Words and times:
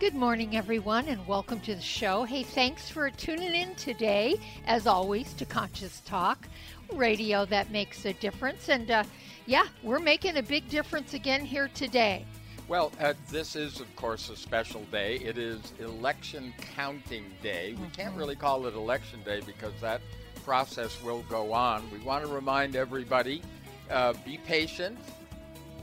Good 0.00 0.14
morning, 0.16 0.56
everyone, 0.56 1.06
and 1.06 1.24
welcome 1.24 1.60
to 1.60 1.76
the 1.76 1.80
show. 1.80 2.24
Hey, 2.24 2.42
thanks 2.42 2.90
for 2.90 3.10
tuning 3.10 3.54
in 3.54 3.76
today, 3.76 4.34
as 4.66 4.88
always, 4.88 5.32
to 5.34 5.44
Conscious 5.44 6.00
Talk, 6.00 6.48
radio 6.92 7.44
that 7.46 7.70
makes 7.70 8.04
a 8.04 8.12
difference. 8.14 8.68
And 8.68 8.90
uh, 8.90 9.04
yeah, 9.46 9.68
we're 9.84 10.00
making 10.00 10.36
a 10.36 10.42
big 10.42 10.68
difference 10.68 11.14
again 11.14 11.44
here 11.44 11.68
today. 11.74 12.26
Well, 12.66 12.90
uh, 13.00 13.14
this 13.30 13.54
is, 13.54 13.78
of 13.78 13.94
course, 13.94 14.30
a 14.30 14.36
special 14.36 14.82
day. 14.90 15.18
It 15.18 15.38
is 15.38 15.60
election 15.78 16.52
counting 16.74 17.26
day. 17.40 17.76
We 17.80 17.86
can't 17.90 18.10
mm-hmm. 18.10 18.18
really 18.18 18.36
call 18.36 18.66
it 18.66 18.74
election 18.74 19.20
day 19.24 19.42
because 19.46 19.80
that 19.80 20.00
process 20.44 21.00
will 21.04 21.22
go 21.28 21.52
on. 21.52 21.88
We 21.92 22.00
want 22.00 22.24
to 22.26 22.32
remind 22.32 22.74
everybody 22.74 23.42
uh, 23.90 24.14
be 24.24 24.38
patient, 24.38 24.98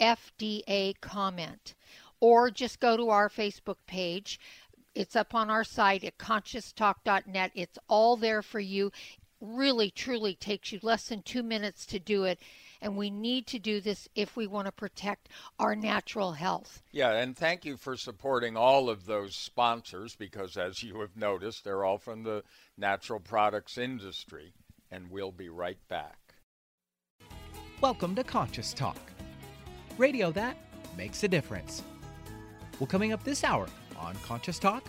FDA 0.00 0.94
comment. 1.00 1.74
Or 2.20 2.50
just 2.50 2.80
go 2.80 2.96
to 2.96 3.10
our 3.10 3.28
Facebook 3.28 3.76
page. 3.86 4.40
It's 4.94 5.16
up 5.16 5.34
on 5.34 5.50
our 5.50 5.64
site 5.64 6.04
at 6.04 6.18
conscioustalk.net. 6.18 7.52
It's 7.54 7.78
all 7.88 8.16
there 8.16 8.42
for 8.42 8.60
you. 8.60 8.90
Really, 9.40 9.90
truly 9.90 10.34
takes 10.34 10.72
you 10.72 10.80
less 10.82 11.08
than 11.08 11.20
two 11.20 11.42
minutes 11.42 11.84
to 11.86 11.98
do 11.98 12.24
it. 12.24 12.40
And 12.80 12.96
we 12.96 13.10
need 13.10 13.46
to 13.48 13.58
do 13.58 13.80
this 13.80 14.08
if 14.14 14.36
we 14.36 14.46
want 14.46 14.66
to 14.66 14.72
protect 14.72 15.28
our 15.58 15.76
natural 15.76 16.32
health. 16.32 16.82
Yeah, 16.92 17.12
and 17.12 17.36
thank 17.36 17.64
you 17.64 17.76
for 17.76 17.96
supporting 17.96 18.56
all 18.56 18.88
of 18.88 19.04
those 19.04 19.34
sponsors 19.34 20.16
because, 20.16 20.56
as 20.56 20.82
you 20.82 21.00
have 21.00 21.16
noticed, 21.16 21.64
they're 21.64 21.84
all 21.84 21.98
from 21.98 22.22
the 22.22 22.42
natural 22.78 23.20
products 23.20 23.76
industry. 23.76 24.54
And 24.90 25.10
we'll 25.10 25.32
be 25.32 25.48
right 25.48 25.78
back. 25.88 26.34
Welcome 27.80 28.14
to 28.14 28.24
Conscious 28.24 28.72
Talk 28.72 29.15
radio 29.98 30.30
that 30.32 30.56
makes 30.96 31.22
a 31.24 31.28
difference. 31.28 31.82
Well, 32.78 32.86
coming 32.86 33.12
up 33.12 33.24
this 33.24 33.44
hour 33.44 33.66
on 33.98 34.14
Conscious 34.24 34.58
Talk, 34.58 34.84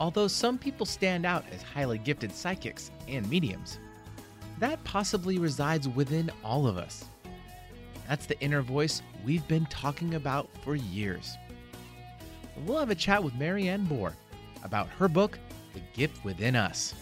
although 0.00 0.28
some 0.28 0.58
people 0.58 0.86
stand 0.86 1.24
out 1.24 1.44
as 1.52 1.62
highly 1.62 1.98
gifted 1.98 2.32
psychics 2.32 2.90
and 3.08 3.28
mediums, 3.30 3.78
that 4.58 4.82
possibly 4.84 5.38
resides 5.38 5.88
within 5.88 6.30
all 6.44 6.66
of 6.66 6.76
us. 6.76 7.04
That's 8.08 8.26
the 8.26 8.40
inner 8.40 8.62
voice 8.62 9.02
we've 9.24 9.46
been 9.48 9.66
talking 9.66 10.14
about 10.14 10.48
for 10.62 10.76
years. 10.76 11.36
We'll 12.64 12.78
have 12.78 12.90
a 12.90 12.94
chat 12.94 13.22
with 13.22 13.34
Marianne 13.34 13.86
Bohrer 13.86 14.14
about 14.64 14.88
her 14.88 15.08
book, 15.08 15.38
The 15.74 15.82
Gift 15.94 16.24
Within 16.24 16.56
Us, 16.56 16.94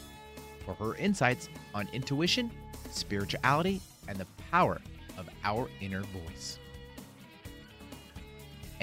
for 0.65 0.75
her 0.75 0.97
insights 0.97 1.49
on 1.75 1.89
intuition, 1.93 2.51
spirituality, 2.91 3.81
and 4.09 4.19
the 4.19 4.27
power 4.51 4.81
of 5.17 5.29
our 5.45 5.69
inner 5.81 6.03
voice. 6.03 6.59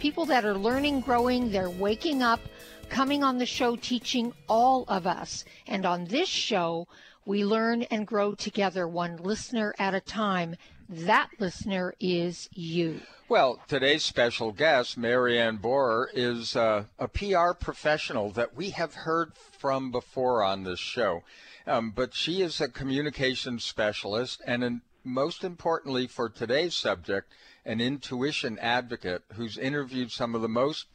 people 0.00 0.24
that 0.24 0.46
are 0.46 0.56
learning, 0.56 1.00
growing, 1.00 1.52
they're 1.52 1.70
waking 1.70 2.22
up, 2.22 2.40
coming 2.88 3.22
on 3.22 3.36
the 3.36 3.46
show, 3.46 3.76
teaching 3.76 4.32
all 4.48 4.84
of 4.88 5.06
us. 5.06 5.44
And 5.66 5.84
on 5.84 6.06
this 6.06 6.28
show, 6.28 6.88
we 7.26 7.44
learn 7.44 7.82
and 7.82 8.06
grow 8.06 8.34
together, 8.34 8.88
one 8.88 9.18
listener 9.18 9.74
at 9.78 9.94
a 9.94 10.00
time. 10.00 10.56
That 10.88 11.28
listener 11.38 11.94
is 12.00 12.48
you. 12.52 13.02
Well, 13.28 13.60
today's 13.68 14.02
special 14.02 14.52
guest, 14.52 14.96
Marianne 14.96 15.58
Bohrer, 15.58 16.06
is 16.14 16.56
uh, 16.56 16.84
a 16.98 17.06
PR 17.06 17.52
professional 17.52 18.30
that 18.32 18.56
we 18.56 18.70
have 18.70 18.94
heard 18.94 19.34
from 19.36 19.92
before 19.92 20.42
on 20.42 20.64
this 20.64 20.80
show. 20.80 21.22
Um, 21.66 21.92
but 21.94 22.14
she 22.14 22.40
is 22.40 22.60
a 22.60 22.68
communications 22.68 23.64
specialist, 23.64 24.40
and 24.46 24.64
in, 24.64 24.80
most 25.04 25.44
importantly 25.44 26.06
for 26.06 26.28
today's 26.28 26.74
subject, 26.74 27.30
an 27.64 27.80
intuition 27.80 28.58
advocate 28.58 29.22
who's 29.34 29.58
interviewed 29.58 30.10
some 30.10 30.34
of 30.34 30.42
the 30.42 30.48
most 30.48 30.86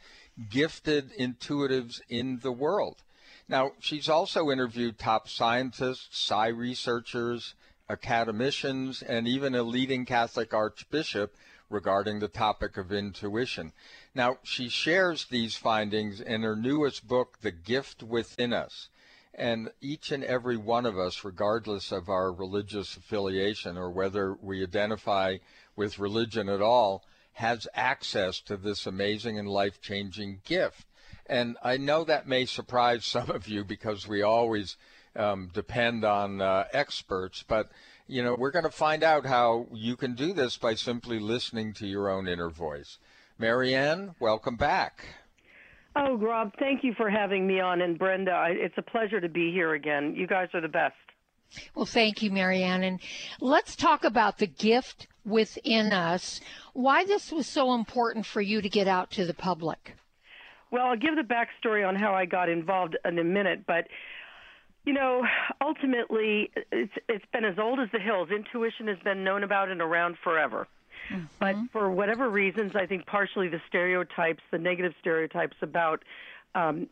gifted 0.50 1.12
intuitives 1.18 2.00
in 2.08 2.40
the 2.40 2.52
world. 2.52 3.02
Now, 3.48 3.72
she's 3.78 4.08
also 4.08 4.50
interviewed 4.50 4.98
top 4.98 5.28
scientists, 5.28 6.08
psi 6.10 6.48
researchers, 6.48 7.54
academicians, 7.88 9.02
and 9.02 9.28
even 9.28 9.54
a 9.54 9.62
leading 9.62 10.04
Catholic 10.04 10.52
archbishop 10.52 11.36
regarding 11.70 12.18
the 12.18 12.28
topic 12.28 12.76
of 12.76 12.92
intuition. 12.92 13.72
Now, 14.14 14.38
she 14.42 14.68
shares 14.68 15.26
these 15.26 15.56
findings 15.56 16.20
in 16.20 16.42
her 16.42 16.56
newest 16.56 17.06
book, 17.06 17.38
The 17.40 17.52
Gift 17.52 18.02
Within 18.02 18.52
Us. 18.52 18.88
And 19.36 19.70
each 19.82 20.10
and 20.10 20.24
every 20.24 20.56
one 20.56 20.86
of 20.86 20.98
us, 20.98 21.22
regardless 21.22 21.92
of 21.92 22.08
our 22.08 22.32
religious 22.32 22.96
affiliation 22.96 23.76
or 23.76 23.90
whether 23.90 24.32
we 24.32 24.62
identify 24.62 25.36
with 25.76 25.98
religion 25.98 26.48
at 26.48 26.62
all, 26.62 27.04
has 27.34 27.68
access 27.74 28.40
to 28.40 28.56
this 28.56 28.86
amazing 28.86 29.38
and 29.38 29.46
life 29.46 29.80
changing 29.82 30.40
gift. 30.46 30.86
And 31.26 31.58
I 31.62 31.76
know 31.76 32.02
that 32.04 32.26
may 32.26 32.46
surprise 32.46 33.04
some 33.04 33.30
of 33.30 33.46
you 33.46 33.62
because 33.62 34.08
we 34.08 34.22
always 34.22 34.76
um, 35.14 35.50
depend 35.52 36.04
on 36.04 36.40
uh, 36.40 36.64
experts, 36.72 37.44
but 37.46 37.70
you 38.06 38.22
know 38.22 38.36
we're 38.38 38.50
going 38.50 38.64
to 38.64 38.70
find 38.70 39.02
out 39.02 39.26
how 39.26 39.66
you 39.72 39.96
can 39.96 40.14
do 40.14 40.32
this 40.32 40.56
by 40.56 40.74
simply 40.74 41.18
listening 41.18 41.72
to 41.74 41.86
your 41.86 42.08
own 42.08 42.28
inner 42.28 42.50
voice. 42.50 42.98
Marianne, 43.38 44.14
welcome 44.18 44.56
back. 44.56 45.04
Oh, 45.98 46.18
Rob, 46.18 46.52
thank 46.58 46.84
you 46.84 46.92
for 46.94 47.08
having 47.08 47.46
me 47.46 47.58
on, 47.58 47.80
and 47.80 47.98
Brenda, 47.98 48.48
it's 48.50 48.76
a 48.76 48.82
pleasure 48.82 49.18
to 49.18 49.30
be 49.30 49.50
here 49.50 49.72
again. 49.72 50.14
You 50.14 50.26
guys 50.26 50.48
are 50.52 50.60
the 50.60 50.68
best. 50.68 50.94
Well, 51.74 51.86
thank 51.86 52.22
you, 52.22 52.30
Marianne. 52.30 52.82
And 52.82 53.00
let's 53.40 53.74
talk 53.74 54.04
about 54.04 54.36
the 54.36 54.46
gift 54.46 55.06
within 55.24 55.94
us. 55.94 56.40
Why 56.74 57.06
this 57.06 57.32
was 57.32 57.46
so 57.46 57.72
important 57.72 58.26
for 58.26 58.42
you 58.42 58.60
to 58.60 58.68
get 58.68 58.86
out 58.86 59.10
to 59.12 59.24
the 59.24 59.32
public. 59.32 59.96
Well, 60.70 60.84
I'll 60.86 60.98
give 60.98 61.16
the 61.16 61.22
backstory 61.22 61.88
on 61.88 61.96
how 61.96 62.12
I 62.12 62.26
got 62.26 62.50
involved 62.50 62.98
in 63.04 63.18
a 63.18 63.24
minute, 63.24 63.64
but 63.66 63.86
you 64.84 64.92
know, 64.92 65.24
ultimately, 65.60 66.50
it's 66.70 66.92
it's 67.08 67.24
been 67.32 67.44
as 67.44 67.58
old 67.58 67.80
as 67.80 67.88
the 67.92 67.98
hills. 67.98 68.28
Intuition 68.30 68.86
has 68.86 68.98
been 69.02 69.24
known 69.24 69.42
about 69.42 69.68
and 69.68 69.80
around 69.80 70.16
forever. 70.22 70.68
Mm-hmm. 71.10 71.24
But 71.38 71.56
for 71.72 71.90
whatever 71.90 72.28
reasons, 72.28 72.72
I 72.74 72.86
think 72.86 73.06
partially 73.06 73.48
the 73.48 73.60
stereotypes, 73.68 74.42
the 74.50 74.58
negative 74.58 74.94
stereotypes 75.00 75.56
about 75.62 76.02
um, 76.54 76.88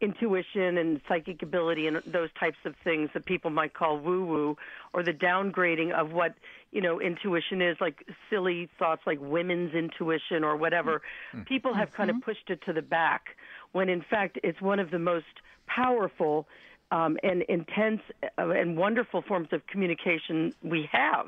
intuition 0.00 0.78
and 0.78 1.00
psychic 1.08 1.42
ability 1.42 1.86
and 1.86 2.00
those 2.06 2.30
types 2.38 2.58
of 2.64 2.74
things 2.84 3.10
that 3.14 3.24
people 3.24 3.50
might 3.50 3.74
call 3.74 3.98
woo 3.98 4.24
woo 4.24 4.56
or 4.92 5.02
the 5.02 5.12
downgrading 5.12 5.92
of 5.92 6.12
what 6.12 6.34
you 6.70 6.80
know 6.80 7.00
intuition 7.00 7.60
is 7.60 7.76
like 7.80 8.06
silly 8.30 8.68
thoughts 8.78 9.02
like 9.06 9.18
women's 9.20 9.74
intuition 9.74 10.44
or 10.44 10.56
whatever 10.56 11.02
mm-hmm. 11.32 11.42
people 11.42 11.74
have 11.74 11.92
kind 11.92 12.10
of 12.10 12.16
mm-hmm. 12.16 12.30
pushed 12.30 12.48
it 12.48 12.60
to 12.64 12.72
the 12.72 12.82
back 12.82 13.36
when 13.72 13.88
in 13.88 14.04
fact 14.08 14.38
it's 14.44 14.60
one 14.60 14.78
of 14.78 14.90
the 14.92 15.00
most 15.00 15.26
powerful 15.66 16.46
um, 16.92 17.18
and 17.24 17.42
intense 17.42 18.00
uh, 18.38 18.50
and 18.50 18.76
wonderful 18.76 19.20
forms 19.22 19.48
of 19.50 19.66
communication 19.66 20.54
we 20.62 20.88
have 20.92 21.26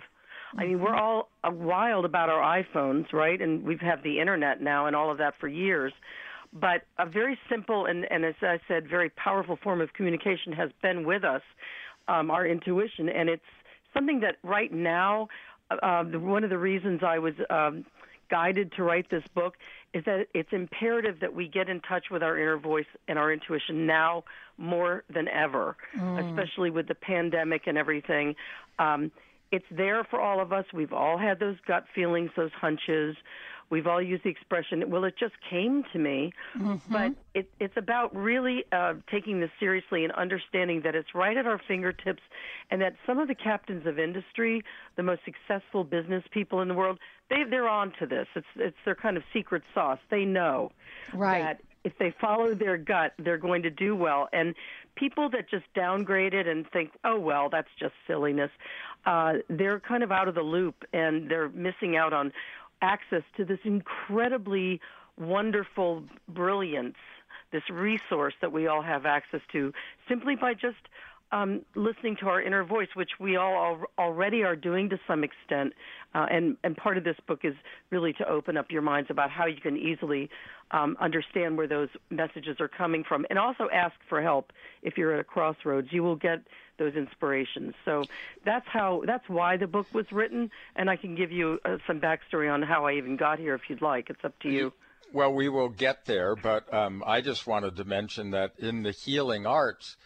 I 0.56 0.66
mean, 0.66 0.80
we're 0.80 0.90
mm-hmm. 0.90 0.98
all 0.98 1.28
uh, 1.44 1.50
wild 1.50 2.04
about 2.04 2.28
our 2.28 2.62
iPhones, 2.62 3.12
right? 3.12 3.40
And 3.40 3.62
we've 3.64 3.80
had 3.80 4.02
the 4.02 4.20
internet 4.20 4.60
now 4.60 4.86
and 4.86 4.96
all 4.96 5.10
of 5.10 5.18
that 5.18 5.34
for 5.40 5.48
years. 5.48 5.92
But 6.52 6.82
a 6.98 7.06
very 7.06 7.38
simple 7.48 7.86
and, 7.86 8.10
and 8.10 8.24
as 8.24 8.34
I 8.42 8.58
said, 8.66 8.88
very 8.88 9.10
powerful 9.10 9.56
form 9.62 9.80
of 9.80 9.92
communication 9.92 10.52
has 10.52 10.70
been 10.82 11.06
with 11.06 11.22
us, 11.22 11.42
um, 12.08 12.30
our 12.30 12.46
intuition. 12.46 13.08
And 13.08 13.28
it's 13.28 13.42
something 13.94 14.20
that 14.20 14.36
right 14.42 14.72
now, 14.72 15.28
uh, 15.70 15.76
uh 15.82 16.04
one 16.18 16.42
of 16.42 16.50
the 16.50 16.58
reasons 16.58 17.02
I 17.04 17.20
was 17.20 17.34
um, 17.50 17.84
guided 18.30 18.72
to 18.72 18.82
write 18.82 19.08
this 19.10 19.24
book 19.34 19.54
is 19.92 20.04
that 20.04 20.26
it's 20.34 20.48
imperative 20.52 21.20
that 21.20 21.34
we 21.34 21.48
get 21.48 21.68
in 21.68 21.80
touch 21.80 22.06
with 22.10 22.22
our 22.22 22.38
inner 22.38 22.56
voice 22.56 22.86
and 23.08 23.18
our 23.18 23.32
intuition 23.32 23.86
now 23.86 24.24
more 24.56 25.04
than 25.12 25.26
ever, 25.28 25.76
mm. 25.96 26.30
especially 26.30 26.70
with 26.70 26.86
the 26.86 26.94
pandemic 26.94 27.62
and 27.66 27.76
everything. 27.76 28.34
Um, 28.78 29.10
it's 29.52 29.66
there 29.70 30.04
for 30.04 30.20
all 30.20 30.40
of 30.40 30.52
us. 30.52 30.64
We've 30.72 30.92
all 30.92 31.18
had 31.18 31.40
those 31.40 31.56
gut 31.66 31.84
feelings, 31.94 32.30
those 32.36 32.52
hunches. 32.52 33.16
We've 33.70 33.86
all 33.86 34.02
used 34.02 34.24
the 34.24 34.30
expression, 34.30 34.90
well, 34.90 35.04
it 35.04 35.14
just 35.16 35.34
came 35.48 35.84
to 35.92 35.98
me. 35.98 36.32
Mm-hmm. 36.58 36.92
But 36.92 37.12
it, 37.34 37.50
it's 37.60 37.76
about 37.76 38.14
really 38.14 38.64
uh, 38.72 38.94
taking 39.08 39.38
this 39.40 39.50
seriously 39.60 40.02
and 40.02 40.12
understanding 40.14 40.82
that 40.82 40.96
it's 40.96 41.14
right 41.14 41.36
at 41.36 41.46
our 41.46 41.60
fingertips 41.68 42.22
and 42.72 42.82
that 42.82 42.96
some 43.06 43.18
of 43.18 43.28
the 43.28 43.34
captains 43.34 43.86
of 43.86 43.96
industry, 43.96 44.62
the 44.96 45.04
most 45.04 45.20
successful 45.24 45.84
business 45.84 46.24
people 46.32 46.60
in 46.60 46.66
the 46.66 46.74
world, 46.74 46.98
they, 47.28 47.44
they're 47.48 47.68
on 47.68 47.92
to 48.00 48.06
this. 48.06 48.26
It's, 48.34 48.46
it's 48.56 48.76
their 48.84 48.96
kind 48.96 49.16
of 49.16 49.22
secret 49.32 49.62
sauce. 49.72 50.00
They 50.10 50.24
know 50.24 50.72
right. 51.14 51.42
that 51.42 51.60
if 51.84 51.92
they 51.98 52.14
follow 52.20 52.54
their 52.54 52.76
gut, 52.76 53.12
they're 53.18 53.38
going 53.38 53.62
to 53.62 53.70
do 53.70 53.96
well. 53.96 54.28
And 54.32 54.54
people 54.96 55.30
that 55.30 55.48
just 55.48 55.64
downgrade 55.74 56.34
it 56.34 56.46
and 56.46 56.66
think, 56.70 56.90
oh, 57.04 57.18
well, 57.18 57.48
that's 57.50 57.68
just 57.78 57.94
silliness, 58.06 58.50
uh, 59.06 59.34
they're 59.48 59.80
kind 59.80 60.02
of 60.02 60.12
out 60.12 60.28
of 60.28 60.34
the 60.34 60.42
loop 60.42 60.84
and 60.92 61.30
they're 61.30 61.48
missing 61.48 61.96
out 61.96 62.12
on 62.12 62.32
access 62.82 63.22
to 63.36 63.44
this 63.44 63.58
incredibly 63.64 64.80
wonderful 65.18 66.04
brilliance, 66.28 66.96
this 67.52 67.68
resource 67.70 68.34
that 68.40 68.52
we 68.52 68.66
all 68.66 68.82
have 68.82 69.06
access 69.06 69.40
to 69.52 69.72
simply 70.08 70.36
by 70.36 70.54
just 70.54 70.78
um, 71.32 71.62
listening 71.74 72.16
to 72.16 72.28
our 72.28 72.42
inner 72.42 72.64
voice, 72.64 72.88
which 72.94 73.10
we 73.20 73.36
all 73.36 73.54
al- 73.54 74.04
already 74.04 74.42
are 74.42 74.56
doing 74.56 74.88
to 74.90 74.98
some 75.06 75.22
extent. 75.22 75.72
Uh, 76.14 76.26
and, 76.30 76.56
and 76.64 76.76
part 76.76 76.98
of 76.98 77.04
this 77.04 77.16
book 77.26 77.40
is 77.44 77.54
really 77.90 78.12
to 78.14 78.28
open 78.28 78.56
up 78.56 78.70
your 78.70 78.82
minds 78.82 79.10
about 79.10 79.30
how 79.30 79.46
you 79.46 79.60
can 79.60 79.76
easily 79.76 80.28
um, 80.72 80.96
understand 81.00 81.56
where 81.56 81.66
those 81.66 81.88
messages 82.10 82.56
are 82.60 82.68
coming 82.68 83.04
from, 83.04 83.26
and 83.30 83.38
also 83.38 83.68
ask 83.72 83.94
for 84.08 84.22
help 84.22 84.52
if 84.82 84.96
you're 84.96 85.14
at 85.14 85.20
a 85.20 85.24
crossroads. 85.24 85.88
You 85.92 86.02
will 86.02 86.16
get 86.16 86.40
those 86.78 86.94
inspirations. 86.94 87.74
So 87.84 88.04
that's 88.44 88.66
how 88.66 89.02
that's 89.06 89.28
why 89.28 89.56
the 89.56 89.66
book 89.66 89.86
was 89.92 90.06
written, 90.10 90.50
and 90.76 90.88
I 90.88 90.96
can 90.96 91.14
give 91.14 91.30
you 91.30 91.58
uh, 91.64 91.78
some 91.86 92.00
backstory 92.00 92.52
on 92.52 92.62
how 92.62 92.86
I 92.86 92.94
even 92.94 93.16
got 93.16 93.38
here 93.38 93.54
if 93.54 93.62
you'd 93.68 93.82
like. 93.82 94.10
It's 94.10 94.24
up 94.24 94.38
to 94.40 94.48
you. 94.48 94.72
Well, 95.12 95.32
we 95.32 95.48
will 95.48 95.68
get 95.68 96.04
there, 96.04 96.36
but 96.36 96.72
um, 96.72 97.02
I 97.04 97.20
just 97.20 97.46
wanted 97.46 97.76
to 97.76 97.84
mention 97.84 98.30
that 98.30 98.52
in 98.58 98.84
the 98.84 98.92
healing 98.92 99.44
arts, 99.44 99.96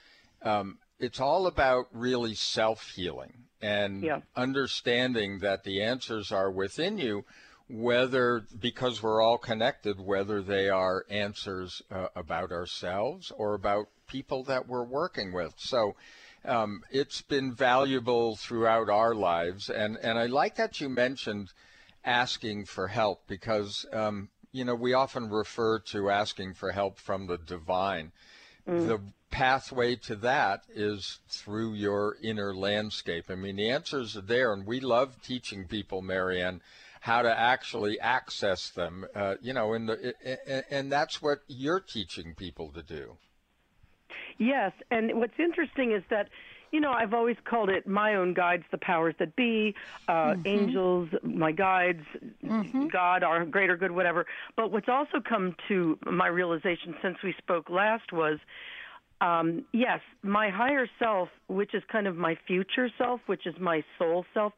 um, 0.43 0.79
it's 1.05 1.21
all 1.21 1.47
about 1.47 1.87
really 1.93 2.35
self 2.35 2.91
healing 2.91 3.45
and 3.61 4.03
yeah. 4.03 4.21
understanding 4.35 5.39
that 5.41 5.65
the 5.65 5.83
answers 5.83 6.33
are 6.33 6.51
within 6.51 6.99
you 6.99 7.25
whether 7.69 8.43
because 8.59 9.03
we're 9.03 9.23
all 9.23 9.39
connected 9.39 9.99
whether 9.99 10.43
they 10.43 10.69
are 10.69 11.05
answers 11.09 11.83
uh, 11.91 12.09
about 12.15 12.51
ourselves 12.53 13.33
or 13.37 13.55
about 13.55 13.89
people 14.07 14.43
that 14.43 14.67
we're 14.67 14.85
working 14.85 15.33
with 15.33 15.55
so 15.57 15.95
um, 16.47 16.83
it's 16.91 17.23
been 17.23 17.55
valuable 17.55 18.37
throughout 18.37 18.89
our 18.91 19.15
lives 19.15 19.71
and 19.71 19.97
and 20.03 20.19
I 20.19 20.27
like 20.27 20.57
that 20.57 20.81
you 20.81 20.89
mentioned 20.89 21.53
asking 22.05 22.67
for 22.67 22.89
help 22.89 23.27
because 23.27 23.87
um, 23.93 24.29
you 24.53 24.65
know 24.65 24.75
we 24.75 24.93
often 24.93 25.31
refer 25.31 25.79
to 25.79 26.11
asking 26.11 26.55
for 26.55 26.71
help 26.73 26.99
from 26.99 27.27
the 27.27 27.39
divine 27.39 28.13
mm. 28.69 28.87
the 28.87 29.01
pathway 29.35 29.97
to 29.97 30.15
that 30.15 30.63
is 30.73 31.19
through 31.29 31.75
your 31.75 32.17
inner 32.23 32.55
landscape. 32.55 33.25
I 33.29 33.35
mean, 33.35 33.57
the 33.57 33.69
answers 33.69 34.17
are 34.17 34.21
there, 34.21 34.53
and 34.53 34.65
we 34.65 34.79
love 34.79 35.21
teaching 35.23 35.67
people, 35.67 36.03
Marianne, 36.03 36.61
how 37.01 37.21
to 37.23 37.37
actually 37.37 37.99
access 37.99 38.71
them. 38.71 39.05
Uh, 39.13 39.35
you 39.43 39.53
know, 39.53 39.73
and 39.73 39.89
the, 39.89 40.15
and 40.71 40.91
that's 40.91 41.21
what 41.21 41.41
you're 41.49 41.81
teaching 41.81 42.37
people 42.37 42.71
to 42.75 42.83
do. 42.83 43.17
Yes, 44.39 44.71
and 44.93 45.19
what's 45.19 45.39
interesting 45.41 45.91
is 45.91 46.05
that 46.11 46.29
you 46.71 46.81
know, 46.81 46.91
I've 46.91 47.15
always 47.15 47.37
called 47.45 47.71
it 47.71 47.87
my 47.87 48.17
own 48.17 48.35
guides, 48.35 48.65
the 48.73 48.79
powers 48.79 49.15
that 49.21 49.37
be, 49.37 49.77
uh, 50.09 50.13
mm-hmm. 50.13 50.43
angels, 50.45 51.09
my 51.23 51.53
guides, 51.53 52.03
mm-hmm. 52.45 52.89
God, 52.89 53.23
our 53.23 53.45
greater 53.45 53.77
good, 53.77 53.93
whatever. 53.93 54.27
But 54.57 54.73
what's 54.73 54.89
also 54.89 55.21
come 55.21 55.55
to 55.69 55.97
my 56.05 56.27
realization 56.27 56.97
since 57.01 57.19
we 57.23 57.33
spoke 57.39 57.71
last 57.71 58.13
was 58.13 58.41
um, 59.25 59.65
yes, 59.73 60.01
my 60.23 60.51
higher 60.51 60.87
self, 60.99 61.29
which 61.47 61.75
is 61.75 61.83
kind 61.91 62.07
of 62.07 62.17
my 62.17 62.37
future 62.47 62.91
self, 62.99 63.21
which 63.27 63.47
is 63.47 63.55
my 63.59 63.83
soul 63.99 64.27
self, 64.35 64.53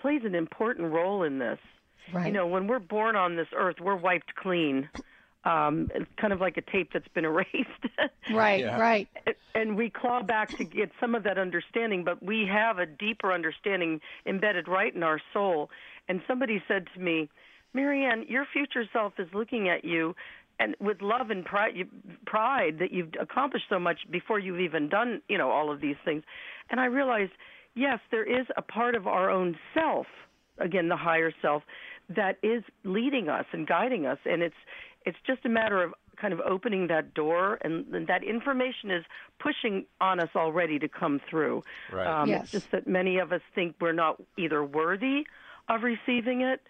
plays 0.00 0.22
an 0.24 0.34
important 0.34 0.92
role 0.92 1.24
in 1.24 1.38
this. 1.38 1.58
Right. 2.12 2.26
You 2.26 2.32
know, 2.32 2.46
when 2.46 2.66
we're 2.68 2.78
born 2.78 3.16
on 3.16 3.34
this 3.36 3.48
earth, 3.56 3.76
we're 3.80 3.96
wiped 3.96 4.34
clean. 4.36 4.88
Um, 5.44 5.90
it's 5.94 6.06
kind 6.20 6.32
of 6.32 6.40
like 6.40 6.56
a 6.56 6.62
tape 6.62 6.90
that's 6.92 7.08
been 7.08 7.24
erased. 7.24 7.50
right, 8.32 8.60
yeah. 8.60 8.78
right. 8.78 9.08
And 9.54 9.76
we 9.76 9.90
claw 9.90 10.22
back 10.22 10.56
to 10.58 10.64
get 10.64 10.90
some 11.00 11.14
of 11.14 11.24
that 11.24 11.38
understanding, 11.38 12.04
but 12.04 12.22
we 12.22 12.46
have 12.50 12.78
a 12.78 12.86
deeper 12.86 13.32
understanding 13.32 14.00
embedded 14.26 14.68
right 14.68 14.94
in 14.94 15.02
our 15.02 15.20
soul. 15.32 15.70
And 16.08 16.20
somebody 16.28 16.62
said 16.68 16.86
to 16.94 17.00
me, 17.00 17.28
Marianne, 17.72 18.26
your 18.28 18.46
future 18.52 18.84
self 18.92 19.14
is 19.18 19.26
looking 19.34 19.68
at 19.68 19.84
you 19.84 20.14
and 20.58 20.76
with 20.80 21.02
love 21.02 21.30
and 21.30 21.44
pride, 21.44 21.76
you, 21.76 21.86
pride 22.26 22.78
that 22.78 22.92
you've 22.92 23.12
accomplished 23.20 23.66
so 23.68 23.78
much 23.78 23.98
before 24.10 24.38
you've 24.38 24.60
even 24.60 24.88
done, 24.88 25.20
you 25.28 25.38
know, 25.38 25.50
all 25.50 25.70
of 25.70 25.80
these 25.80 25.96
things. 26.04 26.22
And 26.70 26.80
I 26.80 26.86
realized, 26.86 27.32
yes, 27.74 27.98
there 28.10 28.24
is 28.24 28.46
a 28.56 28.62
part 28.62 28.94
of 28.94 29.06
our 29.06 29.30
own 29.30 29.56
self, 29.74 30.06
again, 30.58 30.88
the 30.88 30.96
higher 30.96 31.32
self, 31.42 31.62
that 32.08 32.38
is 32.42 32.62
leading 32.84 33.28
us 33.28 33.46
and 33.52 33.66
guiding 33.66 34.06
us, 34.06 34.18
and 34.24 34.42
it's 34.42 34.54
it's 35.06 35.18
just 35.26 35.44
a 35.44 35.48
matter 35.48 35.82
of 35.82 35.92
kind 36.16 36.32
of 36.32 36.40
opening 36.40 36.86
that 36.86 37.12
door, 37.12 37.58
and, 37.62 37.86
and 37.94 38.06
that 38.06 38.22
information 38.22 38.90
is 38.90 39.04
pushing 39.38 39.84
on 40.00 40.20
us 40.20 40.30
already 40.34 40.78
to 40.78 40.88
come 40.88 41.20
through. 41.28 41.62
Right. 41.92 42.06
Um, 42.06 42.28
yes. 42.28 42.42
It's 42.44 42.52
just 42.52 42.70
that 42.70 42.86
many 42.86 43.18
of 43.18 43.32
us 43.32 43.42
think 43.54 43.76
we're 43.80 43.92
not 43.92 44.22
either 44.38 44.64
worthy 44.64 45.26
of 45.68 45.82
receiving 45.82 46.40
it, 46.40 46.60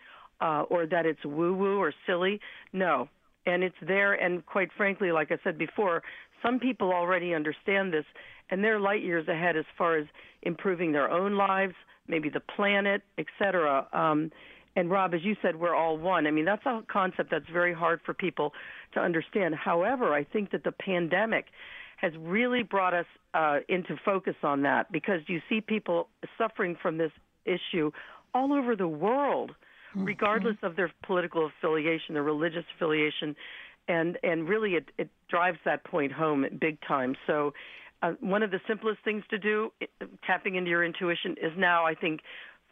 uh, 0.40 0.62
or 0.62 0.86
that 0.86 1.06
it's 1.06 1.24
woo 1.24 1.54
woo 1.54 1.78
or 1.78 1.92
silly. 2.06 2.40
No, 2.72 3.08
and 3.46 3.62
it's 3.62 3.76
there. 3.86 4.14
And 4.14 4.44
quite 4.46 4.70
frankly, 4.76 5.12
like 5.12 5.30
I 5.30 5.38
said 5.44 5.58
before, 5.58 6.02
some 6.42 6.58
people 6.58 6.92
already 6.92 7.34
understand 7.34 7.92
this, 7.92 8.04
and 8.50 8.62
they're 8.62 8.80
light 8.80 9.02
years 9.02 9.28
ahead 9.28 9.56
as 9.56 9.64
far 9.78 9.96
as 9.96 10.06
improving 10.42 10.92
their 10.92 11.10
own 11.10 11.36
lives, 11.36 11.74
maybe 12.06 12.28
the 12.28 12.40
planet, 12.40 13.02
etc. 13.18 13.86
Um, 13.92 14.30
and 14.76 14.90
Rob, 14.90 15.14
as 15.14 15.20
you 15.22 15.36
said, 15.40 15.56
we're 15.56 15.74
all 15.74 15.96
one. 15.96 16.26
I 16.26 16.30
mean, 16.30 16.44
that's 16.44 16.66
a 16.66 16.82
concept 16.90 17.30
that's 17.30 17.48
very 17.52 17.72
hard 17.72 18.00
for 18.04 18.12
people 18.12 18.52
to 18.94 19.00
understand. 19.00 19.54
However, 19.54 20.12
I 20.12 20.24
think 20.24 20.50
that 20.50 20.64
the 20.64 20.72
pandemic 20.72 21.46
has 21.96 22.12
really 22.18 22.62
brought 22.62 22.92
us 22.92 23.06
uh, 23.34 23.60
into 23.68 23.96
focus 24.04 24.34
on 24.42 24.62
that 24.62 24.90
because 24.90 25.20
you 25.26 25.40
see 25.48 25.60
people 25.60 26.08
suffering 26.36 26.76
from 26.80 26.98
this 26.98 27.12
issue 27.44 27.90
all 28.34 28.52
over 28.52 28.74
the 28.74 28.88
world, 28.88 29.52
mm-hmm. 29.94 30.04
regardless 30.04 30.56
of 30.62 30.76
their 30.76 30.90
political 31.06 31.46
affiliation, 31.46 32.14
their 32.14 32.22
religious 32.22 32.64
affiliation, 32.76 33.36
and 33.88 34.18
and 34.22 34.48
really 34.48 34.74
it, 34.74 34.90
it 34.98 35.08
drives 35.28 35.58
that 35.64 35.84
point 35.84 36.12
home 36.12 36.46
big 36.60 36.78
time. 36.86 37.14
So. 37.26 37.52
Uh, 38.02 38.12
one 38.20 38.42
of 38.42 38.50
the 38.50 38.60
simplest 38.68 38.98
things 39.02 39.24
to 39.30 39.38
do, 39.38 39.72
tapping 40.26 40.56
into 40.56 40.68
your 40.68 40.84
intuition, 40.84 41.36
is 41.40 41.52
now 41.56 41.86
I 41.86 41.94
think 41.94 42.20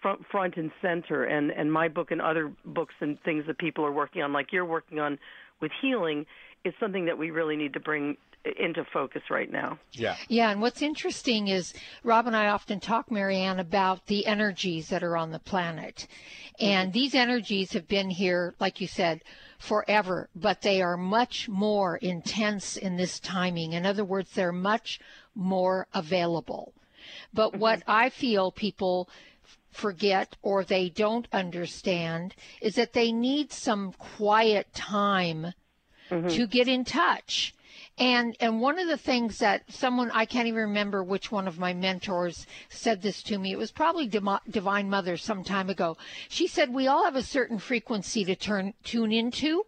front, 0.02 0.20
front 0.30 0.56
and 0.56 0.70
center. 0.82 1.24
And, 1.24 1.50
and 1.50 1.72
my 1.72 1.88
book 1.88 2.10
and 2.10 2.20
other 2.20 2.52
books 2.66 2.94
and 3.00 3.18
things 3.22 3.44
that 3.46 3.56
people 3.56 3.86
are 3.86 3.92
working 3.92 4.20
on, 4.20 4.34
like 4.34 4.48
you're 4.52 4.66
working 4.66 4.98
on 4.98 5.18
with 5.62 5.70
healing, 5.80 6.26
is 6.64 6.74
something 6.78 7.06
that 7.06 7.16
we 7.16 7.30
really 7.30 7.56
need 7.56 7.72
to 7.72 7.80
bring 7.80 8.16
into 8.58 8.84
focus 8.92 9.22
right 9.30 9.50
now. 9.50 9.78
Yeah. 9.92 10.16
Yeah, 10.28 10.50
and 10.50 10.60
what's 10.60 10.82
interesting 10.82 11.48
is 11.48 11.72
Rob 12.02 12.26
and 12.26 12.36
I 12.36 12.48
often 12.48 12.80
talk, 12.80 13.10
Marianne, 13.10 13.60
about 13.60 14.06
the 14.06 14.26
energies 14.26 14.88
that 14.88 15.02
are 15.02 15.16
on 15.16 15.30
the 15.30 15.38
planet. 15.38 16.06
And 16.58 16.88
mm-hmm. 16.88 16.98
these 16.98 17.14
energies 17.14 17.72
have 17.72 17.88
been 17.88 18.10
here, 18.10 18.54
like 18.58 18.80
you 18.80 18.86
said, 18.86 19.22
forever, 19.58 20.28
but 20.34 20.62
they 20.62 20.82
are 20.82 20.96
much 20.96 21.48
more 21.48 21.96
intense 21.96 22.76
in 22.76 22.96
this 22.96 23.20
timing. 23.20 23.72
In 23.72 23.86
other 23.86 24.04
words, 24.04 24.30
they're 24.34 24.52
much 24.52 25.00
more 25.34 25.86
available. 25.94 26.74
But 27.32 27.56
what 27.56 27.80
mm-hmm. 27.80 27.90
I 27.90 28.10
feel 28.10 28.50
people 28.50 29.08
forget 29.70 30.36
or 30.42 30.64
they 30.64 30.88
don't 30.88 31.26
understand 31.32 32.34
is 32.60 32.74
that 32.74 32.92
they 32.92 33.10
need 33.12 33.52
some 33.52 33.92
quiet 33.92 34.72
time 34.74 35.54
mm-hmm. 36.10 36.28
to 36.28 36.46
get 36.46 36.68
in 36.68 36.84
touch. 36.84 37.54
And 37.98 38.36
and 38.40 38.60
one 38.60 38.78
of 38.78 38.88
the 38.88 38.96
things 38.96 39.38
that 39.38 39.70
someone 39.70 40.10
I 40.12 40.24
can't 40.24 40.48
even 40.48 40.60
remember 40.60 41.04
which 41.04 41.30
one 41.30 41.46
of 41.46 41.58
my 41.58 41.74
mentors 41.74 42.46
said 42.68 43.02
this 43.02 43.22
to 43.24 43.38
me. 43.38 43.52
It 43.52 43.58
was 43.58 43.70
probably 43.70 44.06
Divine 44.06 44.88
Mother 44.88 45.16
some 45.16 45.44
time 45.44 45.68
ago. 45.68 45.98
She 46.28 46.46
said 46.46 46.72
we 46.72 46.86
all 46.86 47.04
have 47.04 47.16
a 47.16 47.22
certain 47.22 47.58
frequency 47.58 48.24
to 48.24 48.34
turn 48.34 48.74
tune 48.82 49.12
into 49.12 49.66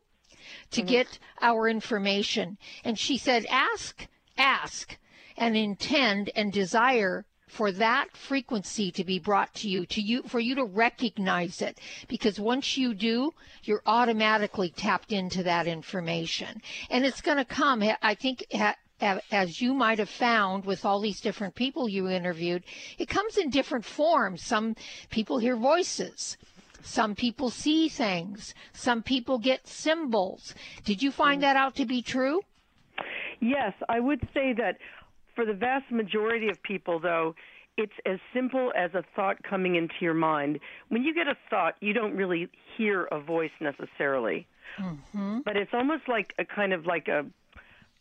to 0.71 0.81
mm-hmm. 0.81 0.89
get 0.89 1.19
our 1.41 1.69
information. 1.69 2.59
And 2.83 2.99
she 2.99 3.19
said 3.19 3.47
ask, 3.51 4.09
ask 4.39 4.99
and 5.37 5.57
intend 5.57 6.31
and 6.35 6.53
desire 6.53 7.27
for 7.47 7.71
that 7.73 8.17
frequency 8.17 8.91
to 8.93 9.05
be 9.05 9.19
brought 9.19 9.55
to 9.55 9.69
you, 9.69 9.87
to 9.87 10.01
you 10.01 10.23
for 10.23 10.41
you 10.41 10.55
to 10.55 10.65
recognize 10.65 11.61
it, 11.63 11.79
because 12.09 12.41
once 12.41 12.77
you 12.77 12.95
do, 12.95 13.33
you're 13.63 13.83
automatically 13.87 14.71
tapped 14.71 15.13
into 15.13 15.43
that 15.43 15.67
information, 15.67 16.61
and 16.91 17.05
it's 17.05 17.21
going 17.21 17.39
to 17.39 17.45
come. 17.45 17.83
Eh, 17.83 17.97
I 18.03 18.15
think. 18.15 18.45
Eh, 18.51 18.73
eh, 19.01 19.19
as 19.31 19.61
you 19.61 19.75
might 19.75 19.99
have 19.99 20.09
found 20.09 20.65
with 20.65 20.85
all 20.85 21.01
these 21.01 21.21
different 21.21 21.55
people 21.55 21.89
you 21.89 22.09
interviewed, 22.09 22.63
it 22.97 23.09
comes 23.09 23.37
in 23.37 23.51
different 23.51 23.85
forms. 23.85 24.43
Some 24.43 24.77
people 25.11 25.39
hear 25.39 25.57
voices. 25.57 26.39
Some 26.85 27.15
people 27.15 27.49
see 27.51 27.89
things. 27.89 28.55
Some 28.73 29.03
people 29.03 29.39
get 29.39 29.67
symbols. 29.67 30.55
Did 30.85 31.03
you 31.03 31.11
find 31.11 31.39
mm. 31.39 31.43
that 31.43 31.57
out 31.57 31.75
to 31.77 31.87
be 31.87 32.03
true? 32.03 32.43
Yes, 33.41 33.73
I 33.89 34.01
would 34.01 34.21
say 34.33 34.53
that 34.53 34.77
for 35.35 35.45
the 35.45 35.55
vast 35.55 35.91
majority 35.91 36.49
of 36.49 36.63
people, 36.63 37.01
though, 37.01 37.35
it's 37.77 37.93
as 38.07 38.19
simple 38.33 38.73
as 38.77 38.93
a 38.95 39.03
thought 39.17 39.43
coming 39.43 39.75
into 39.75 39.95
your 40.01 40.15
mind. 40.15 40.61
When 40.89 41.03
you 41.03 41.15
get 41.15 41.27
a 41.27 41.37
thought, 41.51 41.75
you 41.81 41.93
don't 41.93 42.15
really 42.15 42.49
hear 42.77 43.05
a 43.05 43.21
voice 43.21 43.51
necessarily, 43.61 44.47
mm-hmm. 44.79 45.41
but 45.45 45.57
it's 45.57 45.73
almost 45.73 46.05
like 46.09 46.35
a 46.39 46.45
kind 46.45 46.73
of 46.73 46.87
like 46.87 47.09
a 47.09 47.27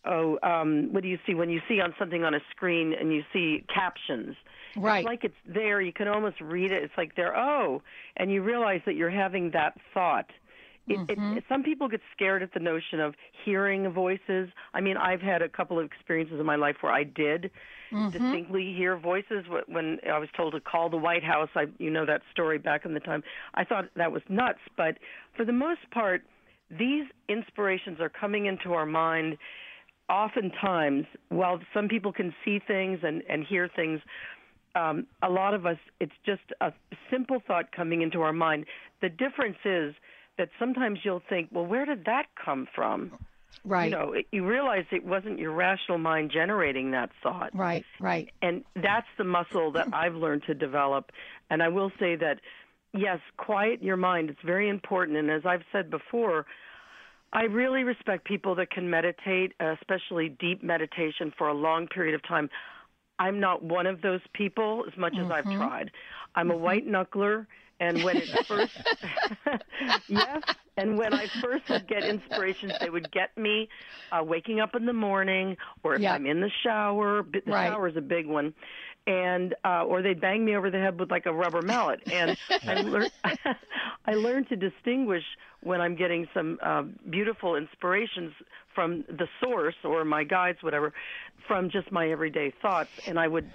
oh, 0.05 0.37
um, 0.43 0.89
what 0.91 1.01
do 1.01 1.09
you 1.09 1.17
see 1.25 1.33
when 1.33 1.49
you 1.49 1.61
see 1.67 1.79
on 1.79 1.93
something 1.97 2.23
on 2.23 2.33
a 2.33 2.39
screen 2.51 2.93
and 2.93 3.13
you 3.13 3.23
see 3.31 3.63
captions? 3.73 4.35
Right. 4.75 4.99
It's 4.99 5.05
like 5.05 5.23
it's 5.23 5.35
there. 5.47 5.81
You 5.81 5.93
can 5.93 6.07
almost 6.07 6.41
read 6.41 6.71
it. 6.71 6.83
It's 6.83 6.93
like 6.97 7.15
there. 7.15 7.35
Oh, 7.35 7.81
and 8.17 8.31
you 8.31 8.43
realize 8.43 8.81
that 8.85 8.95
you're 8.95 9.09
having 9.09 9.51
that 9.51 9.77
thought. 9.93 10.29
It, 10.87 10.97
mm-hmm. 10.99 11.37
it, 11.37 11.43
some 11.47 11.63
people 11.63 11.87
get 11.87 12.01
scared 12.13 12.43
at 12.43 12.53
the 12.53 12.59
notion 12.59 12.99
of 12.99 13.15
hearing 13.45 13.89
voices. 13.91 14.49
I 14.73 14.81
mean, 14.81 14.97
I've 14.97 15.21
had 15.21 15.41
a 15.41 15.47
couple 15.47 15.79
of 15.79 15.85
experiences 15.85 16.39
in 16.39 16.45
my 16.45 16.57
life 16.57 16.75
where 16.81 16.91
I 16.91 17.03
did 17.05 17.51
mm-hmm. 17.91 18.09
distinctly 18.09 18.73
hear 18.75 18.97
voices 18.97 19.45
when 19.67 19.99
I 20.11 20.17
was 20.17 20.29
told 20.35 20.53
to 20.53 20.59
call 20.59 20.89
the 20.89 20.97
White 20.97 21.23
House. 21.23 21.49
I, 21.55 21.65
you 21.77 21.89
know 21.89 22.05
that 22.05 22.21
story 22.31 22.57
back 22.57 22.85
in 22.85 22.93
the 22.93 22.99
time. 22.99 23.23
I 23.53 23.63
thought 23.63 23.85
that 23.95 24.11
was 24.11 24.21
nuts, 24.27 24.59
but 24.75 24.97
for 25.37 25.45
the 25.45 25.53
most 25.53 25.89
part, 25.91 26.23
these 26.69 27.05
inspirations 27.29 27.99
are 28.01 28.09
coming 28.09 28.45
into 28.45 28.73
our 28.73 28.85
mind. 28.85 29.37
Oftentimes, 30.09 31.05
while 31.29 31.59
some 31.73 31.87
people 31.87 32.11
can 32.11 32.33
see 32.43 32.59
things 32.59 32.99
and, 33.03 33.23
and 33.29 33.45
hear 33.45 33.69
things, 33.73 34.01
um, 34.75 35.07
a 35.21 35.29
lot 35.29 35.53
of 35.53 35.65
us, 35.65 35.77
it's 35.99 36.13
just 36.25 36.41
a 36.59 36.73
simple 37.09 37.41
thought 37.45 37.71
coming 37.71 38.01
into 38.01 38.21
our 38.21 38.33
mind. 38.33 38.65
The 39.01 39.09
difference 39.09 39.57
is 39.63 39.93
that 40.37 40.49
sometimes 40.59 40.99
you'll 41.03 41.21
think, 41.29 41.49
well, 41.51 41.65
where 41.65 41.85
did 41.85 42.05
that 42.05 42.25
come 42.43 42.67
from? 42.73 43.11
Right. 43.63 43.85
You 43.85 43.91
know, 43.91 44.15
you 44.31 44.45
realize 44.45 44.85
it 44.91 45.05
wasn't 45.05 45.39
your 45.39 45.51
rational 45.51 45.97
mind 45.97 46.31
generating 46.31 46.91
that 46.91 47.11
thought. 47.21 47.55
Right, 47.55 47.85
right. 47.99 48.29
And 48.41 48.63
that's 48.75 49.07
the 49.17 49.23
muscle 49.23 49.71
that 49.73 49.93
I've 49.93 50.15
learned 50.15 50.43
to 50.47 50.53
develop. 50.53 51.11
And 51.49 51.61
I 51.61 51.69
will 51.69 51.91
say 51.99 52.15
that, 52.15 52.39
yes, 52.93 53.19
quiet 53.37 53.83
your 53.83 53.97
mind. 53.97 54.31
It's 54.31 54.41
very 54.43 54.69
important. 54.69 55.17
And 55.17 55.29
as 55.29 55.43
I've 55.45 55.63
said 55.71 55.89
before, 55.89 56.45
I 57.31 57.43
really 57.43 57.83
respect 57.83 58.25
people 58.25 58.55
that 58.55 58.69
can 58.69 58.89
meditate, 58.89 59.53
especially 59.59 60.29
deep 60.29 60.63
meditation 60.63 61.33
for 61.37 61.47
a 61.47 61.53
long 61.53 61.87
period 61.87 62.15
of 62.15 62.23
time. 62.27 62.49
I'm 63.19 63.39
not 63.39 63.63
one 63.63 63.87
of 63.87 64.01
those 64.01 64.21
people 64.33 64.85
as 64.91 64.97
much 64.97 65.13
mm-hmm. 65.13 65.25
as 65.25 65.31
I've 65.31 65.45
mm-hmm. 65.45 65.57
tried. 65.57 65.91
I'm 66.35 66.47
mm-hmm. 66.47 66.55
a 66.55 66.57
white 66.57 66.87
knuckler 66.87 67.45
and 67.83 68.03
when 68.03 68.17
it 68.17 68.45
first, 68.47 68.71
yes, 70.07 70.41
and 70.77 70.97
when 70.97 71.13
I 71.13 71.27
first 71.41 71.67
would 71.69 71.85
get 71.87 72.03
inspirations, 72.03 72.73
they 72.79 72.89
would 72.89 73.11
get 73.11 73.37
me 73.37 73.67
uh, 74.11 74.23
waking 74.23 74.61
up 74.61 74.73
in 74.75 74.85
the 74.85 74.93
morning, 74.93 75.57
or 75.83 75.95
if 75.95 76.01
yeah. 76.01 76.13
I'm 76.13 76.25
in 76.25 76.39
the 76.39 76.51
shower. 76.63 77.23
The 77.23 77.41
right. 77.45 77.67
shower 77.67 77.89
is 77.89 77.97
a 77.97 78.01
big 78.01 78.25
one, 78.25 78.53
and 79.05 79.53
uh, 79.65 79.83
or 79.83 80.01
they 80.01 80.13
bang 80.13 80.45
me 80.45 80.55
over 80.55 80.71
the 80.71 80.79
head 80.79 80.97
with 80.97 81.11
like 81.11 81.25
a 81.25 81.33
rubber 81.33 81.61
mallet. 81.61 82.01
And 82.11 82.37
I 82.63 82.75
learned 82.75 83.11
I 84.05 84.13
learned 84.13 84.47
to 84.49 84.55
distinguish 84.55 85.23
when 85.61 85.81
I'm 85.81 85.95
getting 85.95 86.27
some 86.33 86.59
uh, 86.63 86.83
beautiful 87.09 87.55
inspirations 87.57 88.31
from 88.73 89.03
the 89.09 89.27
source 89.41 89.75
or 89.83 90.05
my 90.05 90.23
guides, 90.23 90.59
whatever, 90.61 90.93
from 91.47 91.69
just 91.69 91.91
my 91.91 92.09
everyday 92.09 92.53
thoughts, 92.61 92.91
and 93.07 93.19
I 93.19 93.27
would 93.27 93.51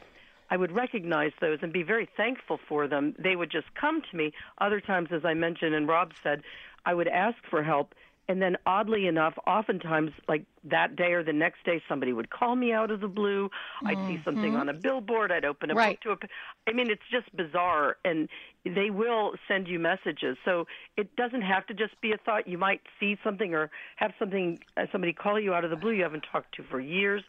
I 0.50 0.56
would 0.56 0.72
recognize 0.72 1.32
those 1.40 1.58
and 1.62 1.72
be 1.72 1.82
very 1.82 2.08
thankful 2.16 2.58
for 2.68 2.88
them. 2.88 3.14
They 3.18 3.36
would 3.36 3.50
just 3.50 3.74
come 3.74 4.02
to 4.10 4.16
me. 4.16 4.32
Other 4.58 4.80
times, 4.80 5.08
as 5.12 5.24
I 5.24 5.34
mentioned 5.34 5.74
and 5.74 5.86
Rob 5.86 6.12
said, 6.22 6.42
I 6.84 6.94
would 6.94 7.08
ask 7.08 7.36
for 7.50 7.62
help. 7.62 7.94
And 8.30 8.42
then, 8.42 8.58
oddly 8.66 9.06
enough, 9.06 9.32
oftentimes, 9.46 10.10
like 10.28 10.44
that 10.64 10.96
day 10.96 11.12
or 11.14 11.24
the 11.24 11.32
next 11.32 11.64
day, 11.64 11.82
somebody 11.88 12.12
would 12.12 12.28
call 12.28 12.54
me 12.56 12.74
out 12.74 12.90
of 12.90 13.00
the 13.00 13.08
blue. 13.08 13.48
I'd 13.86 13.96
mm-hmm. 13.96 14.16
see 14.16 14.20
something 14.22 14.54
on 14.54 14.68
a 14.68 14.74
billboard. 14.74 15.32
I'd 15.32 15.46
open 15.46 15.70
a 15.70 15.74
right. 15.74 15.98
book 16.04 16.20
to 16.20 16.26
a. 16.26 16.70
I 16.70 16.74
mean, 16.74 16.90
it's 16.90 17.00
just 17.10 17.34
bizarre. 17.34 17.96
And 18.04 18.28
they 18.66 18.90
will 18.90 19.32
send 19.48 19.66
you 19.66 19.78
messages. 19.78 20.36
So 20.44 20.66
it 20.98 21.16
doesn't 21.16 21.40
have 21.40 21.66
to 21.68 21.74
just 21.74 21.98
be 22.02 22.12
a 22.12 22.18
thought. 22.18 22.46
You 22.46 22.58
might 22.58 22.82
see 23.00 23.16
something 23.24 23.54
or 23.54 23.70
have 23.96 24.12
something, 24.18 24.58
uh, 24.76 24.84
somebody 24.92 25.14
call 25.14 25.40
you 25.40 25.54
out 25.54 25.64
of 25.64 25.70
the 25.70 25.76
blue 25.76 25.92
you 25.92 26.02
haven't 26.02 26.26
talked 26.30 26.54
to 26.56 26.62
for 26.64 26.80
years. 26.80 27.22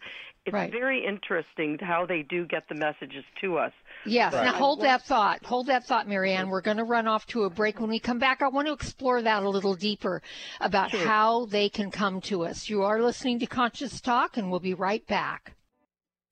It's 0.49 0.53
right. 0.53 0.71
very 0.71 1.05
interesting 1.05 1.77
how 1.79 2.05
they 2.05 2.23
do 2.23 2.45
get 2.45 2.67
the 2.69 2.75
messages 2.75 3.23
to 3.41 3.57
us. 3.57 3.71
Yes. 4.05 4.33
Right. 4.33 4.45
Now 4.45 4.53
hold 4.53 4.81
that 4.81 5.03
thought. 5.03 5.45
Hold 5.45 5.67
that 5.67 5.85
thought, 5.85 6.07
Marianne. 6.07 6.49
We're 6.49 6.61
going 6.61 6.77
to 6.77 6.83
run 6.83 7.07
off 7.07 7.25
to 7.27 7.43
a 7.43 7.49
break. 7.49 7.79
When 7.79 7.89
we 7.89 7.99
come 7.99 8.19
back, 8.19 8.41
I 8.41 8.47
want 8.47 8.67
to 8.67 8.73
explore 8.73 9.21
that 9.21 9.43
a 9.43 9.49
little 9.49 9.75
deeper 9.75 10.21
about 10.59 10.91
sure. 10.91 11.05
how 11.05 11.45
they 11.45 11.69
can 11.69 11.91
come 11.91 12.21
to 12.21 12.45
us. 12.45 12.69
You 12.69 12.83
are 12.83 13.01
listening 13.01 13.39
to 13.39 13.45
Conscious 13.45 14.01
Talk, 14.01 14.37
and 14.37 14.49
we'll 14.49 14.59
be 14.59 14.73
right 14.73 15.05
back. 15.07 15.55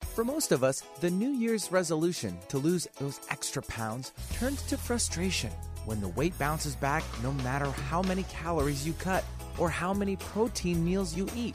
For 0.00 0.24
most 0.24 0.50
of 0.50 0.64
us, 0.64 0.82
the 1.00 1.10
New 1.10 1.30
Year's 1.30 1.70
resolution 1.70 2.38
to 2.48 2.58
lose 2.58 2.88
those 2.98 3.20
extra 3.30 3.62
pounds 3.62 4.12
turns 4.32 4.62
to 4.62 4.76
frustration 4.76 5.50
when 5.84 6.00
the 6.00 6.08
weight 6.08 6.36
bounces 6.38 6.74
back 6.76 7.04
no 7.22 7.32
matter 7.32 7.66
how 7.66 8.02
many 8.02 8.24
calories 8.24 8.86
you 8.86 8.92
cut 8.94 9.24
or 9.58 9.70
how 9.70 9.94
many 9.94 10.16
protein 10.16 10.84
meals 10.84 11.16
you 11.16 11.28
eat. 11.36 11.54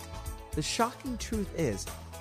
The 0.51 0.61
shocking 0.61 1.17
truth 1.17 1.49
is, 1.57 1.85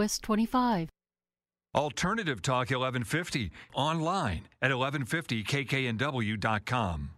Twist 0.00 0.22
25. 0.22 0.88
Alternative 1.74 2.40
Talk 2.40 2.70
1150 2.70 3.50
online 3.74 4.48
at 4.62 4.70
1150kknw.com. 4.70 7.10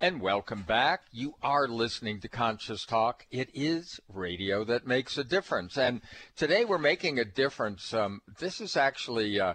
And 0.00 0.22
welcome 0.22 0.62
back. 0.62 1.02
You 1.12 1.34
are 1.42 1.68
listening 1.68 2.20
to 2.20 2.28
Conscious 2.28 2.86
Talk. 2.86 3.26
It 3.30 3.50
is 3.52 4.00
radio 4.08 4.64
that 4.64 4.86
makes 4.86 5.18
a 5.18 5.24
difference. 5.24 5.76
And 5.76 6.00
today 6.36 6.64
we're 6.64 6.78
making 6.78 7.18
a 7.18 7.24
difference. 7.26 7.92
Um, 7.92 8.22
this 8.38 8.62
is 8.62 8.78
actually, 8.78 9.38
uh, 9.38 9.52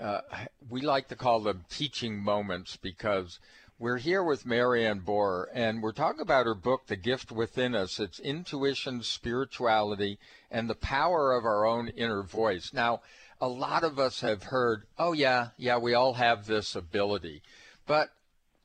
uh, 0.00 0.22
we 0.68 0.80
like 0.80 1.06
to 1.10 1.14
call 1.14 1.38
them 1.38 1.64
teaching 1.70 2.18
moments 2.18 2.76
because 2.76 3.38
we're 3.78 3.98
here 3.98 4.24
with 4.24 4.44
Marianne 4.44 5.00
Bohrer, 5.00 5.46
and 5.54 5.82
we're 5.82 5.92
talking 5.92 6.20
about 6.20 6.46
her 6.46 6.54
book, 6.54 6.88
The 6.88 6.96
Gift 6.96 7.30
Within 7.30 7.76
Us. 7.76 8.00
It's 8.00 8.18
intuition, 8.18 9.02
spirituality, 9.04 10.18
and 10.50 10.68
the 10.68 10.74
power 10.74 11.32
of 11.32 11.44
our 11.44 11.64
own 11.64 11.88
inner 11.88 12.24
voice. 12.24 12.72
Now, 12.72 13.02
a 13.40 13.46
lot 13.46 13.84
of 13.84 14.00
us 14.00 14.20
have 14.22 14.42
heard, 14.42 14.82
oh, 14.98 15.12
yeah, 15.12 15.50
yeah, 15.56 15.78
we 15.78 15.94
all 15.94 16.14
have 16.14 16.46
this 16.46 16.74
ability. 16.74 17.42
But 17.86 18.08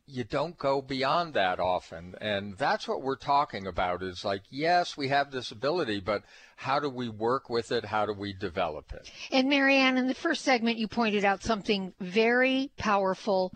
you 0.05 0.23
don't 0.23 0.57
go 0.57 0.81
beyond 0.81 1.33
that 1.35 1.59
often. 1.59 2.15
And 2.19 2.57
that's 2.57 2.87
what 2.87 3.01
we're 3.01 3.15
talking 3.15 3.67
about 3.67 4.03
is 4.03 4.25
like, 4.25 4.41
yes, 4.49 4.97
we 4.97 5.09
have 5.09 5.31
this 5.31 5.51
ability, 5.51 6.01
but 6.01 6.23
how 6.55 6.79
do 6.79 6.89
we 6.89 7.07
work 7.07 7.49
with 7.49 7.71
it? 7.71 7.85
How 7.85 8.05
do 8.05 8.13
we 8.13 8.33
develop 8.33 8.91
it? 8.93 9.09
And 9.31 9.47
Marianne, 9.47 9.97
in 9.97 10.07
the 10.07 10.13
first 10.13 10.43
segment, 10.43 10.77
you 10.77 10.87
pointed 10.87 11.23
out 11.23 11.43
something 11.43 11.93
very 11.99 12.71
powerful 12.77 13.53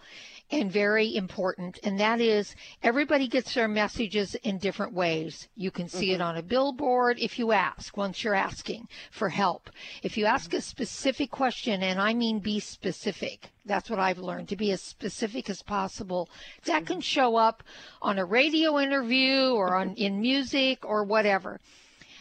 and 0.49 0.71
very 0.71 1.15
important, 1.15 1.79
and 1.83 1.99
that 1.99 2.21
is 2.21 2.55
everybody 2.81 3.27
gets 3.27 3.53
their 3.53 3.67
messages 3.67 4.35
in 4.35 4.57
different 4.57 4.93
ways. 4.93 5.47
You 5.55 5.71
can 5.71 5.89
see 5.89 6.07
mm-hmm. 6.07 6.15
it 6.15 6.21
on 6.21 6.37
a 6.37 6.41
billboard 6.41 7.19
if 7.19 7.37
you 7.37 7.51
ask, 7.51 7.97
once 7.97 8.23
you're 8.23 8.33
asking 8.33 8.87
for 9.11 9.29
help. 9.29 9.69
If 10.03 10.17
you 10.17 10.25
ask 10.25 10.53
a 10.53 10.61
specific 10.61 11.31
question, 11.31 11.83
and 11.83 11.99
I 11.99 12.13
mean 12.13 12.39
be 12.39 12.59
specific, 12.59 13.49
that's 13.65 13.89
what 13.89 13.99
I've 13.99 14.19
learned 14.19 14.47
to 14.49 14.55
be 14.55 14.71
as 14.71 14.81
specific 14.81 15.49
as 15.49 15.61
possible. 15.61 16.29
That 16.65 16.85
can 16.85 17.01
show 17.01 17.35
up 17.35 17.63
on 18.01 18.17
a 18.17 18.25
radio 18.25 18.79
interview 18.79 19.49
or 19.49 19.75
on 19.75 19.95
in 19.95 20.21
music 20.21 20.85
or 20.85 21.03
whatever. 21.03 21.59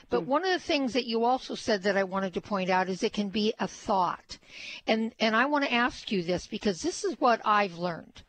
But 0.09 0.23
mm. 0.23 0.27
one 0.27 0.45
of 0.45 0.53
the 0.53 0.67
things 0.67 0.93
that 0.93 1.07
you 1.07 1.25
also 1.25 1.55
said 1.55 1.83
that 1.83 1.97
I 1.97 2.05
wanted 2.05 2.35
to 2.35 2.41
point 2.41 2.71
out 2.71 2.89
is 2.89 3.03
it 3.03 3.13
can 3.13 3.29
be 3.29 3.53
a 3.59 3.69
thought. 3.69 4.39
And 4.87 5.13
and 5.19 5.35
I 5.35 5.47
want 5.47 5.65
to 5.65 5.73
ask 5.73 6.13
you 6.13 6.23
this 6.23 6.47
because 6.47 6.83
this 6.83 7.05
is 7.05 7.21
what 7.21 7.41
I've 7.45 7.77
learned. 7.77 8.23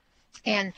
And 0.46 0.74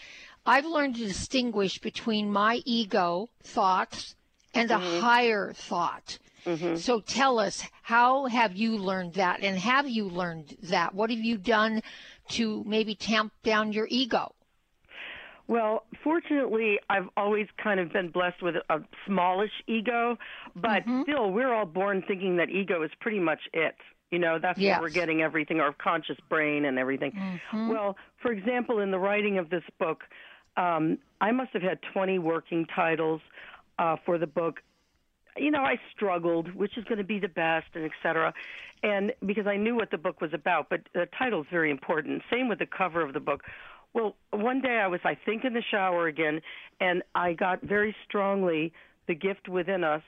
I've 0.45 0.65
learned 0.65 0.95
to 0.95 1.05
distinguish 1.05 1.79
between 1.79 2.31
my 2.31 2.61
ego 2.65 3.29
thoughts 3.43 4.15
and 4.53 4.69
mm-hmm. 4.69 4.97
a 4.97 5.01
higher 5.01 5.53
thought. 5.53 6.17
Mm-hmm. 6.45 6.77
So 6.77 7.01
tell 7.01 7.37
us, 7.37 7.63
how 7.83 8.25
have 8.25 8.55
you 8.55 8.77
learned 8.77 9.15
that? 9.15 9.41
And 9.43 9.57
have 9.59 9.87
you 9.87 10.05
learned 10.05 10.57
that? 10.63 10.95
What 10.95 11.09
have 11.09 11.19
you 11.19 11.37
done 11.37 11.83
to 12.29 12.63
maybe 12.65 12.95
tamp 12.95 13.33
down 13.43 13.73
your 13.73 13.87
ego? 13.89 14.33
Well, 15.49 15.85
fortunately, 16.03 16.77
I've 16.91 17.09
always 17.17 17.47
kind 17.61 17.79
of 17.79 17.91
been 17.91 18.11
blessed 18.11 18.43
with 18.43 18.53
a 18.69 18.81
smallish 19.07 19.51
ego, 19.65 20.15
but 20.55 20.85
mm-hmm. 20.85 21.01
still, 21.01 21.31
we're 21.31 21.51
all 21.51 21.65
born 21.65 22.03
thinking 22.07 22.37
that 22.37 22.51
ego 22.51 22.83
is 22.83 22.91
pretty 23.01 23.19
much 23.19 23.39
it. 23.51 23.75
You 24.11 24.19
know, 24.19 24.37
that's 24.39 24.59
yes. 24.59 24.75
where 24.75 24.87
we're 24.87 24.93
getting 24.93 25.23
everything, 25.23 25.59
our 25.59 25.73
conscious 25.73 26.17
brain 26.29 26.65
and 26.65 26.77
everything. 26.77 27.13
Mm-hmm. 27.13 27.69
Well, 27.69 27.97
for 28.21 28.31
example, 28.31 28.79
in 28.79 28.91
the 28.91 28.99
writing 28.99 29.39
of 29.39 29.49
this 29.49 29.63
book, 29.79 30.03
um, 30.55 30.99
I 31.19 31.31
must 31.31 31.49
have 31.53 31.63
had 31.63 31.79
20 31.93 32.19
working 32.19 32.67
titles 32.75 33.21
uh, 33.79 33.95
for 34.05 34.19
the 34.19 34.27
book. 34.27 34.59
You 35.35 35.49
know, 35.49 35.61
I 35.61 35.79
struggled, 35.95 36.53
which 36.53 36.77
is 36.77 36.83
going 36.83 36.99
to 36.99 37.03
be 37.03 37.17
the 37.17 37.27
best, 37.27 37.67
and 37.73 37.85
et 37.85 37.91
cetera. 38.03 38.35
And 38.83 39.13
because 39.25 39.47
I 39.47 39.57
knew 39.57 39.75
what 39.75 39.89
the 39.89 39.97
book 39.97 40.21
was 40.21 40.31
about, 40.31 40.69
but 40.69 40.81
the 40.93 41.07
title 41.17 41.41
is 41.41 41.47
very 41.49 41.71
important. 41.71 42.21
Same 42.31 42.49
with 42.49 42.59
the 42.59 42.67
cover 42.67 43.01
of 43.01 43.13
the 43.13 43.19
book. 43.19 43.41
Well, 43.93 44.15
one 44.31 44.61
day 44.61 44.79
I 44.83 44.87
was, 44.87 44.99
I 45.03 45.15
think, 45.15 45.43
in 45.43 45.53
the 45.53 45.63
shower 45.69 46.07
again, 46.07 46.41
and 46.79 47.03
I 47.15 47.33
got 47.33 47.61
very 47.61 47.95
strongly 48.07 48.71
the 49.07 49.15
gift 49.15 49.49
within 49.49 49.83
us. 49.83 50.03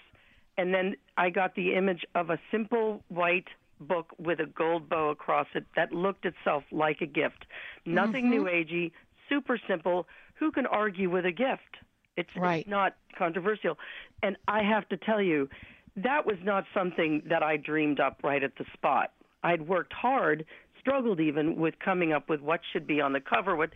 And 0.58 0.74
then 0.74 0.96
I 1.18 1.30
got 1.30 1.56
the 1.56 1.74
image 1.74 2.06
of 2.14 2.30
a 2.30 2.40
simple 2.52 3.04
white 3.08 3.48
book 3.80 4.14
with 4.20 4.40
a 4.40 4.46
gold 4.46 4.88
bow 4.88 5.10
across 5.10 5.48
it 5.56 5.66
that 5.76 5.92
looked 5.92 6.26
itself 6.26 6.64
like 6.72 7.02
a 7.02 7.06
gift. 7.08 7.46
Nothing 7.86 8.26
mm-hmm. 8.26 8.44
new 8.44 8.44
agey, 8.44 8.92
super 9.28 9.60
simple. 9.68 10.08
Who 10.36 10.52
can 10.52 10.68
argue 10.68 11.10
with 11.10 11.26
a 11.26 11.32
gift? 11.32 11.78
It's, 12.18 12.30
right. 12.36 12.62
it's 12.62 12.70
not 12.70 12.96
controversial. 13.18 13.78
And 14.22 14.38
I 14.48 14.62
have 14.64 14.88
to 14.90 14.98
tell 14.98 15.22
you, 15.22 15.50
that 15.96 16.26
was 16.26 16.38
not 16.44 16.66
something 16.74 17.24
that 17.28 17.42
I 17.42 17.58
dreamed 17.58 18.00
up 18.00 18.20
right 18.24 18.44
at 18.44 18.56
the 18.58 18.66
spot. 18.74 19.12
I'd 19.44 19.68
worked 19.68 19.94
hard 19.94 20.46
struggled 20.82 21.20
even 21.20 21.56
with 21.56 21.76
coming 21.80 22.12
up 22.12 22.28
with 22.28 22.42
what 22.42 22.60
should 22.74 22.86
be 22.86 23.00
on 23.00 23.14
the 23.14 23.22
cover. 23.22 23.56
What 23.56 23.70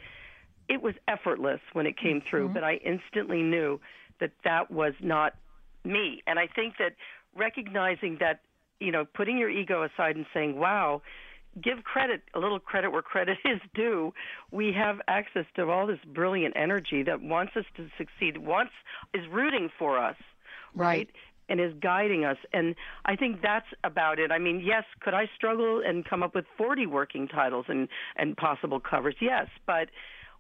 it 0.68 0.82
was 0.82 0.96
effortless 1.08 1.62
when 1.74 1.86
it 1.86 1.98
came 1.98 2.18
mm-hmm. 2.18 2.30
through, 2.30 2.50
but 2.50 2.64
I 2.64 2.76
instantly 2.84 3.42
knew 3.42 3.80
that 4.20 4.32
that 4.44 4.72
was 4.72 4.94
not 5.02 5.36
me. 5.84 6.22
And 6.28 6.40
I 6.40 6.48
think 6.48 6.76
that 6.80 6.94
recognizing 7.36 8.18
that, 8.20 8.42
you 8.80 8.92
know, 8.92 9.06
putting 9.06 9.38
your 9.38 9.50
ego 9.50 9.84
aside 9.84 10.16
and 10.16 10.26
saying, 10.34 10.58
"Wow." 10.58 11.02
Give 11.64 11.86
credit, 11.86 12.22
a 12.34 12.40
little 12.40 12.60
credit 12.60 12.92
where 12.92 13.02
credit 13.02 13.38
is 13.46 13.62
due. 13.74 14.14
We 14.52 14.74
have 14.74 15.00
access 15.08 15.46
to 15.56 15.70
all 15.70 15.88
this 15.88 16.04
brilliant 16.06 16.54
energy 16.58 17.02
that 17.04 17.22
wants 17.22 17.56
us 17.56 17.64
to 17.78 17.88
succeed, 17.98 18.40
wants 18.40 18.74
is 19.14 19.26
rooting 19.32 19.70
for 19.80 19.98
us, 19.98 20.18
right? 20.76 20.86
right? 20.86 21.10
And 21.50 21.60
is 21.60 21.74
guiding 21.82 22.26
us. 22.26 22.38
And 22.54 22.76
I 23.06 23.16
think 23.16 23.42
that's 23.42 23.68
about 23.84 24.20
it. 24.20 24.32
I 24.32 24.40
mean, 24.40 24.62
yes, 24.64 24.84
could 25.02 25.14
I 25.14 25.30
struggle 25.36 25.82
and 25.86 26.06
come 26.06 26.24
up 26.24 26.36
with 26.36 26.46
40 26.58 26.88
working 26.88 27.28
titles 27.28 27.66
and, 27.68 27.88
and 28.16 28.36
possible 28.38 28.80
covers? 28.80 29.16
Yes, 29.20 29.48
but 29.66 29.90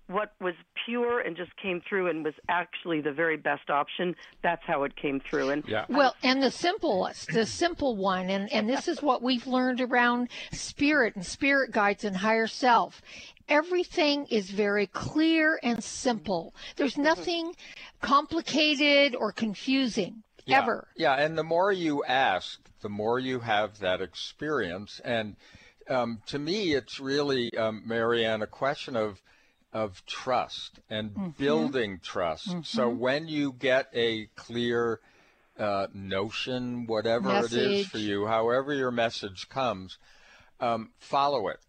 what 0.07 0.33
was 0.39 0.53
pure 0.85 1.19
and 1.19 1.35
just 1.35 1.55
came 1.57 1.81
through 1.87 2.07
and 2.07 2.23
was 2.23 2.33
actually 2.47 3.01
the 3.01 3.11
very 3.11 3.37
best 3.37 3.69
option 3.69 4.15
that's 4.43 4.61
how 4.65 4.83
it 4.83 4.95
came 4.95 5.19
through 5.19 5.49
and 5.49 5.63
yeah. 5.67 5.85
well 5.89 6.15
and 6.21 6.43
the 6.43 6.51
simplest 6.51 7.31
the 7.33 7.45
simple 7.45 7.95
one 7.95 8.29
and 8.29 8.51
and 8.53 8.69
this 8.69 8.87
is 8.87 9.01
what 9.01 9.23
we've 9.23 9.47
learned 9.47 9.81
around 9.81 10.29
spirit 10.51 11.15
and 11.15 11.25
spirit 11.25 11.71
guides 11.71 12.03
and 12.03 12.15
higher 12.17 12.45
self 12.45 13.01
everything 13.49 14.25
is 14.27 14.51
very 14.51 14.85
clear 14.87 15.59
and 15.63 15.83
simple 15.83 16.53
there's 16.75 16.93
mm-hmm. 16.93 17.03
nothing 17.03 17.55
complicated 18.01 19.15
or 19.15 19.31
confusing 19.31 20.21
yeah, 20.45 20.62
ever. 20.62 20.88
Yeah, 20.95 21.13
and 21.13 21.38
the 21.38 21.43
more 21.43 21.71
you 21.71 22.03
ask, 22.03 22.60
the 22.81 22.89
more 22.89 23.19
you 23.19 23.39
have 23.39 23.79
that 23.79 24.01
experience. 24.01 25.01
And 25.03 25.36
um, 25.89 26.21
to 26.27 26.39
me, 26.39 26.73
it's 26.73 26.99
really, 26.99 27.55
um, 27.58 27.84
Marianne, 27.86 28.41
a 28.41 28.47
question 28.47 28.95
of 28.95 29.21
of 29.73 30.05
trust 30.05 30.79
and 30.89 31.12
mm-hmm. 31.12 31.29
building 31.31 31.99
trust. 32.01 32.47
Mm-hmm. 32.47 32.62
So 32.63 32.88
when 32.88 33.27
you 33.27 33.51
get 33.51 33.89
a 33.93 34.27
clear 34.36 35.01
uh, 35.60 35.88
notion, 35.93 36.88
whatever 36.88 37.27
message. 37.27 37.53
it 37.60 37.71
is 37.71 37.88
for 37.88 37.97
you, 37.97 38.25
however 38.25 38.73
your 38.73 38.91
message 38.91 39.49
comes, 39.49 39.97
um, 40.62 40.91
follow 40.97 41.49
it 41.49 41.60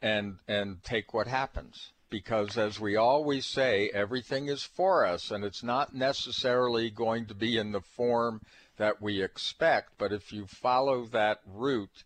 and 0.00 0.36
and 0.46 0.82
take 0.84 1.12
what 1.12 1.26
happens 1.26 1.90
because 2.10 2.56
as 2.56 2.80
we 2.80 2.96
always 2.96 3.46
say, 3.46 3.90
everything 3.92 4.48
is 4.48 4.62
for 4.62 5.04
us 5.04 5.30
and 5.30 5.44
it's 5.44 5.62
not 5.62 5.94
necessarily 5.94 6.90
going 6.90 7.26
to 7.26 7.34
be 7.34 7.56
in 7.56 7.72
the 7.72 7.80
form 7.80 8.40
that 8.76 9.02
we 9.02 9.22
expect. 9.22 9.92
But 9.98 10.12
if 10.12 10.32
you 10.32 10.46
follow 10.46 11.04
that 11.06 11.40
route, 11.46 12.04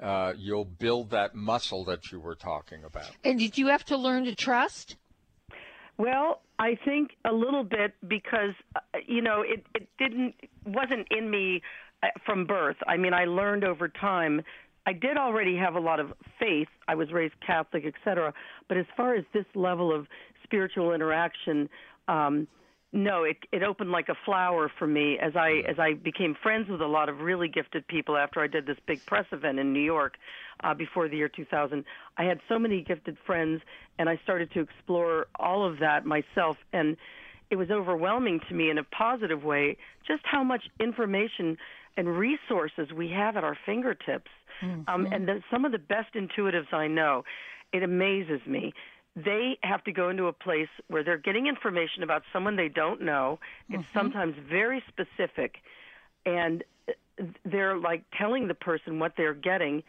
uh, 0.00 0.32
you'll 0.36 0.64
build 0.64 1.10
that 1.10 1.34
muscle 1.34 1.84
that 1.84 2.10
you 2.10 2.20
were 2.20 2.34
talking 2.34 2.84
about. 2.84 3.10
And 3.24 3.38
did 3.38 3.58
you 3.58 3.66
have 3.68 3.84
to 3.86 3.96
learn 3.96 4.24
to 4.24 4.34
trust? 4.34 4.96
Well, 5.98 6.40
I 6.58 6.78
think 6.84 7.10
a 7.24 7.32
little 7.32 7.64
bit 7.64 7.92
because 8.06 8.54
uh, 8.74 8.80
you 9.06 9.20
know 9.20 9.42
it 9.42 9.66
it 9.74 9.88
didn't 9.98 10.34
wasn't 10.64 11.06
in 11.10 11.30
me 11.30 11.60
uh, 12.02 12.06
from 12.24 12.46
birth. 12.46 12.76
I 12.86 12.96
mean, 12.96 13.12
I 13.12 13.26
learned 13.26 13.64
over 13.64 13.88
time 13.88 14.42
I 14.90 14.92
did 14.92 15.16
already 15.16 15.56
have 15.56 15.76
a 15.76 15.78
lot 15.78 16.00
of 16.00 16.12
faith. 16.40 16.66
I 16.88 16.96
was 16.96 17.12
raised 17.12 17.34
Catholic, 17.46 17.84
etc. 17.86 18.34
But 18.66 18.76
as 18.76 18.86
far 18.96 19.14
as 19.14 19.24
this 19.32 19.44
level 19.54 19.94
of 19.94 20.08
spiritual 20.42 20.92
interaction, 20.92 21.68
um, 22.08 22.48
no, 22.92 23.22
it 23.22 23.36
it 23.52 23.62
opened 23.62 23.92
like 23.92 24.08
a 24.08 24.16
flower 24.24 24.68
for 24.80 24.88
me 24.88 25.16
as 25.16 25.36
I 25.36 25.62
as 25.68 25.78
I 25.78 25.94
became 25.94 26.34
friends 26.42 26.68
with 26.68 26.80
a 26.80 26.88
lot 26.88 27.08
of 27.08 27.20
really 27.20 27.46
gifted 27.46 27.86
people 27.86 28.16
after 28.16 28.40
I 28.40 28.48
did 28.48 28.66
this 28.66 28.78
big 28.84 29.06
press 29.06 29.26
event 29.30 29.60
in 29.60 29.72
New 29.72 29.78
York 29.78 30.16
uh, 30.64 30.74
before 30.74 31.08
the 31.08 31.16
year 31.16 31.28
2000. 31.28 31.84
I 32.16 32.24
had 32.24 32.40
so 32.48 32.58
many 32.58 32.82
gifted 32.82 33.16
friends, 33.24 33.62
and 33.96 34.08
I 34.08 34.18
started 34.24 34.50
to 34.54 34.60
explore 34.60 35.28
all 35.38 35.64
of 35.64 35.78
that 35.78 36.04
myself, 36.04 36.56
and 36.72 36.96
it 37.48 37.54
was 37.54 37.70
overwhelming 37.70 38.40
to 38.48 38.54
me 38.54 38.70
in 38.70 38.78
a 38.78 38.84
positive 38.84 39.44
way 39.44 39.76
just 40.04 40.22
how 40.24 40.42
much 40.42 40.64
information 40.80 41.56
and 42.00 42.08
resources 42.08 42.92
we 42.92 43.10
have 43.10 43.36
at 43.36 43.44
our 43.44 43.56
fingertips 43.66 44.30
Mm-hmm. 44.62 44.82
Um, 44.88 45.06
and 45.12 45.26
the, 45.26 45.42
some 45.50 45.64
of 45.64 45.72
the 45.72 45.78
best 45.78 46.14
intuitives 46.14 46.72
I 46.72 46.86
know, 46.86 47.24
it 47.72 47.82
amazes 47.82 48.40
me. 48.46 48.72
They 49.16 49.58
have 49.62 49.82
to 49.84 49.92
go 49.92 50.08
into 50.08 50.26
a 50.26 50.32
place 50.32 50.68
where 50.88 51.02
they're 51.02 51.18
getting 51.18 51.46
information 51.46 52.02
about 52.02 52.22
someone 52.32 52.56
they 52.56 52.68
don't 52.68 53.00
know. 53.00 53.38
It's 53.68 53.82
mm-hmm. 53.82 53.98
sometimes 53.98 54.36
very 54.48 54.82
specific, 54.88 55.56
and 56.24 56.62
they're 57.44 57.76
like 57.76 58.04
telling 58.16 58.48
the 58.48 58.54
person 58.54 58.98
what 58.98 59.14
they're 59.16 59.34
getting, 59.34 59.82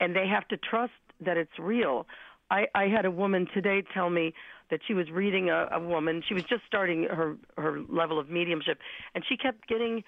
and 0.00 0.16
they 0.16 0.26
have 0.26 0.48
to 0.48 0.56
trust 0.56 0.92
that 1.20 1.36
it's 1.36 1.58
real. 1.58 2.06
I, 2.50 2.66
I 2.74 2.88
had 2.88 3.04
a 3.04 3.10
woman 3.10 3.46
today 3.52 3.82
tell 3.94 4.10
me 4.10 4.34
that 4.70 4.80
she 4.86 4.94
was 4.94 5.10
reading 5.10 5.50
a, 5.50 5.68
a 5.72 5.80
woman. 5.80 6.22
She 6.26 6.34
was 6.34 6.44
just 6.44 6.62
starting 6.66 7.04
her 7.04 7.36
her 7.58 7.80
level 7.88 8.18
of 8.18 8.30
mediumship, 8.30 8.78
and 9.14 9.22
she 9.28 9.36
kept 9.36 9.68
getting 9.68 10.02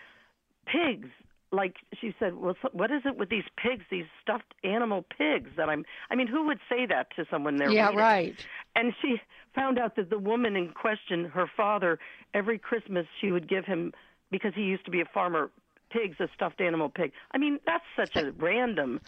pigs 0.66 1.08
like 1.54 1.76
she 2.00 2.14
said, 2.18 2.34
well, 2.36 2.56
what 2.72 2.90
is 2.90 3.02
it 3.04 3.16
with 3.16 3.30
these 3.30 3.44
pigs, 3.56 3.84
these 3.90 4.06
stuffed 4.22 4.54
animal 4.62 5.04
pigs 5.16 5.50
that 5.56 5.68
I'm? 5.68 5.84
I 6.10 6.14
mean, 6.14 6.26
who 6.26 6.46
would 6.46 6.58
say 6.68 6.86
that 6.86 7.14
to 7.16 7.24
someone 7.30 7.56
they're 7.56 7.70
yeah, 7.70 7.86
reading? 7.86 7.98
right. 7.98 8.46
And 8.76 8.92
she 9.00 9.20
found 9.54 9.78
out 9.78 9.96
that 9.96 10.10
the 10.10 10.18
woman 10.18 10.56
in 10.56 10.70
question, 10.70 11.24
her 11.26 11.50
father, 11.56 11.98
every 12.34 12.58
Christmas 12.58 13.06
she 13.20 13.30
would 13.30 13.48
give 13.48 13.64
him 13.64 13.92
because 14.30 14.52
he 14.54 14.62
used 14.62 14.84
to 14.84 14.90
be 14.90 15.00
a 15.00 15.04
farmer, 15.04 15.50
pigs, 15.90 16.16
a 16.18 16.28
stuffed 16.34 16.60
animal 16.60 16.88
pig. 16.88 17.12
I 17.32 17.38
mean, 17.38 17.60
that's 17.66 17.84
such 17.96 18.16
a 18.16 18.32
random 18.32 19.00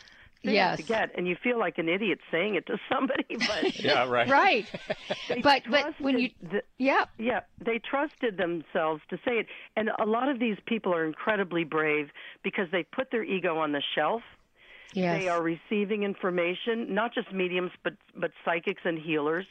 thing 0.46 0.54
Yes. 0.54 0.78
to 0.78 0.82
get, 0.84 1.10
and 1.16 1.26
you 1.28 1.36
feel 1.42 1.58
like 1.58 1.78
an 1.78 1.88
idiot 1.88 2.18
saying 2.30 2.54
it 2.54 2.66
to 2.66 2.78
somebody. 2.90 3.24
But 3.48 3.78
Yeah, 3.84 4.08
right. 4.08 4.28
Right. 4.28 4.66
they 5.28 5.40
but 5.40 5.62
but 5.70 5.94
when 6.00 6.18
you 6.18 6.30
the- 6.42 6.62
yeah 6.78 7.04
yeah, 7.18 7.40
they 7.64 7.78
trusted 7.78 8.36
themselves 8.38 9.02
to 9.10 9.16
say 9.24 9.34
it, 9.40 9.46
and 9.76 9.90
a 9.98 10.06
lot 10.06 10.28
of 10.28 10.38
these 10.38 10.56
people 10.66 10.94
are 10.94 11.04
incredibly 11.04 11.64
brave 11.64 12.10
because 12.42 12.68
they 12.72 12.82
put 12.82 13.10
their 13.10 13.24
ego 13.24 13.58
on 13.58 13.72
the 13.72 13.82
shelf. 13.94 14.22
yes 14.94 15.20
They 15.20 15.28
are 15.28 15.42
receiving 15.42 16.02
information, 16.04 16.94
not 16.94 17.12
just 17.14 17.32
mediums, 17.32 17.72
but 17.84 17.94
but 18.22 18.30
psychics 18.44 18.82
and 18.84 18.98
healers, 18.98 19.46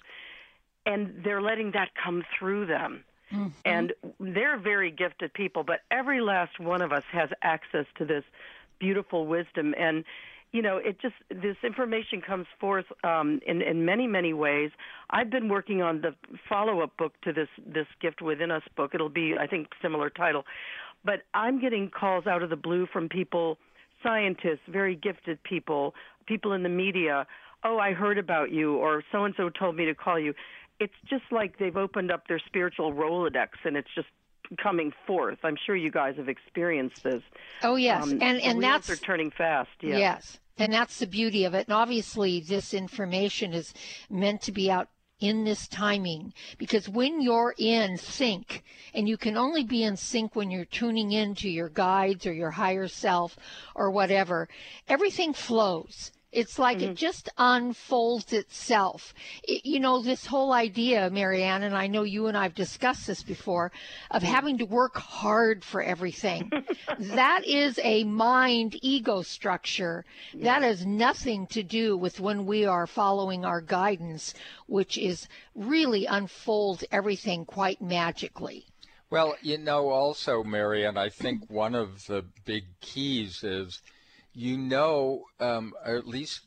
and 0.86 1.22
they're 1.24 1.42
letting 1.42 1.72
that 1.72 1.90
come 2.04 2.24
through 2.38 2.66
them. 2.68 3.04
Mm-hmm. 3.32 3.48
And 3.66 3.94
they're 4.20 4.58
very 4.60 4.92
gifted 4.92 5.34
people, 5.34 5.64
but 5.64 5.80
every 5.90 6.22
last 6.22 6.60
one 6.60 6.82
of 6.84 6.92
us 6.92 7.04
has 7.12 7.30
access 7.42 7.88
to 7.98 8.06
this 8.06 8.24
beautiful 8.80 9.26
wisdom. 9.26 9.74
And 9.78 10.04
you 10.56 10.62
know, 10.62 10.78
it 10.78 11.02
just 11.02 11.16
this 11.30 11.58
information 11.66 12.22
comes 12.22 12.48
forth 12.62 12.86
um, 13.04 13.42
in 13.46 13.62
in 13.62 13.84
many 13.84 14.08
many 14.08 14.32
ways. 14.32 14.72
I've 15.10 15.30
been 15.30 15.50
working 15.50 15.82
on 15.82 16.00
the 16.00 16.16
follow 16.48 16.80
up 16.80 16.96
book 16.96 17.12
to 17.24 17.34
this 17.34 17.50
this 17.68 17.88
gift 18.02 18.22
within 18.22 18.52
us 18.52 18.64
book. 18.78 18.92
It'll 18.94 19.10
be 19.10 19.34
I 19.38 19.48
think 19.48 19.68
similar 19.82 20.10
title, 20.10 20.46
but 21.04 21.24
I'm 21.34 21.60
getting 21.60 21.90
calls 21.90 22.26
out 22.26 22.42
of 22.42 22.50
the 22.50 22.56
blue 22.56 22.88
from 22.94 23.10
people, 23.10 23.58
scientists, 24.02 24.66
very 24.70 24.96
gifted 24.96 25.44
people, 25.44 25.94
people 26.26 26.54
in 26.54 26.64
the 26.64 26.70
media. 26.70 27.28
Oh, 27.66 27.78
I 27.78 27.92
heard 27.92 28.18
about 28.18 28.50
you, 28.50 28.78
or 28.78 29.04
so 29.12 29.26
and 29.26 29.34
so 29.36 29.50
told 29.50 29.76
me 29.76 29.84
to 29.86 29.94
call 29.94 30.18
you. 30.18 30.34
It's 30.80 30.94
just 31.10 31.26
like 31.32 31.60
they've 31.60 31.76
opened 31.76 32.12
up 32.12 32.30
their 32.30 32.40
spiritual 32.40 32.94
Rolodex, 32.94 33.50
and 33.66 33.76
it's 33.76 33.94
just 33.94 34.08
coming 34.58 34.94
forth. 35.06 35.40
I'm 35.44 35.58
sure 35.66 35.76
you 35.76 35.92
guys 35.92 36.16
have 36.16 36.30
experienced 36.30 37.04
this. 37.04 37.24
oh 37.62 37.76
yes 37.76 38.04
Um, 38.04 38.20
and 38.22 38.40
and 38.42 38.64
that's 38.64 38.90
are 38.90 38.96
turning 38.96 39.32
fast. 39.32 39.70
Yeah. 39.82 39.98
Yes. 39.98 40.40
And 40.58 40.72
that's 40.72 41.00
the 41.00 41.08
beauty 41.08 41.44
of 41.44 41.54
it. 41.54 41.68
And 41.68 41.74
obviously, 41.74 42.40
this 42.40 42.74
information 42.74 43.54
is 43.54 43.74
meant 44.10 44.42
to 44.44 44.52
be 44.52 44.72
out 44.72 44.90
in 45.20 45.46
this 45.46 45.68
timing 45.68 46.34
because 46.58 46.90
when 46.90 47.22
you're 47.22 47.56
in 47.58 47.98
sync, 47.98 48.64
and 48.94 49.08
you 49.08 49.18
can 49.18 49.38
only 49.38 49.64
be 49.64 49.84
in 49.84 49.96
sync 49.96 50.36
when 50.36 50.52
you're 50.52 50.66
tuning 50.66 51.12
in 51.12 51.36
to 51.36 51.50
your 51.50 51.70
guides 51.70 52.26
or 52.26 52.34
your 52.34 52.52
higher 52.52 52.88
self 52.88 53.38
or 53.76 53.92
whatever, 53.92 54.50
everything 54.88 55.34
flows. 55.34 56.12
It's 56.36 56.60
like 56.60 56.82
it 56.82 56.86
mm-hmm. 56.86 56.96
just 56.96 57.30
unfolds 57.38 58.34
itself. 58.34 59.14
It, 59.44 59.66
you 59.66 59.80
know, 59.80 60.02
this 60.02 60.26
whole 60.26 60.52
idea, 60.52 61.10
Marianne, 61.10 61.64
and 61.64 61.74
I 61.74 61.88
know 61.88 62.04
you 62.04 62.28
and 62.28 62.36
I've 62.36 62.54
discussed 62.54 63.08
this 63.08 63.24
before, 63.24 63.72
of 64.12 64.22
mm-hmm. 64.22 64.34
having 64.34 64.58
to 64.58 64.66
work 64.66 64.98
hard 64.98 65.64
for 65.64 65.82
everything. 65.82 66.52
that 67.00 67.46
is 67.46 67.80
a 67.82 68.04
mind 68.04 68.78
ego 68.82 69.22
structure. 69.22 70.04
That 70.34 70.62
has 70.62 70.86
nothing 70.86 71.48
to 71.48 71.64
do 71.64 71.96
with 71.96 72.20
when 72.20 72.46
we 72.46 72.66
are 72.66 72.86
following 72.86 73.46
our 73.46 73.62
guidance, 73.62 74.34
which 74.68 74.98
is 74.98 75.30
really 75.56 76.06
unfolds 76.06 76.84
everything 76.92 77.46
quite 77.46 77.82
magically. 77.82 78.66
Well, 79.10 79.38
you 79.42 79.58
know, 79.58 79.88
also, 79.90 80.44
Marianne, 80.44 80.98
I 80.98 81.08
think 81.08 81.50
one 81.50 81.76
of 81.76 82.08
the 82.08 82.26
big 82.44 82.66
keys 82.82 83.44
is, 83.44 83.82
you 84.36 84.58
know, 84.58 85.26
um, 85.40 85.74
or 85.86 85.96
at 85.96 86.08
least 86.08 86.42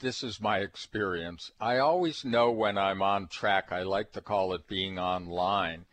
this 0.00 0.22
is 0.22 0.40
my 0.40 0.58
experience. 0.58 1.52
I 1.60 1.78
always 1.78 2.24
know 2.24 2.50
when 2.50 2.76
I'm 2.76 3.02
on 3.02 3.28
track. 3.28 3.70
I 3.70 3.82
like 3.84 4.12
to 4.12 4.20
call 4.20 4.52
it 4.52 4.66
being 4.66 4.98
online 4.98 5.86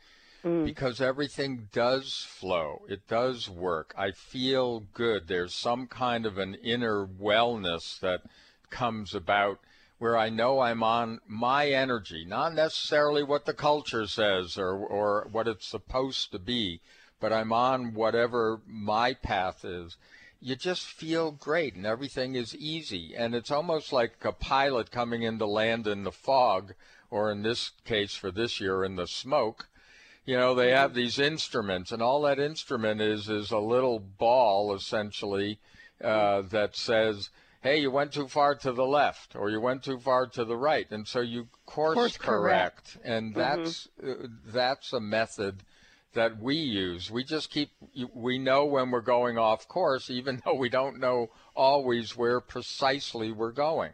because 0.66 1.00
everything 1.00 1.70
does 1.72 2.26
flow. 2.28 2.82
It 2.90 3.08
does 3.08 3.48
work. 3.48 3.94
I 3.96 4.12
feel 4.12 4.80
good. 4.94 5.28
There's 5.28 5.54
some 5.54 5.86
kind 5.86 6.26
of 6.26 6.40
an 6.40 6.56
inner 6.56 7.06
wellness 7.06 8.00
that 8.00 8.22
comes 8.72 9.14
about 9.14 9.60
where 10.00 10.18
I 10.18 10.30
know 10.30 10.62
I'm 10.62 10.82
on 10.82 11.20
my 11.28 11.70
energy, 11.70 12.26
not 12.26 12.56
necessarily 12.56 13.22
what 13.22 13.46
the 13.46 13.54
culture 13.54 14.08
says 14.08 14.58
or, 14.58 14.76
or 14.76 15.28
what 15.32 15.48
it's 15.48 15.68
supposed 15.68 16.32
to 16.32 16.40
be, 16.40 16.82
but 17.20 17.32
I'm 17.32 17.54
on 17.54 17.94
whatever 17.94 18.62
my 18.66 19.14
path 19.14 19.64
is. 19.64 19.98
You 20.42 20.56
just 20.56 20.88
feel 20.88 21.32
great 21.32 21.76
and 21.76 21.86
everything 21.86 22.36
is 22.36 22.56
easy. 22.56 23.14
And 23.16 23.36
it's 23.36 23.52
almost 23.52 23.94
like 23.94 24.26
a 24.26 24.32
pilot 24.32 24.90
coming 24.90 25.22
into 25.22 25.46
land 25.46 25.86
in 25.86 26.04
the 26.04 26.12
fog, 26.12 26.74
or 27.12 27.32
in 27.32 27.44
this 27.44 27.72
case 27.86 28.16
for 28.16 28.32
this 28.32 28.60
year, 28.60 28.84
in 28.84 28.96
the 28.96 29.06
smoke. 29.08 29.68
You 30.26 30.38
know, 30.38 30.56
they 30.56 30.72
have 30.72 30.94
these 30.94 31.20
instruments, 31.20 31.92
and 31.92 32.02
all 32.02 32.22
that 32.24 32.40
instrument 32.40 33.02
is 33.02 33.28
is 33.30 33.52
a 33.52 33.58
little 33.60 34.00
ball 34.00 34.74
essentially 34.76 35.60
uh, 36.04 36.42
that 36.44 36.76
says, 36.76 37.32
"Hey, 37.62 37.80
you 37.80 37.90
went 37.92 38.14
too 38.14 38.28
far 38.28 38.56
to 38.56 38.72
the 38.72 38.86
left, 38.86 39.36
or 39.36 39.50
you 39.50 39.60
went 39.60 39.84
too 39.84 40.00
far 40.00 40.28
to 40.28 40.46
the 40.46 40.58
right," 40.58 40.90
and 40.92 41.08
so 41.08 41.22
you 41.22 41.48
course, 41.66 41.96
Course 41.96 42.18
correct. 42.18 42.98
and 43.04 43.34
that's 43.34 43.88
uh, 44.04 44.28
that's 44.46 44.94
a 44.94 45.00
method 45.00 45.64
that 46.13 46.41
we 46.41 46.56
use. 46.56 47.10
We 47.10 47.24
just 47.24 47.50
keep 47.50 47.69
we 48.13 48.38
know 48.38 48.65
when 48.65 48.91
we're 48.91 49.02
going 49.02 49.38
off 49.38 49.67
course, 49.67 50.10
even 50.10 50.41
though 50.43 50.56
we 50.56 50.69
don't 50.69 51.00
know 51.00 51.30
always 51.56 52.15
where 52.15 52.39
precisely 52.39 53.32
we're 53.32 53.52
going. 53.52 53.91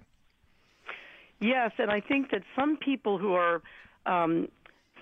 Yes, 1.40 1.72
and 1.78 1.92
I 1.92 2.02
think 2.02 2.32
that 2.32 2.42
some 2.56 2.78
people 2.78 3.20
who 3.20 3.34
are 3.34 3.62
um, 4.08 4.48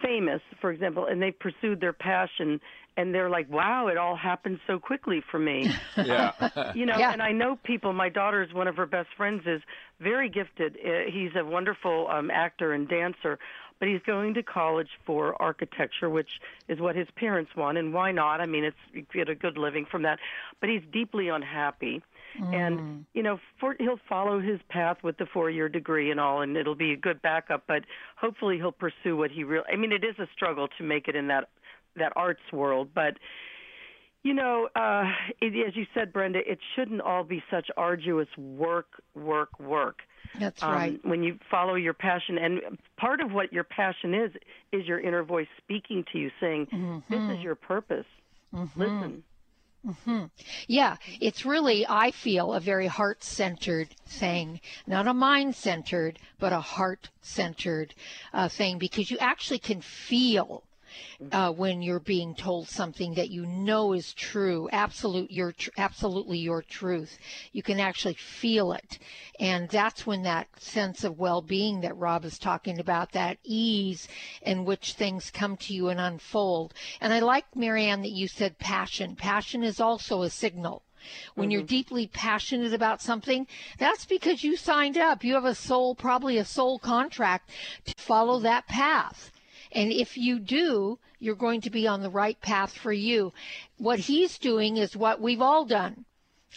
famous, 0.03 0.41
for 0.59 0.71
example, 0.71 1.05
and 1.05 1.21
they've 1.21 1.37
pursued 1.37 1.79
their 1.79 1.93
passion, 1.93 2.59
and 2.97 3.13
they're 3.13 3.29
like, 3.29 3.49
"Wow, 3.49 3.87
it 3.87 3.97
all 3.97 4.15
happened 4.15 4.59
so 4.67 4.79
quickly 4.79 5.21
for 5.31 5.39
me." 5.39 5.69
Yeah. 5.97 6.71
you 6.75 6.85
know, 6.85 6.97
Yeah. 6.97 7.11
and 7.13 7.21
I 7.21 7.31
know 7.31 7.57
people. 7.63 7.93
My 7.93 8.09
daughter's 8.09 8.53
one 8.53 8.67
of 8.67 8.75
her 8.77 8.85
best 8.85 9.09
friends 9.17 9.43
is 9.45 9.61
very 9.99 10.29
gifted. 10.29 10.77
Uh, 10.77 11.09
He's 11.11 11.31
a 11.35 11.43
wonderful 11.43 12.07
um, 12.09 12.29
actor 12.29 12.73
and 12.73 12.87
dancer, 12.87 13.39
but 13.79 13.87
he's 13.87 14.01
going 14.05 14.33
to 14.35 14.43
college 14.43 14.89
for 15.05 15.41
architecture, 15.41 16.09
which 16.09 16.29
is 16.69 16.79
what 16.79 16.95
his 16.95 17.07
parents 17.15 17.51
want, 17.55 17.77
and 17.77 17.93
why 17.93 18.11
not? 18.11 18.39
I 18.41 18.45
mean, 18.45 18.63
it's 18.63 18.77
you 18.93 19.05
get 19.13 19.29
a 19.29 19.35
good 19.35 19.57
living 19.57 19.85
from 19.89 20.03
that. 20.03 20.19
But 20.59 20.69
he's 20.69 20.81
deeply 20.91 21.29
unhappy, 21.29 22.01
and 22.53 23.05
you 23.13 23.23
know, 23.23 23.39
for, 23.59 23.75
he'll 23.79 23.99
follow 24.09 24.39
his 24.39 24.59
path 24.69 24.97
with 25.03 25.17
the 25.17 25.25
four-year 25.25 25.69
degree 25.69 26.11
and 26.11 26.19
all, 26.19 26.41
and 26.41 26.55
it'll 26.57 26.75
be 26.75 26.91
a 26.91 26.97
good 26.97 27.21
backup. 27.21 27.63
But 27.67 27.83
hopefully, 28.17 28.57
he'll 28.57 28.71
pursue 28.73 29.15
what 29.17 29.31
he 29.31 29.43
really. 29.43 29.65
I 29.71 29.75
mean, 29.77 29.91
it 29.91 30.03
is 30.03 30.17
a 30.19 30.27
struggle 30.35 30.67
to 30.77 30.83
make 30.83 31.07
it 31.07 31.15
in 31.15 31.27
that 31.27 31.49
that 31.97 32.13
arts 32.15 32.41
world, 32.51 32.89
but 32.93 33.17
you 34.23 34.33
know, 34.33 34.67
uh, 34.75 35.03
it, 35.39 35.67
as 35.67 35.75
you 35.75 35.85
said, 35.93 36.11
Brenda, 36.11 36.39
it 36.39 36.57
shouldn't 36.75 37.01
all 37.01 37.23
be 37.23 37.43
such 37.51 37.67
arduous 37.77 38.27
work, 38.37 38.87
work, 39.13 39.59
work. 39.59 39.99
That's 40.39 40.63
Um, 40.63 40.71
right. 40.71 41.05
When 41.05 41.21
you 41.21 41.37
follow 41.51 41.75
your 41.75 41.93
passion, 41.93 42.39
and 42.39 42.79
part 42.97 43.21
of 43.21 43.31
what 43.31 43.53
your 43.53 43.63
passion 43.63 44.15
is, 44.15 44.31
is 44.71 44.87
your 44.87 44.99
inner 44.99 45.21
voice 45.23 45.47
speaking 45.59 46.03
to 46.11 46.17
you, 46.17 46.31
saying, 46.39 47.03
"This 47.07 47.37
is 47.37 47.43
your 47.43 47.53
purpose. 47.55 48.07
Listen." 48.75 49.23
Yeah, 50.67 50.97
it's 51.21 51.45
really, 51.45 51.85
I 51.87 52.09
feel, 52.09 52.53
a 52.55 52.59
very 52.59 52.87
heart 52.87 53.23
centered 53.23 53.89
thing. 54.07 54.59
Not 54.87 55.07
a 55.07 55.13
mind 55.13 55.55
centered, 55.55 56.17
but 56.39 56.51
a 56.51 56.59
heart 56.59 57.09
centered 57.21 57.93
uh, 58.33 58.49
thing 58.49 58.79
because 58.79 59.11
you 59.11 59.19
actually 59.19 59.59
can 59.59 59.81
feel. 59.81 60.63
Uh, 61.31 61.51
when 61.51 61.81
you're 61.81 61.99
being 61.99 62.35
told 62.35 62.67
something 62.67 63.13
that 63.13 63.29
you 63.29 63.45
know 63.45 63.93
is 63.93 64.13
true, 64.13 64.67
absolute 64.71 65.31
your 65.31 65.53
tr- 65.53 65.69
absolutely 65.77 66.37
your 66.37 66.61
truth, 66.61 67.17
you 67.53 67.63
can 67.63 67.79
actually 67.79 68.13
feel 68.13 68.73
it, 68.73 68.99
and 69.39 69.69
that's 69.69 70.05
when 70.05 70.23
that 70.23 70.47
sense 70.59 71.03
of 71.03 71.17
well-being 71.17 71.81
that 71.81 71.97
Rob 71.97 72.25
is 72.25 72.37
talking 72.37 72.79
about, 72.79 73.13
that 73.13 73.37
ease 73.43 74.07
in 74.41 74.65
which 74.65 74.93
things 74.93 75.31
come 75.31 75.55
to 75.57 75.73
you 75.73 75.89
and 75.89 75.99
unfold. 75.99 76.73
And 76.99 77.13
I 77.13 77.19
like 77.19 77.55
Marianne 77.55 78.01
that 78.01 78.11
you 78.11 78.27
said 78.27 78.59
passion. 78.59 79.15
Passion 79.15 79.63
is 79.63 79.79
also 79.79 80.21
a 80.21 80.29
signal. 80.29 80.83
When 81.35 81.51
you're 81.51 81.61
deeply 81.61 82.07
passionate 82.07 82.73
about 82.73 83.01
something, 83.01 83.45
that's 83.77 84.05
because 84.05 84.43
you 84.43 84.57
signed 84.57 84.97
up. 84.97 85.23
You 85.23 85.35
have 85.35 85.45
a 85.45 85.53
soul, 85.53 85.93
probably 85.93 86.37
a 86.37 86.45
soul 86.45 86.79
contract 86.79 87.51
to 87.85 87.93
follow 87.97 88.39
that 88.39 88.67
path. 88.67 89.31
And 89.75 89.91
if 89.91 90.17
you 90.17 90.39
do, 90.39 90.97
you're 91.19 91.35
going 91.35 91.61
to 91.61 91.69
be 91.69 91.85
on 91.85 92.01
the 92.01 92.09
right 92.09 92.39
path 92.41 92.73
for 92.73 92.93
you. 92.93 93.33
What 93.77 93.99
he's 93.99 94.37
doing 94.37 94.77
is 94.77 94.95
what 94.95 95.21
we've 95.21 95.41
all 95.41 95.65
done. 95.65 96.05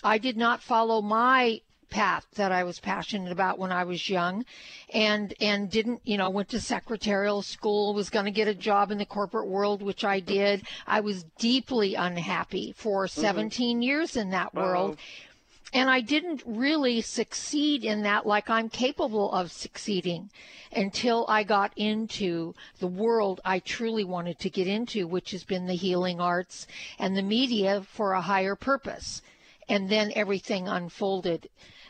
I 0.04 0.18
did 0.18 0.36
not 0.36 0.62
follow 0.62 1.02
my 1.02 1.60
path 1.90 2.26
that 2.34 2.52
I 2.52 2.64
was 2.64 2.78
passionate 2.78 3.32
about 3.32 3.58
when 3.58 3.72
I 3.72 3.84
was 3.84 4.08
young 4.08 4.44
and 4.92 5.32
and 5.40 5.70
didn't 5.70 6.02
you 6.04 6.18
know 6.18 6.28
went 6.28 6.50
to 6.50 6.60
secretarial 6.60 7.40
school 7.40 7.94
was 7.94 8.10
going 8.10 8.26
to 8.26 8.30
get 8.30 8.46
a 8.46 8.54
job 8.54 8.90
in 8.90 8.98
the 8.98 9.06
corporate 9.06 9.48
world 9.48 9.80
which 9.80 10.04
I 10.04 10.20
did 10.20 10.66
I 10.86 11.00
was 11.00 11.24
deeply 11.38 11.94
unhappy 11.94 12.74
for 12.76 13.06
mm-hmm. 13.06 13.20
17 13.20 13.80
years 13.80 14.16
in 14.16 14.30
that 14.30 14.54
world 14.54 14.98
and 15.72 15.90
I 15.90 16.00
didn't 16.00 16.42
really 16.46 17.00
succeed 17.00 17.84
in 17.84 18.02
that 18.02 18.26
like 18.26 18.48
I'm 18.48 18.68
capable 18.68 19.32
of 19.32 19.52
succeeding 19.52 20.30
until 20.72 21.26
I 21.28 21.42
got 21.42 21.72
into 21.76 22.54
the 22.78 22.86
world 22.86 23.40
I 23.44 23.58
truly 23.58 24.04
wanted 24.04 24.38
to 24.40 24.50
get 24.50 24.66
into, 24.66 25.06
which 25.06 25.30
has 25.32 25.44
been 25.44 25.66
the 25.66 25.74
healing 25.74 26.20
arts 26.20 26.66
and 26.98 27.16
the 27.16 27.22
media 27.22 27.82
for 27.82 28.12
a 28.12 28.22
higher 28.22 28.54
purpose. 28.54 29.22
And 29.68 29.90
then 29.90 30.12
everything 30.14 30.66
unfolded 30.66 31.48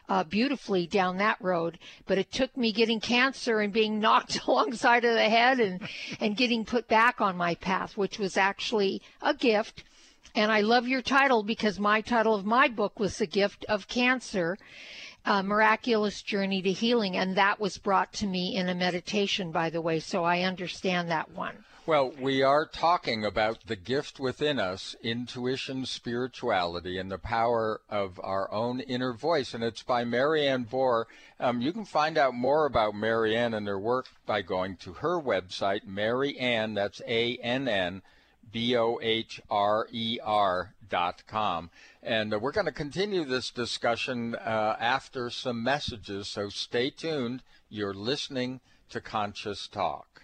uh, 0.09 0.25
beautifully 0.25 0.87
down 0.87 1.19
that 1.19 1.41
road. 1.41 1.79
But 2.07 2.19
it 2.19 2.33
took 2.33 2.57
me 2.57 2.73
getting 2.73 3.01
cancer 3.01 3.61
and 3.61 3.73
being 3.73 4.01
knocked 4.01 4.41
alongside 4.47 5.05
of 5.05 5.14
the 5.14 5.29
head 5.29 5.61
and, 5.61 5.81
and 6.21 6.37
getting 6.37 6.64
put 6.64 6.88
back 6.88 7.21
on 7.21 7.37
my 7.37 7.55
path, 7.55 7.97
which 7.97 8.19
was 8.19 8.37
actually 8.37 9.03
a 9.23 9.35
gift. 9.35 9.85
And 10.35 10.52
I 10.52 10.61
love 10.61 10.87
your 10.87 11.02
title 11.02 11.42
because 11.42 11.81
my 11.81 12.00
title 12.00 12.35
of 12.35 12.44
my 12.44 12.68
book 12.68 13.00
was 13.00 13.18
The 13.18 13.26
Gift 13.26 13.64
of 13.68 13.88
Cancer. 13.88 14.57
A 15.24 15.42
miraculous 15.42 16.22
journey 16.22 16.62
to 16.62 16.72
healing, 16.72 17.16
and 17.16 17.37
that 17.37 17.61
was 17.61 17.76
brought 17.76 18.12
to 18.14 18.26
me 18.26 18.57
in 18.57 18.68
a 18.68 18.74
meditation, 18.74 19.50
by 19.50 19.68
the 19.68 19.83
way, 19.83 20.00
so 20.00 20.24
I 20.24 20.42
understand 20.42 21.11
that 21.11 21.33
one. 21.33 21.64
Well, 21.87 22.12
we 22.20 22.42
are 22.42 22.66
talking 22.66 23.24
about 23.24 23.66
the 23.66 23.74
gift 23.74 24.20
within 24.20 24.59
us, 24.59 24.94
intuition, 25.02 25.87
spirituality, 25.87 26.98
and 26.98 27.11
the 27.11 27.18
power 27.18 27.81
of 27.88 28.20
our 28.22 28.50
own 28.52 28.81
inner 28.81 29.12
voice. 29.12 29.54
And 29.54 29.64
it's 29.64 29.83
by 29.83 30.04
Marianne 30.04 30.66
Bohrer. 30.66 31.07
Um, 31.40 31.61
you 31.62 31.72
can 31.72 31.85
find 31.85 32.16
out 32.16 32.35
more 32.35 32.66
about 32.66 32.94
Marianne 32.94 33.54
and 33.54 33.66
her 33.66 33.78
work 33.78 34.07
by 34.26 34.42
going 34.42 34.76
to 34.78 34.92
her 34.94 35.18
website, 35.20 35.87
Marianne, 35.87 36.74
that's 36.74 37.00
A 37.07 37.37
N 37.38 37.68
N 37.68 38.02
B 38.51 38.77
O 38.77 38.99
H 39.03 39.41
R 39.51 39.89
E 39.93 40.19
R 40.23 40.75
dot 40.89 41.23
com. 41.27 41.71
And 42.03 42.33
uh, 42.33 42.39
we're 42.39 42.53
going 42.53 42.67
to 42.67 42.73
continue 42.73 43.25
this 43.25 43.51
discussion 43.51 44.35
uh, 44.37 44.77
after 44.81 45.31
some 45.31 45.63
messages, 45.63 46.29
so 46.29 46.49
stay 46.49 46.91
tuned. 46.91 47.43
You're 47.69 47.95
listening 47.95 48.61
to 48.91 49.01
Conscious 49.01 49.69
Talk. 49.69 50.23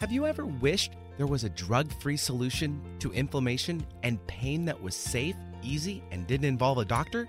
Have 0.00 0.12
you 0.12 0.26
ever 0.26 0.46
wished 0.46 0.92
there 1.18 1.26
was 1.26 1.44
a 1.44 1.50
drug 1.50 1.92
free 2.00 2.16
solution 2.16 2.80
to 3.00 3.12
inflammation 3.12 3.86
and 4.02 4.24
pain 4.26 4.64
that 4.64 4.80
was 4.80 4.94
safe, 4.94 5.36
easy, 5.62 6.02
and 6.10 6.26
didn't 6.26 6.46
involve 6.46 6.78
a 6.78 6.84
doctor? 6.84 7.28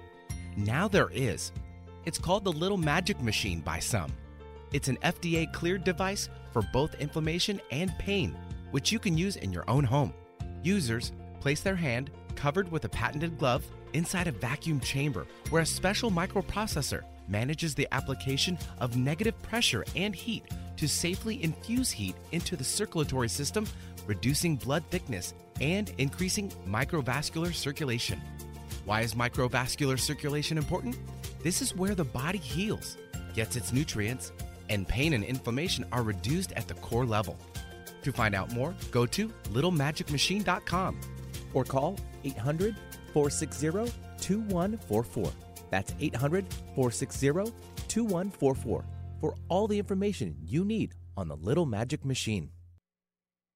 Now 0.55 0.87
there 0.87 1.09
is. 1.11 1.51
It's 2.05 2.17
called 2.17 2.45
the 2.45 2.51
Little 2.51 2.77
Magic 2.77 3.21
Machine 3.21 3.59
by 3.59 3.79
some. 3.79 4.11
It's 4.71 4.87
an 4.87 4.97
FDA 5.03 5.51
cleared 5.51 5.83
device 5.83 6.29
for 6.51 6.61
both 6.73 6.95
inflammation 6.95 7.59
and 7.71 7.91
pain, 7.99 8.35
which 8.71 8.91
you 8.91 8.99
can 8.99 9.17
use 9.17 9.35
in 9.35 9.53
your 9.53 9.69
own 9.69 9.83
home. 9.83 10.13
Users 10.63 11.11
place 11.39 11.61
their 11.61 11.75
hand, 11.75 12.11
covered 12.35 12.71
with 12.71 12.85
a 12.85 12.89
patented 12.89 13.37
glove, 13.37 13.65
inside 13.93 14.27
a 14.27 14.31
vacuum 14.31 14.79
chamber 14.79 15.27
where 15.49 15.61
a 15.61 15.65
special 15.65 16.09
microprocessor 16.09 17.03
manages 17.27 17.75
the 17.75 17.87
application 17.91 18.57
of 18.79 18.97
negative 18.97 19.39
pressure 19.41 19.85
and 19.95 20.15
heat 20.15 20.45
to 20.77 20.87
safely 20.87 21.43
infuse 21.43 21.91
heat 21.91 22.15
into 22.31 22.55
the 22.55 22.63
circulatory 22.63 23.29
system, 23.29 23.65
reducing 24.07 24.55
blood 24.55 24.83
thickness 24.89 25.33
and 25.59 25.93
increasing 25.97 26.49
microvascular 26.67 27.53
circulation. 27.53 28.19
Why 28.85 29.01
is 29.01 29.13
microvascular 29.13 29.99
circulation 29.99 30.57
important? 30.57 30.97
This 31.43 31.61
is 31.61 31.75
where 31.75 31.95
the 31.95 32.03
body 32.03 32.39
heals, 32.39 32.97
gets 33.33 33.55
its 33.55 33.71
nutrients, 33.71 34.31
and 34.69 34.87
pain 34.87 35.13
and 35.13 35.23
inflammation 35.23 35.85
are 35.91 36.03
reduced 36.03 36.51
at 36.53 36.67
the 36.67 36.73
core 36.75 37.05
level. 37.05 37.37
To 38.03 38.11
find 38.11 38.33
out 38.33 38.51
more, 38.53 38.75
go 38.91 39.05
to 39.05 39.27
littlemagicmachine.com 39.53 40.99
or 41.53 41.63
call 41.63 41.97
800 42.23 42.75
460 43.13 43.91
2144. 44.19 45.31
That's 45.69 45.93
800 45.99 46.45
460 46.75 47.51
2144 47.87 48.85
for 49.19 49.35
all 49.49 49.67
the 49.67 49.77
information 49.77 50.35
you 50.41 50.65
need 50.65 50.95
on 51.15 51.27
the 51.27 51.35
Little 51.35 51.65
Magic 51.65 52.03
Machine. 52.05 52.49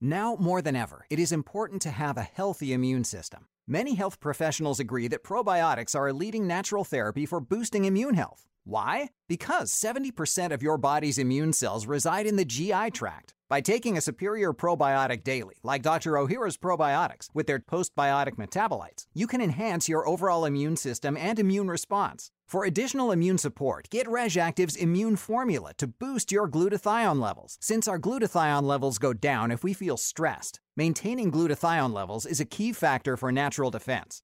Now 0.01 0.36
more 0.39 0.62
than 0.62 0.75
ever, 0.75 1.05
it 1.10 1.19
is 1.19 1.31
important 1.31 1.81
to 1.84 1.89
have 1.89 2.17
a 2.17 2.23
healthy 2.23 2.73
immune 2.73 3.03
system. 3.03 3.47
Many 3.67 3.95
health 3.95 4.19
professionals 4.19 4.79
agree 4.79 5.08
that 5.08 5.23
probiotics 5.23 5.95
are 5.95 6.08
a 6.08 6.13
leading 6.13 6.45
natural 6.45 6.84
therapy 6.84 7.25
for 7.25 7.39
boosting 7.39 7.86
immune 7.86 8.13
health. 8.13 8.45
Why? 8.65 9.10
Because 9.27 9.71
70% 9.71 10.51
of 10.51 10.62
your 10.62 10.77
body's 10.77 11.17
immune 11.17 11.53
cells 11.53 11.88
reside 11.88 12.25
in 12.25 12.36
the 12.36 12.45
GI 12.45 12.91
tract. 12.91 13.35
By 13.47 13.62
taking 13.62 13.95
a 13.95 14.01
superior 14.01 14.53
probiotic 14.53 15.23
daily, 15.23 15.58
like 15.62 15.84
Dr. 15.84 16.13
Ohhira's 16.13 16.58
probiotics, 16.58 17.29
with 17.31 17.45
their 17.45 17.60
postbiotic 17.60 18.38
metabolites, 18.38 19.05
you 19.13 19.27
can 19.27 19.39
enhance 19.39 19.88
your 19.88 20.08
overall 20.08 20.45
immune 20.45 20.77
system 20.77 21.15
and 21.15 21.38
immune 21.38 21.69
response. 21.69 22.31
For 22.47 22.65
additional 22.65 23.12
immune 23.12 23.38
support, 23.38 23.88
get 23.91 24.08
Reg'Activ's 24.08 24.75
Immune 24.75 25.15
Formula 25.15 25.73
to 25.77 25.86
boost 25.86 26.31
your 26.31 26.49
glutathione 26.49 27.21
levels, 27.21 27.60
since 27.62 27.88
our 27.88 27.99
glutathione 27.99 28.63
levels 28.63 28.97
go 28.97 29.13
down 29.13 29.51
if 29.51 29.63
we 29.63 29.73
feel 29.73 29.97
stressed. 29.97 30.60
Maintaining 30.75 31.31
glutathione 31.31 31.93
levels 31.93 32.25
is 32.25 32.39
a 32.39 32.45
key 32.45 32.73
factor 32.73 33.15
for 33.15 33.31
natural 33.31 33.69
defense. 33.69 34.23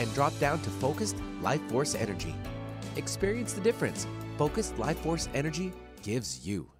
and 0.00 0.12
drop 0.14 0.36
down 0.40 0.60
to 0.62 0.70
Focused 0.70 1.16
Life 1.42 1.60
Force 1.68 1.94
Energy. 1.94 2.34
Experience 2.96 3.52
the 3.52 3.60
difference 3.60 4.06
Focused 4.38 4.78
Life 4.78 4.98
Force 5.00 5.28
Energy 5.34 5.72
gives 6.02 6.46
you. 6.46 6.79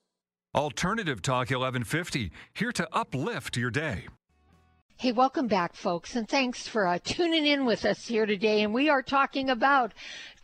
Alternative 0.53 1.21
Talk 1.21 1.49
1150, 1.49 2.29
here 2.53 2.73
to 2.73 2.85
uplift 2.91 3.55
your 3.55 3.71
day. 3.71 4.07
Hey, 4.97 5.13
welcome 5.13 5.47
back, 5.47 5.73
folks, 5.73 6.13
and 6.13 6.27
thanks 6.27 6.67
for 6.67 6.85
uh, 6.87 6.99
tuning 7.01 7.45
in 7.45 7.63
with 7.63 7.85
us 7.85 8.05
here 8.07 8.25
today. 8.25 8.61
And 8.61 8.73
we 8.73 8.89
are 8.89 9.01
talking 9.01 9.49
about 9.49 9.93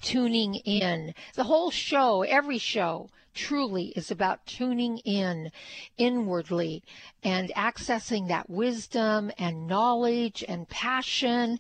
tuning 0.02 0.56
in. 0.56 1.14
The 1.36 1.44
whole 1.44 1.72
show, 1.72 2.22
every 2.22 2.58
show, 2.58 3.10
truly 3.34 3.88
is 3.98 4.10
about 4.10 4.46
tuning 4.46 5.00
in 5.00 5.52
inwardly 5.98 6.84
and 7.22 7.52
accessing 7.56 8.30
that 8.30 8.50
wisdom 8.50 9.30
and 9.38 9.68
knowledge 9.68 10.42
and 10.48 10.70
passion 10.70 11.60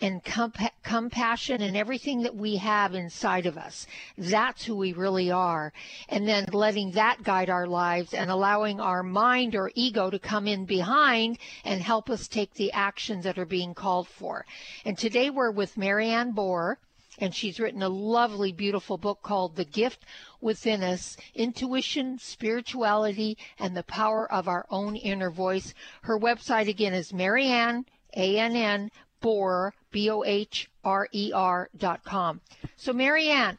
and 0.00 0.24
compa- 0.24 0.70
compassion 0.82 1.62
and 1.62 1.76
everything 1.76 2.22
that 2.22 2.34
we 2.34 2.56
have 2.56 2.94
inside 2.94 3.46
of 3.46 3.58
us. 3.58 3.86
That's 4.16 4.64
who 4.64 4.76
we 4.76 4.92
really 4.92 5.30
are. 5.30 5.72
And 6.08 6.26
then 6.26 6.46
letting 6.52 6.92
that 6.92 7.22
guide 7.22 7.50
our 7.50 7.66
lives 7.66 8.14
and 8.14 8.30
allowing 8.30 8.80
our 8.80 9.02
mind 9.02 9.54
or 9.54 9.72
ego 9.74 10.10
to 10.10 10.18
come 10.18 10.46
in 10.46 10.64
behind 10.64 11.38
and 11.64 11.82
help 11.82 12.08
us 12.08 12.28
take 12.28 12.54
the 12.54 12.72
actions 12.72 13.24
that 13.24 13.38
are 13.38 13.46
being 13.46 13.74
called 13.74 14.08
for. 14.08 14.46
And 14.84 14.96
today 14.96 15.30
we're 15.30 15.50
with 15.50 15.76
Marianne 15.76 16.32
Bohrer 16.32 16.76
and 17.20 17.34
she's 17.34 17.60
written 17.60 17.82
a 17.82 17.88
lovely, 17.88 18.50
beautiful 18.50 18.96
book 18.96 19.22
called 19.22 19.56
The 19.56 19.64
Gift 19.64 20.06
Within 20.40 20.82
Us 20.82 21.18
Intuition, 21.34 22.18
Spirituality, 22.18 23.36
and 23.58 23.76
the 23.76 23.82
Power 23.82 24.30
of 24.32 24.48
Our 24.48 24.64
Own 24.70 24.96
Inner 24.96 25.30
Voice. 25.30 25.74
Her 26.02 26.18
website 26.18 26.66
again 26.66 26.94
is 26.94 27.12
Marianne, 27.12 27.84
A 28.16 28.38
N 28.38 28.56
N, 28.56 28.90
Bohrer, 29.20 29.72
B 29.90 30.10
O 30.10 30.24
H 30.24 30.70
R 30.84 31.08
E 31.12 31.32
R 31.34 31.68
dot 31.76 32.04
com. 32.04 32.40
So, 32.76 32.92
Marianne, 32.92 33.58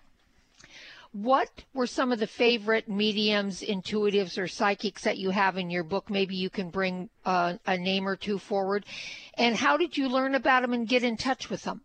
what 1.14 1.50
were 1.74 1.88
some 1.88 2.12
of 2.12 2.20
the 2.20 2.28
favorite 2.28 2.88
mediums, 2.88 3.62
intuitives, 3.62 4.38
or 4.38 4.48
psychics 4.48 5.04
that 5.04 5.18
you 5.18 5.32
have 5.32 5.58
in 5.58 5.70
your 5.70 5.84
book? 5.84 6.10
Maybe 6.10 6.36
you 6.36 6.50
can 6.50 6.70
bring 6.70 7.10
uh, 7.26 7.58
a 7.66 7.78
name 7.78 8.08
or 8.08 8.16
two 8.16 8.38
forward. 8.38 8.86
And 9.34 9.56
how 9.56 9.78
did 9.78 9.98
you 9.98 10.08
learn 10.08 10.36
about 10.36 10.62
them 10.62 10.74
and 10.74 10.88
get 10.88 11.04
in 11.04 11.18
touch 11.18 11.50
with 11.50 11.64
them? 11.64 11.82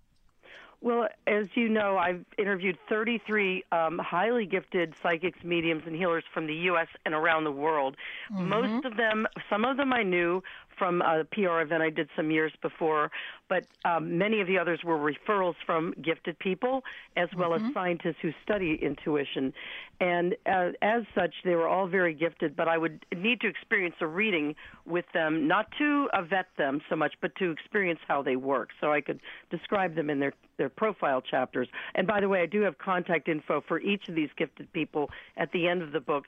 Well, 0.80 1.08
as 1.26 1.46
you 1.54 1.68
know, 1.68 1.96
I've 1.96 2.24
interviewed 2.38 2.78
33 2.88 3.64
um, 3.72 3.98
highly 3.98 4.46
gifted 4.46 4.94
psychics, 5.02 5.42
mediums, 5.42 5.82
and 5.86 5.96
healers 5.96 6.22
from 6.32 6.46
the 6.46 6.54
U.S. 6.54 6.86
and 7.04 7.14
around 7.14 7.44
the 7.44 7.50
world. 7.50 7.96
Mm-hmm. 8.32 8.48
Most 8.48 8.84
of 8.84 8.96
them, 8.96 9.26
some 9.50 9.64
of 9.64 9.78
them 9.78 9.92
I 9.92 10.02
knew 10.02 10.42
from 10.78 11.02
a 11.02 11.24
PR 11.24 11.60
event 11.60 11.82
I 11.82 11.90
did 11.90 12.08
some 12.16 12.30
years 12.30 12.52
before, 12.62 13.10
but 13.48 13.66
um, 13.84 14.18
many 14.18 14.40
of 14.40 14.46
the 14.46 14.58
others 14.58 14.80
were 14.84 14.98
referrals 14.98 15.54
from 15.64 15.94
gifted 16.02 16.38
people 16.38 16.82
as 17.16 17.28
well 17.36 17.50
mm-hmm. 17.50 17.66
as 17.66 17.74
scientists 17.74 18.16
who 18.22 18.32
study 18.42 18.78
intuition. 18.80 19.52
And 20.00 20.34
uh, 20.46 20.70
as 20.82 21.02
such, 21.14 21.34
they 21.44 21.54
were 21.54 21.68
all 21.68 21.86
very 21.86 22.12
gifted, 22.12 22.56
but 22.56 22.68
I 22.68 22.76
would 22.76 23.04
need 23.14 23.40
to 23.40 23.48
experience 23.48 23.94
a 24.00 24.06
reading 24.06 24.54
with 24.84 25.06
them, 25.14 25.48
not 25.48 25.66
to 25.78 26.08
uh, 26.12 26.22
vet 26.22 26.46
them 26.58 26.80
so 26.90 26.96
much, 26.96 27.14
but 27.20 27.34
to 27.36 27.50
experience 27.50 28.00
how 28.06 28.22
they 28.22 28.36
work 28.36 28.70
so 28.80 28.92
I 28.92 29.00
could 29.00 29.20
describe 29.50 29.94
them 29.94 30.10
in 30.10 30.20
their, 30.20 30.32
their 30.58 30.68
profile 30.68 31.22
chapters. 31.22 31.68
And 31.94 32.06
by 32.06 32.20
the 32.20 32.28
way, 32.28 32.42
I 32.42 32.46
do 32.46 32.62
have 32.62 32.78
contact 32.78 33.28
info 33.28 33.62
for 33.66 33.80
each 33.80 34.08
of 34.08 34.14
these 34.14 34.30
gifted 34.36 34.72
people 34.72 35.10
at 35.36 35.52
the 35.52 35.68
end 35.68 35.82
of 35.82 35.92
the 35.92 36.00
book 36.00 36.24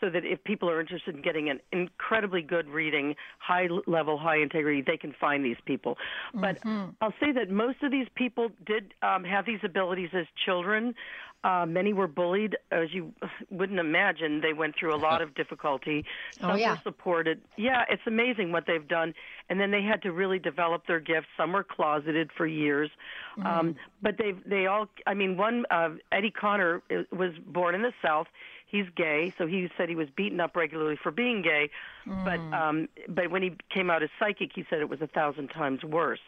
so 0.00 0.10
that 0.10 0.24
if 0.24 0.42
people 0.44 0.68
are 0.70 0.80
interested 0.80 1.14
in 1.14 1.22
getting 1.22 1.50
an 1.50 1.60
incredibly 1.72 2.42
good 2.42 2.68
reading, 2.68 3.14
high 3.38 3.68
level, 3.86 4.18
high 4.18 4.38
integrity, 4.38 4.82
they 4.82 4.96
can 4.96 5.14
find 5.20 5.44
these 5.44 5.56
people. 5.64 5.96
But 6.34 6.60
mm-hmm. 6.62 6.90
I'll 7.00 7.14
say 7.20 7.32
that 7.32 7.50
most 7.50 7.82
of 7.82 7.90
these 7.90 8.06
people 8.14 8.50
did 8.66 8.94
um, 9.02 9.24
have 9.24 9.46
these 9.46 9.60
abilities 9.62 10.10
as 10.12 10.26
children. 10.44 10.94
Uh, 11.42 11.64
many 11.66 11.94
were 11.94 12.06
bullied, 12.06 12.54
as 12.70 12.92
you 12.92 13.12
wouldn't 13.50 13.78
imagine. 13.78 14.42
They 14.42 14.52
went 14.52 14.74
through 14.78 14.94
a 14.94 14.96
lot 15.08 15.22
of 15.22 15.34
difficulty. 15.34 16.04
Oh, 16.04 16.40
Some 16.40 16.50
oh, 16.50 16.54
yeah. 16.56 16.72
were 16.72 16.80
supported. 16.82 17.40
Yeah, 17.56 17.84
it's 17.88 18.02
amazing 18.06 18.52
what 18.52 18.64
they've 18.66 18.86
done. 18.86 19.14
And 19.48 19.58
then 19.58 19.70
they 19.70 19.82
had 19.82 20.02
to 20.02 20.12
really 20.12 20.38
develop 20.38 20.86
their 20.86 21.00
gifts. 21.00 21.28
Some 21.38 21.52
were 21.52 21.64
closeted 21.64 22.30
for 22.36 22.46
years, 22.46 22.90
mm-hmm. 23.38 23.46
um, 23.46 23.76
but 24.02 24.16
they 24.18 24.32
they 24.46 24.66
all. 24.66 24.86
I 25.06 25.14
mean, 25.14 25.36
one 25.36 25.64
uh, 25.70 25.90
Eddie 26.12 26.30
Conner 26.30 26.82
uh, 26.90 27.02
was 27.10 27.32
born 27.46 27.74
in 27.74 27.82
the 27.82 27.92
South 28.04 28.26
he's 28.70 28.86
gay, 28.94 29.32
so 29.36 29.46
he 29.46 29.68
said 29.76 29.88
he 29.88 29.96
was 29.96 30.08
beaten 30.14 30.40
up 30.40 30.56
regularly 30.56 30.96
for 31.02 31.10
being 31.10 31.42
gay. 31.42 31.70
Mm. 32.06 32.24
But 32.24 32.56
um, 32.56 32.88
but 33.08 33.30
when 33.30 33.42
he 33.42 33.52
came 33.72 33.90
out 33.90 34.02
as 34.02 34.10
psychic, 34.18 34.52
he 34.54 34.64
said 34.68 34.80
it 34.80 34.88
was 34.88 35.00
a 35.00 35.06
thousand 35.06 35.48
times 35.48 35.82
worse. 35.84 36.20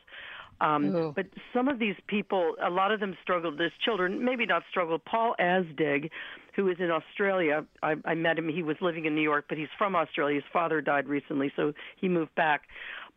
Um, 0.61 1.13
but 1.17 1.27
some 1.53 1.67
of 1.67 1.81
these 1.81 1.97
people, 2.07 2.55
a 2.63 2.71
lot 2.71 2.93
of 2.93 3.01
them 3.01 3.17
struggled 3.21 3.61
as 3.61 3.73
children, 3.85 4.25
maybe 4.25 4.47
not 4.47 4.63
struggled. 4.71 5.05
Paul 5.05 5.35
Asdig, 5.41 6.11
who 6.55 6.69
is 6.69 6.77
in 6.79 6.91
Australia, 6.91 7.65
I, 7.83 7.97
I 8.05 8.15
met 8.15 8.39
him. 8.39 8.49
He 8.49 8.63
was 8.63 8.77
living 8.81 9.05
in 9.05 9.15
New 9.17 9.23
York, 9.23 9.47
but 9.49 9.59
he's 9.59 9.73
from 9.77 9.97
Australia. 9.97 10.37
His 10.37 10.45
father 10.53 10.81
died 10.81 11.09
recently, 11.09 11.53
so 11.57 11.73
he 11.97 12.09
moved 12.09 12.35
back. 12.37 12.69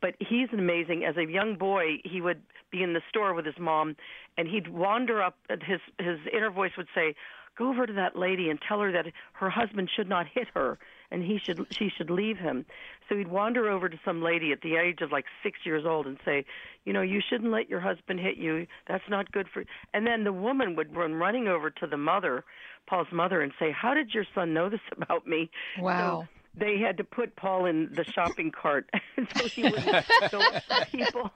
But 0.01 0.15
he's 0.19 0.49
amazing. 0.53 1.05
As 1.05 1.17
a 1.17 1.25
young 1.25 1.55
boy, 1.55 1.97
he 2.03 2.19
would 2.19 2.41
be 2.71 2.81
in 2.81 2.93
the 2.93 3.01
store 3.09 3.33
with 3.35 3.45
his 3.45 3.59
mom, 3.59 3.95
and 4.37 4.47
he'd 4.47 4.67
wander 4.67 5.21
up. 5.21 5.37
His 5.49 5.81
his 5.99 6.19
inner 6.33 6.49
voice 6.49 6.71
would 6.77 6.87
say, 6.95 7.15
go 7.57 7.69
over 7.69 7.85
to 7.85 7.93
that 7.93 8.15
lady 8.15 8.49
and 8.49 8.59
tell 8.61 8.79
her 8.79 8.91
that 8.91 9.05
her 9.33 9.49
husband 9.49 9.89
should 9.95 10.09
not 10.09 10.27
hit 10.27 10.47
her 10.53 10.77
and 11.11 11.23
he 11.23 11.39
should 11.43 11.65
she 11.69 11.89
should 11.95 12.09
leave 12.09 12.37
him. 12.37 12.65
So 13.07 13.15
he'd 13.15 13.27
wander 13.27 13.69
over 13.69 13.89
to 13.89 13.99
some 14.03 14.21
lady 14.21 14.51
at 14.51 14.61
the 14.61 14.75
age 14.75 15.01
of 15.01 15.11
like 15.11 15.25
6 15.43 15.59
years 15.63 15.85
old 15.85 16.07
and 16.07 16.17
say 16.25 16.45
you 16.85 16.93
know 16.93 17.01
you 17.01 17.21
shouldn't 17.27 17.51
let 17.51 17.69
your 17.69 17.79
husband 17.79 18.19
hit 18.19 18.37
you. 18.37 18.67
That's 18.87 19.07
not 19.09 19.31
good 19.31 19.47
for 19.53 19.63
and 19.93 20.05
then 20.05 20.23
the 20.23 20.33
woman 20.33 20.75
would 20.75 20.95
run 20.95 21.13
running 21.15 21.47
over 21.47 21.69
to 21.69 21.87
the 21.87 21.97
mother 21.97 22.43
Paul's 22.87 23.11
mother 23.11 23.41
and 23.41 23.51
say 23.59 23.71
how 23.71 23.93
did 23.93 24.13
your 24.13 24.25
son 24.33 24.53
know 24.53 24.69
this 24.69 24.81
about 24.91 25.27
me? 25.27 25.49
Wow. 25.79 26.23
so 26.23 26.34
they 26.57 26.77
had 26.77 26.97
to 26.97 27.03
put 27.03 27.35
Paul 27.35 27.65
in 27.65 27.89
the 27.93 28.03
shopping 28.03 28.51
cart 28.51 28.89
so 29.35 29.47
he 29.47 29.63
wouldn't 29.63 30.05
go 30.31 30.39
up 30.39 30.91
people 30.91 31.31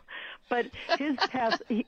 but 0.49 0.65
his 0.97 1.15
past 1.30 1.61
he, 1.70 1.86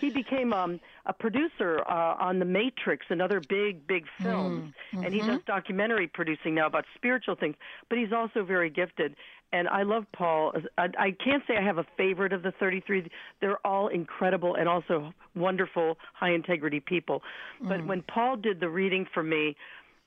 he 0.00 0.10
became 0.10 0.52
um, 0.52 0.80
a 1.06 1.12
producer 1.12 1.82
uh, 1.88 2.16
on 2.18 2.38
The 2.38 2.44
Matrix 2.44 3.06
and 3.10 3.22
other 3.22 3.40
big, 3.40 3.86
big 3.86 4.06
films. 4.20 4.72
Mm-hmm. 4.92 5.04
And 5.04 5.14
he 5.14 5.20
does 5.20 5.40
documentary 5.46 6.08
producing 6.08 6.54
now 6.54 6.66
about 6.66 6.84
spiritual 6.94 7.36
things. 7.36 7.56
But 7.88 7.98
he's 7.98 8.12
also 8.12 8.44
very 8.44 8.70
gifted. 8.70 9.14
And 9.52 9.68
I 9.68 9.82
love 9.82 10.06
Paul. 10.12 10.52
I, 10.78 10.88
I 10.98 11.10
can't 11.12 11.42
say 11.46 11.56
I 11.56 11.62
have 11.62 11.78
a 11.78 11.86
favorite 11.96 12.32
of 12.32 12.42
the 12.42 12.52
33. 12.52 13.10
They're 13.40 13.64
all 13.66 13.88
incredible 13.88 14.54
and 14.54 14.68
also 14.68 15.12
wonderful, 15.34 15.98
high 16.14 16.32
integrity 16.32 16.80
people. 16.80 17.22
But 17.60 17.80
mm. 17.80 17.86
when 17.86 18.02
Paul 18.02 18.36
did 18.36 18.60
the 18.60 18.68
reading 18.68 19.06
for 19.12 19.22
me, 19.22 19.56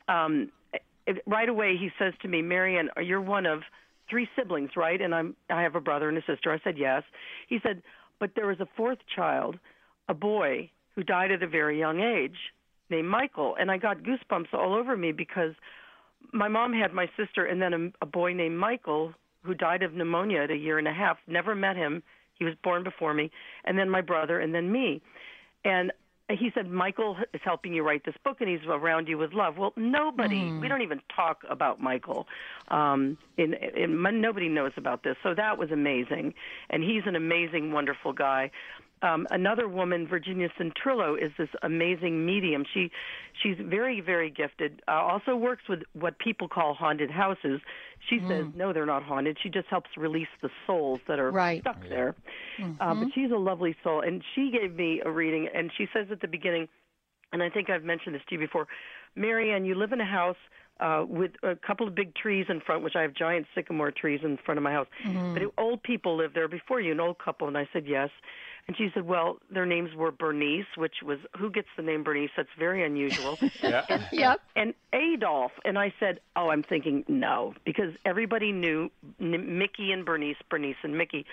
um, 0.08 0.50
right 1.26 1.50
away 1.50 1.76
he 1.78 1.90
says 2.00 2.14
to 2.22 2.28
me, 2.28 2.42
Marion, 2.42 2.90
you're 3.02 3.22
one 3.22 3.46
of 3.46 3.62
three 4.10 4.28
siblings, 4.38 4.72
right? 4.76 5.02
And 5.02 5.14
I'm 5.14 5.36
I 5.50 5.62
have 5.62 5.76
a 5.76 5.82
brother 5.82 6.10
and 6.10 6.18
a 6.18 6.24
sister. 6.26 6.52
I 6.52 6.60
said 6.64 6.78
yes. 6.78 7.04
He 7.48 7.60
said, 7.64 7.82
but 8.20 8.32
there 8.36 8.48
was 8.48 8.60
a 8.60 8.68
fourth 8.78 9.00
child 9.16 9.58
a 10.10 10.14
boy 10.14 10.70
who 10.96 11.04
died 11.04 11.32
at 11.32 11.44
a 11.44 11.48
very 11.48 11.80
young 11.80 12.02
age 12.02 12.38
named 12.90 13.08
Michael, 13.08 13.56
and 13.60 13.72
I 13.72 13.78
got 13.78 14.04
goosebumps 14.04 14.54
all 14.54 14.74
over 14.76 14.96
me 14.96 15.12
because 15.12 15.54
my 16.32 16.48
mom 16.48 16.74
had 16.74 16.94
my 16.94 17.08
sister 17.18 17.46
and 17.46 17.62
then 17.62 17.74
a, 17.74 18.04
a 18.04 18.06
boy 18.06 18.34
named 18.34 18.58
Michael 18.58 19.14
who 19.44 19.54
died 19.54 19.84
of 19.84 19.94
pneumonia 19.94 20.44
at 20.44 20.52
a 20.52 20.56
year 20.56 20.78
and 20.78 20.88
a 20.88 20.94
half. 20.94 21.18
Never 21.28 21.56
met 21.56 21.76
him. 21.76 22.04
He 22.38 22.46
was 22.46 22.54
born 22.64 22.84
before 22.84 23.14
me, 23.14 23.32
and 23.66 23.78
then 23.78 23.90
my 23.90 24.02
brother, 24.02 24.40
and 24.40 24.54
then 24.54 24.72
me. 24.72 25.02
And 25.64 25.92
he 26.34 26.52
said 26.54 26.70
Michael 26.70 27.18
is 27.34 27.42
helping 27.44 27.74
you 27.74 27.84
write 27.84 28.06
this 28.06 28.16
book 28.24 28.38
and 28.42 28.50
he's 28.50 28.66
around 28.68 29.08
you 29.08 29.18
with 29.18 29.34
love. 29.34 29.58
Well, 29.58 29.74
nobody, 29.76 30.42
mm. 30.42 30.62
we 30.62 30.68
don't 30.68 30.82
even 30.82 31.02
talk 31.16 31.44
about 31.50 31.80
Michael. 31.80 32.28
Um 32.70 33.18
in, 33.38 33.54
in 33.54 34.02
nobody 34.22 34.50
knows 34.50 34.72
about 34.78 35.04
this. 35.04 35.16
So 35.24 35.34
that 35.34 35.58
was 35.58 35.72
amazing. 35.72 36.34
And 36.70 36.84
he's 36.84 37.04
an 37.06 37.16
amazing 37.16 37.72
wonderful 37.72 38.14
guy 38.14 38.52
um, 39.04 39.28
another 39.32 39.68
woman, 39.68 40.08
Virginia 40.08 40.48
Centrillo, 40.58 41.22
is 41.22 41.32
this 41.38 41.50
amazing 41.62 42.26
medium. 42.26 42.64
She 42.74 42.90
she's 43.42 43.58
very 43.60 44.00
very 44.00 44.30
gifted. 44.30 44.82
Uh, 44.88 44.94
also 44.94 45.36
works 45.36 45.64
with 45.68 45.82
what 45.94 46.18
people 46.20 46.48
call 46.48 46.74
haunted 46.74 47.12
houses. 47.12 47.60
She 48.10 48.20
mm. 48.20 48.28
says 48.28 48.46
no, 48.56 48.72
they're 48.72 48.86
not 48.86 49.04
haunted. 49.04 49.38
She 49.44 49.50
just 49.50 49.68
helps 49.68 49.90
release 49.98 50.28
the 50.42 50.50
souls 50.66 51.02
that 51.08 51.20
are 51.20 51.32
right. 51.32 51.62
stuck 51.62 51.80
yeah. 51.84 51.90
there. 51.90 52.16
Mm-hmm. 52.60 52.82
Uh, 52.82 52.96
but 52.96 53.08
she's 53.14 53.32
a 53.32 53.38
lovely 53.38 53.76
soul, 53.84 54.02
and 54.02 54.24
she 54.34 54.52
gave 54.52 54.74
me 54.76 55.02
a 55.06 55.12
reading, 55.12 55.50
and 55.54 55.70
she 55.78 55.88
says 55.94 56.08
at 56.10 56.22
the 56.22 56.28
beginning, 56.28 56.70
and 57.34 57.44
I 57.44 57.50
think 57.50 57.70
I've 57.70 57.84
mentioned 57.84 58.16
this 58.16 58.22
to 58.30 58.36
you 58.36 58.40
before, 58.40 58.68
Marianne, 59.16 59.66
you 59.66 59.76
live 59.76 59.92
in 59.92 60.00
a 60.00 60.06
house 60.06 60.38
uh, 60.80 61.06
with 61.08 61.32
a 61.44 61.56
couple 61.56 61.88
of 61.88 61.96
big 61.96 62.16
trees 62.16 62.46
in 62.50 62.60
front, 62.60 62.84
which 62.84 62.96
I 62.96 63.02
have 63.02 63.14
giant 63.14 63.46
sycamore 63.56 63.92
trees 63.92 64.22
in 64.24 64.38
front 64.44 64.58
of 64.58 64.64
my 64.64 64.72
house. 64.72 64.88
Mm-hmm. 65.06 65.34
But 65.34 65.44
old 65.58 65.84
people 65.84 66.18
live 66.18 66.34
there 66.34 66.48
before 66.48 66.82
you, 66.82 66.92
an 66.92 67.00
old 67.00 67.20
couple, 67.20 67.48
and 67.48 67.58
I 67.58 67.68
said 67.72 67.86
yes. 67.88 68.10
And 68.68 68.78
she 68.78 68.90
said, 68.94 69.06
well, 69.06 69.40
their 69.52 69.66
names 69.66 69.94
were 69.94 70.12
Bernice, 70.12 70.66
which 70.78 70.96
was, 71.04 71.20
who 71.38 71.50
gets 71.50 71.68
the 71.76 71.84
name 71.84 72.04
Bernice? 72.04 72.30
That's 72.38 72.50
very 72.58 72.86
unusual. 72.86 73.38
yeah. 73.62 73.86
And, 73.90 74.08
yep. 74.12 74.42
and 74.56 74.74
Adolf. 74.94 75.52
And 75.66 75.78
I 75.78 75.94
said, 76.00 76.22
oh, 76.36 76.50
I'm 76.50 76.64
thinking 76.64 77.04
no, 77.08 77.56
because 77.66 77.94
everybody 78.06 78.52
knew 78.54 78.90
Mickey 79.20 79.92
and 79.92 80.06
Bernice, 80.06 80.38
Bernice 80.50 80.78
and 80.84 80.98
Mickey. 80.98 81.26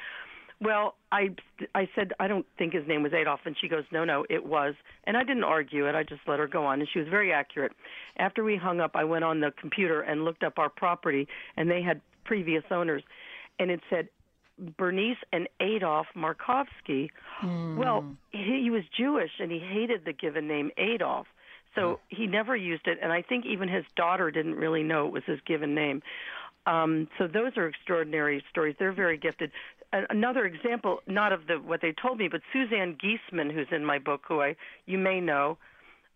Well, 0.63 0.95
I 1.11 1.31
I 1.75 1.89
said 1.95 2.13
I 2.21 2.29
don't 2.29 2.45
think 2.59 2.75
his 2.75 2.87
name 2.87 3.03
was 3.03 3.15
Adolf, 3.15 3.41
and 3.47 3.57
she 3.59 3.67
goes, 3.67 3.85
no, 3.91 4.05
no, 4.05 4.27
it 4.29 4.45
was, 4.45 4.75
and 5.05 5.17
I 5.17 5.25
didn't 5.25 5.45
argue 5.45 5.87
it. 5.87 5.95
I 5.95 6.03
just 6.03 6.21
let 6.27 6.39
her 6.39 6.47
go 6.47 6.67
on, 6.67 6.81
and 6.81 6.89
she 6.93 6.99
was 6.99 7.09
very 7.09 7.33
accurate. 7.33 7.73
After 8.19 8.45
we 8.45 8.57
hung 8.57 8.79
up, 8.79 8.91
I 8.95 9.05
went 9.05 9.25
on 9.25 9.41
the 9.41 9.53
computer 9.53 10.03
and 10.03 10.23
looked 10.23 10.43
up 10.43 10.59
our 10.59 10.69
property, 10.69 11.29
and 11.57 11.71
they 11.71 11.81
had 11.81 12.03
previous 12.25 12.63
owners, 12.71 13.03
and 13.59 13.71
it 13.71 13.81
said 13.89 14.11
Bernice 14.77 15.19
and 15.33 15.49
Adolf 15.61 16.07
Markovsky. 16.17 17.11
Hmm. 17.39 17.77
Well, 17.77 18.05
he, 18.31 18.63
he 18.63 18.71
was 18.71 18.83
Jewish, 18.97 19.31
and 19.39 19.51
he 19.51 19.59
hated 19.59 20.05
the 20.05 20.13
given 20.13 20.47
name 20.49 20.71
Adolf. 20.77 21.27
So 21.75 22.01
he 22.09 22.27
never 22.27 22.57
used 22.57 22.89
it, 22.89 22.99
and 23.01 23.13
I 23.13 23.23
think 23.23 23.47
even 23.47 23.69
his 23.69 23.85
daughter 23.95 24.31
didn't 24.31 24.57
really 24.57 24.83
know 24.83 25.07
it 25.07 25.13
was 25.13 25.23
his 25.25 25.39
given 25.47 25.75
name. 25.75 26.03
Um, 26.67 27.09
so 27.17 27.27
those 27.27 27.57
are 27.57 27.67
extraordinary 27.67 28.45
stories. 28.51 28.77
They're 28.79 28.93
very 28.93 29.17
gifted. 29.17 29.53
Another 29.93 30.45
example, 30.45 31.01
not 31.07 31.33
of 31.33 31.47
the 31.47 31.57
what 31.57 31.81
they 31.81 31.93
told 31.93 32.19
me, 32.19 32.29
but 32.29 32.43
Suzanne 32.53 32.97
Giesemann, 32.97 33.53
who's 33.53 33.69
in 33.73 33.85
my 33.85 33.99
book, 33.99 34.23
who 34.27 34.41
I 34.41 34.57
you 34.87 34.99
may 34.99 35.21
know. 35.21 35.59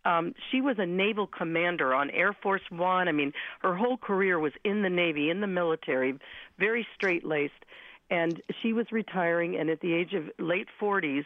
Um, 0.05 0.35
she 0.51 0.61
was 0.61 0.77
a 0.79 0.85
naval 0.87 1.27
commander 1.27 1.95
on 1.95 2.11
Air 2.11 2.37
Force 2.43 2.63
One. 2.71 3.09
I 3.09 3.13
mean, 3.13 3.33
her 3.61 3.75
whole 3.75 3.97
career 3.97 4.39
was 4.39 4.53
in 4.63 4.83
the 4.83 4.91
Navy, 4.91 5.31
in 5.31 5.41
the 5.41 5.47
military, 5.47 6.19
very 6.59 6.87
straight 6.95 7.25
laced. 7.25 7.65
And 8.11 8.41
she 8.63 8.73
was 8.73 8.87
retiring, 8.93 9.57
and 9.57 9.71
at 9.71 9.81
the 9.81 9.95
age 9.95 10.15
of 10.15 10.31
late 10.39 10.69
40s, 10.81 11.25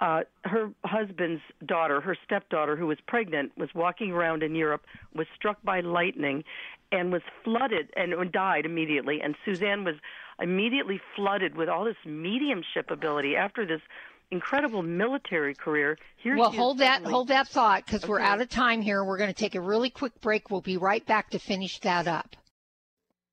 uh, 0.00 0.22
her 0.44 0.70
husband's 0.84 1.42
daughter, 1.64 2.00
her 2.00 2.16
stepdaughter, 2.24 2.76
who 2.76 2.86
was 2.86 2.98
pregnant, 3.06 3.52
was 3.56 3.68
walking 3.74 4.10
around 4.12 4.42
in 4.42 4.54
Europe, 4.54 4.82
was 5.14 5.26
struck 5.36 5.62
by 5.62 5.80
lightning, 5.80 6.44
and 6.92 7.12
was 7.12 7.22
flooded 7.42 7.90
and 7.96 8.32
died 8.32 8.66
immediately. 8.66 9.20
And 9.20 9.36
Suzanne 9.44 9.84
was 9.84 9.96
immediately 10.40 11.00
flooded 11.14 11.56
with 11.56 11.68
all 11.68 11.84
this 11.84 11.96
mediumship 12.04 12.90
ability 12.90 13.36
after 13.36 13.64
this 13.64 13.80
incredible 14.30 14.82
military 14.82 15.54
career. 15.54 15.96
Here 16.16 16.36
well, 16.36 16.50
hold 16.50 16.78
that 16.78 16.94
suddenly- 16.96 17.12
hold 17.12 17.28
that 17.28 17.48
thought 17.48 17.86
because 17.86 18.06
we're 18.06 18.20
out 18.20 18.40
of 18.40 18.48
time 18.48 18.82
here. 18.82 19.04
We're 19.04 19.18
going 19.18 19.32
to 19.32 19.34
take 19.34 19.54
a 19.54 19.60
really 19.60 19.90
quick 19.90 20.20
break. 20.20 20.50
We'll 20.50 20.60
be 20.60 20.76
right 20.76 21.04
back 21.06 21.30
to 21.30 21.38
finish 21.38 21.78
that 21.80 22.08
up. 22.08 22.36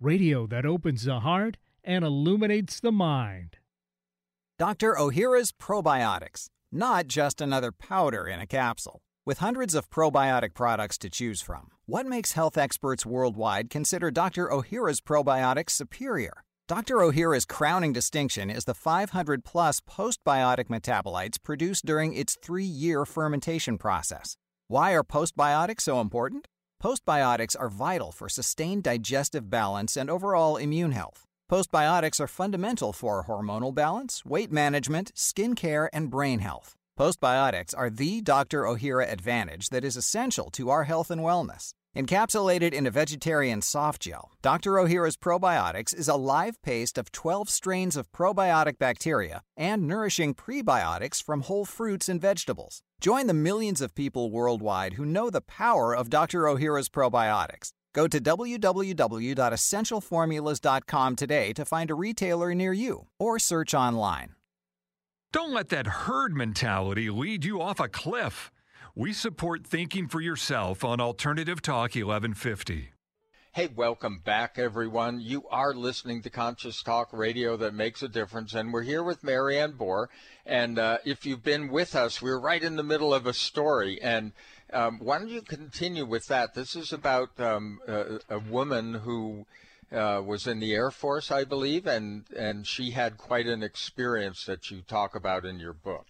radio 0.00 0.46
that 0.46 0.64
opens 0.64 1.04
the 1.04 1.20
heart 1.20 1.56
and 1.82 2.04
illuminates 2.04 2.80
the 2.80 2.92
mind. 2.92 3.56
Dr. 4.58 4.94
Ohhira's 4.94 5.52
Probiotics, 5.52 6.48
not 6.70 7.08
just 7.08 7.40
another 7.40 7.72
powder 7.72 8.26
in 8.26 8.40
a 8.40 8.46
capsule. 8.46 9.00
With 9.26 9.38
hundreds 9.38 9.74
of 9.74 9.90
probiotic 9.90 10.54
products 10.54 10.96
to 10.98 11.10
choose 11.10 11.42
from, 11.42 11.68
what 11.86 12.06
makes 12.06 12.32
health 12.32 12.56
experts 12.56 13.04
worldwide 13.04 13.68
consider 13.70 14.10
Dr. 14.10 14.48
Ohhira's 14.48 15.00
probiotics 15.00 15.70
superior? 15.70 16.44
Dr. 16.66 16.96
Ohhira's 16.96 17.44
crowning 17.44 17.92
distinction 17.92 18.50
is 18.50 18.64
the 18.64 18.74
500 18.74 19.44
plus 19.44 19.80
postbiotic 19.80 20.68
metabolites 20.68 21.42
produced 21.42 21.84
during 21.84 22.14
its 22.14 22.36
three 22.42 22.64
year 22.64 23.04
fermentation 23.04 23.78
process. 23.78 24.36
Why 24.68 24.92
are 24.92 25.04
postbiotics 25.04 25.82
so 25.82 26.00
important? 26.00 26.48
Postbiotics 26.82 27.56
are 27.58 27.68
vital 27.68 28.12
for 28.12 28.28
sustained 28.28 28.84
digestive 28.84 29.50
balance 29.50 29.96
and 29.96 30.08
overall 30.08 30.56
immune 30.56 30.92
health. 30.92 31.26
Postbiotics 31.50 32.20
are 32.20 32.28
fundamental 32.28 32.92
for 32.92 33.24
hormonal 33.24 33.74
balance, 33.74 34.24
weight 34.24 34.52
management, 34.52 35.10
skin 35.16 35.56
care, 35.56 35.90
and 35.92 36.08
brain 36.08 36.38
health. 36.38 36.76
Postbiotics 36.96 37.74
are 37.76 37.90
the 37.90 38.20
Dr. 38.20 38.62
Ohhira 38.62 39.10
advantage 39.10 39.70
that 39.70 39.82
is 39.82 39.96
essential 39.96 40.50
to 40.50 40.70
our 40.70 40.84
health 40.84 41.10
and 41.10 41.22
wellness. 41.22 41.72
Encapsulated 41.96 42.72
in 42.72 42.86
a 42.86 42.92
vegetarian 42.92 43.60
soft 43.60 44.02
gel, 44.02 44.30
Dr. 44.40 44.74
Ohhira's 44.74 45.16
Probiotics 45.16 45.92
is 45.92 46.06
a 46.06 46.14
live 46.14 46.62
paste 46.62 46.96
of 46.96 47.10
12 47.10 47.50
strains 47.50 47.96
of 47.96 48.12
probiotic 48.12 48.78
bacteria 48.78 49.42
and 49.56 49.88
nourishing 49.88 50.32
prebiotics 50.32 51.20
from 51.20 51.40
whole 51.40 51.64
fruits 51.64 52.08
and 52.08 52.20
vegetables. 52.20 52.82
Join 53.00 53.28
the 53.28 53.34
millions 53.34 53.80
of 53.80 53.94
people 53.94 54.32
worldwide 54.32 54.94
who 54.94 55.04
know 55.04 55.30
the 55.30 55.40
power 55.40 55.94
of 55.94 56.10
Dr. 56.10 56.42
Ohhira's 56.42 56.88
probiotics. 56.88 57.70
Go 57.94 58.08
to 58.08 58.20
www.essentialformulas.com 58.20 61.16
today 61.16 61.52
to 61.52 61.64
find 61.64 61.90
a 61.90 61.94
retailer 61.94 62.54
near 62.54 62.72
you 62.72 63.06
or 63.18 63.38
search 63.38 63.72
online. 63.72 64.30
Don't 65.32 65.52
let 65.52 65.68
that 65.68 65.86
herd 65.86 66.34
mentality 66.34 67.08
lead 67.10 67.44
you 67.44 67.60
off 67.60 67.78
a 67.80 67.88
cliff. 67.88 68.50
We 68.96 69.12
support 69.12 69.66
thinking 69.66 70.08
for 70.08 70.20
yourself 70.20 70.84
on 70.84 71.00
Alternative 71.00 71.62
Talk 71.62 71.94
1150. 71.94 72.90
Hey, 73.58 73.68
welcome 73.74 74.20
back, 74.24 74.56
everyone. 74.56 75.18
You 75.20 75.42
are 75.50 75.74
listening 75.74 76.22
to 76.22 76.30
Conscious 76.30 76.80
Talk 76.80 77.08
Radio 77.12 77.56
that 77.56 77.74
makes 77.74 78.04
a 78.04 78.08
difference, 78.08 78.54
and 78.54 78.72
we're 78.72 78.84
here 78.84 79.02
with 79.02 79.24
Marianne 79.24 79.72
Bohrer. 79.72 80.06
And 80.46 80.78
uh, 80.78 80.98
if 81.04 81.26
you've 81.26 81.42
been 81.42 81.66
with 81.66 81.96
us, 81.96 82.22
we're 82.22 82.38
right 82.38 82.62
in 82.62 82.76
the 82.76 82.84
middle 82.84 83.12
of 83.12 83.26
a 83.26 83.32
story. 83.32 84.00
And 84.00 84.30
um, 84.72 85.00
why 85.00 85.18
don't 85.18 85.26
you 85.26 85.42
continue 85.42 86.06
with 86.06 86.28
that? 86.28 86.54
This 86.54 86.76
is 86.76 86.92
about 86.92 87.30
um, 87.40 87.80
a, 87.88 88.20
a 88.30 88.38
woman 88.38 88.94
who 88.94 89.44
uh, 89.90 90.22
was 90.24 90.46
in 90.46 90.60
the 90.60 90.72
Air 90.72 90.92
Force, 90.92 91.32
I 91.32 91.42
believe, 91.42 91.84
and 91.84 92.26
and 92.36 92.64
she 92.64 92.92
had 92.92 93.18
quite 93.18 93.48
an 93.48 93.64
experience 93.64 94.44
that 94.44 94.70
you 94.70 94.82
talk 94.82 95.16
about 95.16 95.44
in 95.44 95.58
your 95.58 95.72
book. 95.72 96.06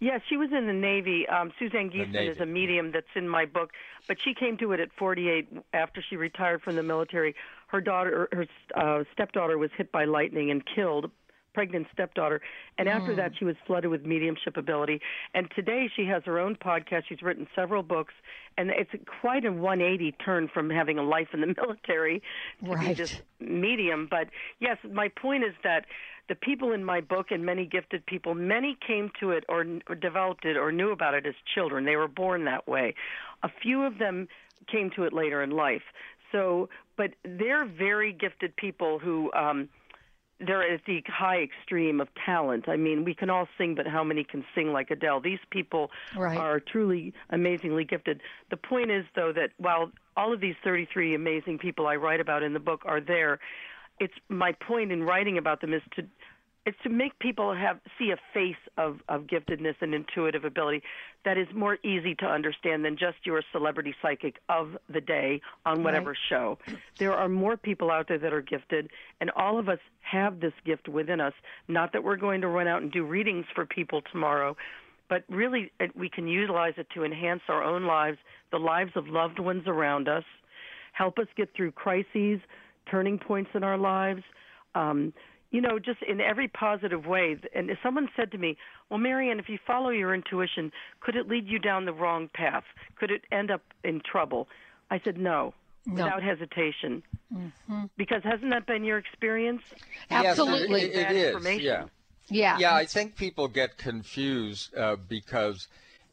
Yes, 0.00 0.20
she 0.28 0.36
was 0.36 0.50
in 0.52 0.66
the 0.66 0.72
Navy. 0.72 1.26
Um, 1.28 1.52
Suzanne 1.58 1.90
Giesemann 1.90 2.12
Navy. 2.12 2.28
is 2.28 2.38
a 2.40 2.46
medium 2.46 2.92
that's 2.92 3.06
in 3.16 3.28
my 3.28 3.46
book, 3.46 3.70
but 4.06 4.16
she 4.22 4.32
came 4.32 4.56
to 4.58 4.72
it 4.72 4.80
at 4.80 4.90
48 4.96 5.48
after 5.72 6.02
she 6.08 6.16
retired 6.16 6.62
from 6.62 6.76
the 6.76 6.82
military. 6.84 7.34
Her 7.66 7.80
daughter, 7.80 8.28
her 8.32 8.46
uh, 8.76 9.04
stepdaughter, 9.12 9.58
was 9.58 9.70
hit 9.76 9.90
by 9.90 10.04
lightning 10.04 10.50
and 10.50 10.62
killed. 10.64 11.10
Pregnant 11.54 11.88
stepdaughter, 11.92 12.40
and 12.76 12.88
after 12.88 13.16
that, 13.16 13.32
she 13.36 13.44
was 13.44 13.56
flooded 13.66 13.90
with 13.90 14.06
mediumship 14.06 14.56
ability. 14.56 15.00
And 15.34 15.50
today, 15.56 15.90
she 15.96 16.04
has 16.04 16.22
her 16.24 16.38
own 16.38 16.54
podcast. 16.54 17.04
She's 17.08 17.20
written 17.20 17.48
several 17.56 17.82
books, 17.82 18.14
and 18.56 18.70
it's 18.70 18.90
quite 19.20 19.44
a 19.44 19.50
180 19.50 20.12
turn 20.24 20.46
from 20.46 20.70
having 20.70 20.98
a 20.98 21.02
life 21.02 21.28
in 21.32 21.40
the 21.40 21.48
military 21.56 22.22
to 22.60 22.64
be 22.64 22.70
Right. 22.70 22.96
this 22.96 23.20
medium. 23.40 24.06
But 24.08 24.28
yes, 24.60 24.76
my 24.88 25.08
point 25.08 25.42
is 25.42 25.54
that 25.64 25.86
the 26.28 26.34
people 26.34 26.72
in 26.72 26.84
my 26.84 27.00
book 27.00 27.26
and 27.30 27.44
many 27.44 27.64
gifted 27.66 28.04
people, 28.06 28.34
many 28.34 28.76
came 28.86 29.10
to 29.20 29.30
it 29.30 29.44
or, 29.48 29.64
or 29.88 29.94
developed 29.94 30.44
it 30.44 30.56
or 30.56 30.70
knew 30.70 30.90
about 30.90 31.14
it 31.14 31.26
as 31.26 31.34
children. 31.54 31.84
They 31.84 31.96
were 31.96 32.08
born 32.08 32.44
that 32.44 32.68
way. 32.68 32.94
A 33.42 33.48
few 33.62 33.82
of 33.84 33.98
them 33.98 34.28
came 34.70 34.90
to 34.96 35.04
it 35.04 35.12
later 35.12 35.42
in 35.42 35.50
life. 35.50 35.82
So, 36.32 36.68
but 36.96 37.14
they're 37.24 37.64
very 37.64 38.12
gifted 38.12 38.54
people 38.56 38.98
who 38.98 39.32
um, 39.32 39.68
they're 40.40 40.62
at 40.74 40.80
the 40.86 41.02
high 41.06 41.40
extreme 41.42 42.00
of 42.00 42.08
talent. 42.24 42.68
I 42.68 42.76
mean, 42.76 43.04
we 43.04 43.14
can 43.14 43.30
all 43.30 43.48
sing, 43.56 43.74
but 43.74 43.86
how 43.86 44.04
many 44.04 44.24
can 44.24 44.44
sing 44.54 44.72
like 44.72 44.90
Adele? 44.90 45.20
These 45.20 45.40
people 45.50 45.90
Right. 46.16 46.38
are 46.38 46.60
truly 46.60 47.12
amazingly 47.30 47.84
gifted. 47.84 48.20
The 48.50 48.56
point 48.56 48.90
is, 48.90 49.04
though, 49.16 49.32
that 49.32 49.50
while 49.56 49.90
all 50.16 50.32
of 50.32 50.40
these 50.40 50.54
33 50.62 51.14
amazing 51.14 51.58
people 51.58 51.86
I 51.86 51.96
write 51.96 52.20
about 52.20 52.42
in 52.42 52.52
the 52.52 52.60
book 52.60 52.82
are 52.84 53.00
there, 53.00 53.40
it's 54.00 54.14
my 54.28 54.52
point 54.52 54.92
in 54.92 55.02
writing 55.02 55.38
about 55.38 55.60
them 55.60 55.72
is 55.72 55.82
to 55.96 56.04
it's 56.66 56.76
to 56.82 56.90
make 56.90 57.18
people 57.18 57.54
have 57.54 57.80
see 57.98 58.10
a 58.10 58.16
face 58.34 58.56
of, 58.76 58.98
of 59.08 59.22
giftedness 59.22 59.76
and 59.80 59.94
intuitive 59.94 60.44
ability 60.44 60.82
that 61.24 61.38
is 61.38 61.46
more 61.54 61.78
easy 61.82 62.14
to 62.16 62.26
understand 62.26 62.84
than 62.84 62.98
just 62.98 63.16
your 63.24 63.42
celebrity 63.52 63.94
psychic 64.02 64.36
of 64.50 64.76
the 64.92 65.00
day 65.00 65.40
on 65.64 65.82
whatever 65.82 66.10
Right. 66.10 66.18
show. 66.28 66.58
There 66.98 67.14
are 67.14 67.28
more 67.28 67.56
people 67.56 67.90
out 67.90 68.08
there 68.08 68.18
that 68.18 68.34
are 68.34 68.42
gifted, 68.42 68.90
and 69.18 69.30
all 69.30 69.58
of 69.58 69.70
us 69.70 69.78
have 70.00 70.40
this 70.40 70.52
gift 70.66 70.88
within 70.88 71.22
us. 71.22 71.32
Not 71.68 71.92
that 71.94 72.04
we're 72.04 72.16
going 72.16 72.42
to 72.42 72.48
run 72.48 72.68
out 72.68 72.82
and 72.82 72.92
do 72.92 73.02
readings 73.02 73.46
for 73.54 73.64
people 73.64 74.02
tomorrow, 74.12 74.54
but 75.08 75.24
really 75.30 75.72
we 75.94 76.10
can 76.10 76.28
utilize 76.28 76.74
it 76.76 76.88
to 76.94 77.02
enhance 77.02 77.42
our 77.48 77.62
own 77.64 77.84
lives, 77.84 78.18
the 78.50 78.58
lives 78.58 78.92
of 78.94 79.08
loved 79.08 79.38
ones 79.38 79.62
around 79.66 80.06
us, 80.06 80.24
help 80.92 81.18
us 81.18 81.28
get 81.34 81.54
through 81.54 81.72
crises, 81.72 82.40
turning 82.90 83.18
points 83.18 83.50
in 83.54 83.62
our 83.62 83.78
lives. 83.78 84.22
Um, 84.74 85.12
you 85.50 85.62
know, 85.62 85.78
just 85.78 86.02
in 86.02 86.20
every 86.20 86.46
positive 86.46 87.06
way. 87.06 87.36
And 87.54 87.70
if 87.70 87.78
someone 87.82 88.08
said 88.14 88.30
to 88.32 88.38
me, 88.38 88.58
"Well, 88.90 88.98
Marianne, 88.98 89.38
if 89.38 89.48
you 89.48 89.58
follow 89.66 89.88
your 89.88 90.14
intuition, 90.14 90.72
could 91.00 91.16
it 91.16 91.26
lead 91.26 91.46
you 91.48 91.58
down 91.58 91.86
the 91.86 91.92
wrong 91.92 92.28
path? 92.34 92.64
Could 92.96 93.10
it 93.10 93.22
end 93.32 93.50
up 93.50 93.62
in 93.82 94.00
trouble?" 94.00 94.48
I 94.90 95.00
said, 95.04 95.16
"No." 95.18 95.54
No. 95.86 96.04
Without 96.04 96.22
hesitation, 96.22 97.02
because 97.96 98.22
hasn't 98.22 98.50
that 98.50 98.66
been 98.66 98.84
your 98.84 98.98
experience? 98.98 99.62
Absolutely. 100.10 100.82
Yes, 100.82 100.90
it, 100.90 100.96
it, 100.96 101.10
it 101.10 101.16
is. 101.16 101.26
information. 101.28 101.64
Yeah. 101.64 101.84
Yeah. 102.28 102.58
Yeah, 102.58 102.74
I 102.74 102.84
think 102.84 103.16
people 103.16 103.48
get 103.48 103.78
confused 103.78 104.76
uh, 104.76 104.96
because 104.96 105.66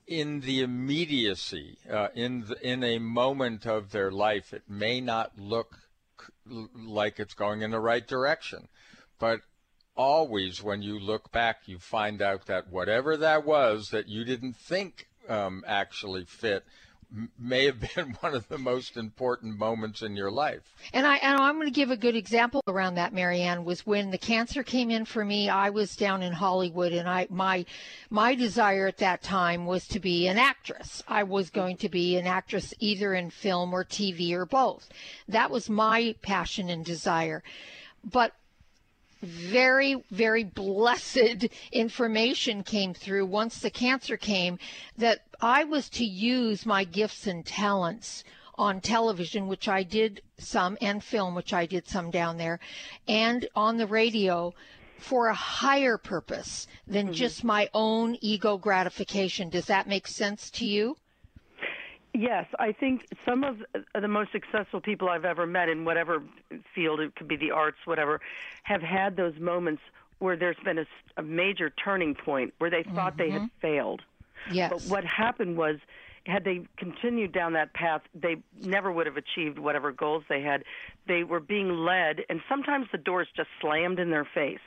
in 0.08 0.40
the 0.42 0.62
immediacy, 0.62 1.78
uh, 1.92 2.08
in 2.16 2.46
the, 2.48 2.66
in 2.66 2.84
a 2.84 3.00
moment 3.00 3.66
of 3.66 3.92
their 3.92 4.12
life, 4.12 4.54
it 4.54 4.64
may 4.70 5.02
not 5.02 5.38
look 5.38 5.80
like 6.48 7.20
it's 7.20 7.34
going 7.34 7.62
in 7.62 7.72
the 7.72 7.80
right 7.80 8.08
direction, 8.08 8.68
but 9.20 9.42
always 9.96 10.62
when 10.62 10.82
you 10.82 11.00
look 11.00 11.32
back, 11.32 11.68
you 11.68 11.80
find 11.80 12.22
out 12.22 12.46
that 12.46 12.70
whatever 12.70 13.18
that 13.18 13.46
was 13.46 13.90
that 13.90 14.08
you 14.08 14.24
didn't 14.24 14.56
think 14.56 15.08
um, 15.28 15.64
actually 15.68 16.26
fit 16.26 16.64
may 17.40 17.66
have 17.66 17.80
been 17.80 18.12
one 18.20 18.34
of 18.34 18.48
the 18.48 18.58
most 18.58 18.98
important 18.98 19.58
moments 19.58 20.02
in 20.02 20.16
your 20.16 20.32
life. 20.32 20.62
And 20.94 21.06
I 21.06 21.18
and 21.18 21.40
I'm 21.40 21.56
going 21.56 21.68
to 21.68 21.72
give 21.72 21.92
a 21.92 21.98
good 21.98 22.16
example 22.16 22.62
around 22.68 22.96
that, 22.96 23.14
Marianne, 23.14 23.66
was 23.66 23.86
when 23.86 24.12
the 24.12 24.18
cancer 24.18 24.64
came 24.64 24.92
in 24.92 25.06
for 25.06 25.24
me. 25.24 25.50
I 25.50 25.70
was 25.70 25.96
down 25.96 26.24
in 26.24 26.34
Hollywood, 26.34 26.94
and 26.94 27.08
I 27.08 27.28
my 27.30 27.66
my 28.10 28.36
desire 28.36 28.88
at 28.88 28.98
that 28.98 29.22
time 29.22 29.66
was 29.66 29.88
to 29.90 30.00
be 30.00 30.28
an 30.28 30.38
actress. 30.38 31.04
I 31.08 31.24
was 31.24 31.50
going 31.50 31.78
to 31.78 31.90
be 31.90 32.18
an 32.18 32.28
actress 32.28 32.74
either 32.80 33.14
in 33.14 33.30
film 33.30 33.74
or 33.74 33.84
TV 33.84 34.32
or 34.34 34.46
both. 34.46 34.90
That 35.28 35.52
was 35.52 35.70
my 35.70 36.16
passion 36.22 36.70
and 36.70 36.84
desire. 36.84 37.44
But 38.04 38.34
very, 39.22 40.04
very 40.12 40.44
blessed 40.44 41.48
information 41.72 42.64
came 42.64 42.94
through 42.94 43.26
once 43.26 43.60
the 43.60 43.70
cancer 43.70 44.18
came 44.18 44.60
that 44.98 45.22
I 45.42 45.64
was 45.64 45.90
to 45.92 46.06
use 46.06 46.66
my 46.66 46.84
gifts 46.84 47.28
and 47.28 47.46
talents 47.46 48.24
on 48.58 48.82
television, 48.82 49.48
which 49.48 49.68
I 49.68 49.84
did 49.84 50.22
some, 50.38 50.78
and 50.82 51.04
film, 51.04 51.36
which 51.36 51.54
I 51.54 51.66
did 51.66 51.88
some 51.88 52.10
down 52.10 52.38
there, 52.38 52.60
and 53.08 53.48
on 53.56 53.78
the 53.78 53.88
radio 53.88 54.54
for 54.98 55.28
a 55.28 55.36
higher 55.36 55.98
purpose 55.98 56.68
than 56.88 57.08
mm-hmm. 57.08 57.14
just 57.14 57.44
my 57.44 57.70
own 57.74 58.18
ego 58.22 58.58
gratification. 58.58 59.50
Does 59.50 59.66
that 59.66 59.88
make 59.88 60.08
sense 60.08 60.50
to 60.52 60.66
you? 60.66 60.96
Yes, 62.18 62.46
I 62.60 62.72
think 62.72 63.06
some 63.28 63.44
of 63.44 63.58
the 64.00 64.08
most 64.08 64.32
successful 64.32 64.80
people 64.80 65.10
I've 65.10 65.26
ever 65.26 65.46
met 65.46 65.68
in 65.68 65.84
whatever 65.84 66.24
field, 66.74 67.02
it 67.02 67.14
could 67.16 67.28
be 67.28 67.36
the 67.36 67.52
arts, 67.52 67.78
whatever, 67.86 68.22
have 68.64 68.82
had 68.82 69.18
those 69.18 69.38
moments 69.38 69.82
where 70.20 70.38
there's 70.38 70.56
been 70.64 70.78
a, 70.80 70.86
a 71.18 71.22
major 71.22 71.70
turning 71.72 72.16
point 72.16 72.54
where 72.60 72.70
they 72.70 72.84
thought 72.84 73.18
they 73.18 73.30
had 73.32 73.50
failed. 73.62 74.02
Yes. 74.50 74.72
But 74.72 74.82
what 74.84 75.04
happened 75.04 75.58
was, 75.58 75.76
had 76.26 76.46
they 76.46 76.62
continued 76.78 77.34
down 77.34 77.54
that 77.54 77.74
path, 77.74 78.02
they 78.14 78.38
never 78.62 78.92
would 78.92 79.06
have 79.08 79.18
achieved 79.18 79.60
whatever 79.60 79.92
goals 79.92 80.24
they 80.30 80.42
had. 80.42 80.64
They 81.08 81.24
were 81.24 81.42
being 81.42 81.70
led, 81.70 82.22
and 82.30 82.40
sometimes 82.48 82.88
the 82.92 82.98
doors 82.98 83.28
just 83.36 83.50
slammed 83.60 84.00
in 84.00 84.10
their 84.10 84.26
face 84.34 84.60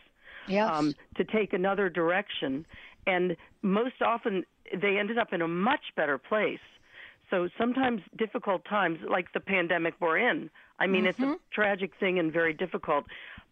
Yes. 0.46 0.70
um, 0.70 0.94
to 1.16 1.24
take 1.24 1.52
another 1.54 1.88
direction. 1.88 2.66
And 3.06 3.36
most 3.62 4.02
often, 4.02 4.44
they 4.70 4.98
ended 4.98 5.16
up 5.16 5.32
in 5.32 5.40
a 5.40 5.48
much 5.48 5.94
better 5.96 6.18
place. 6.18 6.60
So 7.30 7.48
sometimes 7.58 8.02
difficult 8.16 8.64
times, 8.64 8.98
like 9.08 9.32
the 9.32 9.40
pandemic 9.40 9.94
we're 10.00 10.18
in, 10.18 10.50
I 10.78 10.86
mean, 10.86 11.06
it's 11.06 11.18
a 11.18 11.22
mm-hmm. 11.22 11.32
tragic 11.52 11.92
thing 11.98 12.18
and 12.18 12.32
very 12.32 12.54
difficult. 12.54 13.04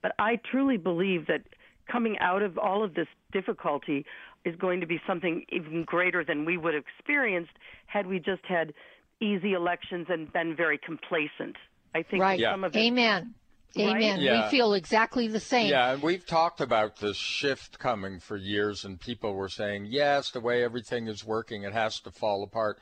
But 0.02 0.12
I 0.18 0.36
truly 0.50 0.76
believe 0.76 1.26
that 1.26 1.42
coming 1.90 2.18
out 2.20 2.42
of 2.42 2.58
all 2.58 2.82
of 2.82 2.94
this 2.94 3.08
difficulty 3.32 4.06
is 4.44 4.54
going 4.56 4.80
to 4.80 4.86
be 4.86 5.00
something 5.06 5.44
even 5.50 5.84
greater 5.84 6.24
than 6.24 6.44
we 6.44 6.56
would 6.56 6.74
have 6.74 6.84
experienced 6.98 7.52
had 7.86 8.06
we 8.06 8.18
just 8.18 8.44
had 8.44 8.72
easy 9.20 9.52
elections 9.52 10.06
and 10.08 10.32
been 10.32 10.54
very 10.54 10.78
complacent. 10.78 11.56
I 11.94 12.02
think 12.02 12.22
right. 12.22 12.40
some 12.40 12.64
of 12.64 12.74
it 12.74 12.78
Amen. 12.78 13.34
Right? 13.76 13.96
Amen. 13.96 14.20
Yeah. 14.20 14.44
We 14.44 14.50
feel 14.50 14.72
exactly 14.72 15.28
the 15.28 15.40
same. 15.40 15.68
Yeah, 15.70 15.92
and 15.92 16.02
we've 16.02 16.24
talked 16.24 16.60
about 16.62 16.96
this 16.98 17.16
shift 17.16 17.78
coming 17.78 18.20
for 18.20 18.36
years, 18.36 18.84
and 18.84 18.98
people 18.98 19.34
were 19.34 19.50
saying, 19.50 19.88
yes, 19.90 20.30
the 20.30 20.40
way 20.40 20.64
everything 20.64 21.08
is 21.08 21.26
working, 21.26 21.64
it 21.64 21.74
has 21.74 22.00
to 22.00 22.10
fall 22.10 22.42
apart. 22.42 22.78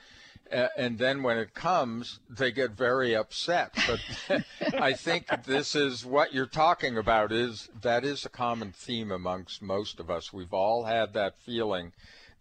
Uh, 0.54 0.68
and 0.76 0.98
then 0.98 1.24
when 1.24 1.36
it 1.36 1.52
comes, 1.52 2.20
they 2.30 2.52
get 2.52 2.70
very 2.70 3.14
upset. 3.14 3.74
But 3.88 4.44
I 4.80 4.92
think 4.92 5.26
this 5.44 5.74
is 5.74 6.06
what 6.06 6.32
you're 6.32 6.46
talking 6.46 6.96
about 6.96 7.32
is 7.32 7.68
that 7.82 8.04
is 8.04 8.24
a 8.24 8.28
common 8.28 8.70
theme 8.70 9.10
amongst 9.10 9.62
most 9.62 9.98
of 9.98 10.10
us. 10.10 10.32
We've 10.32 10.54
all 10.54 10.84
had 10.84 11.12
that 11.14 11.36
feeling 11.38 11.92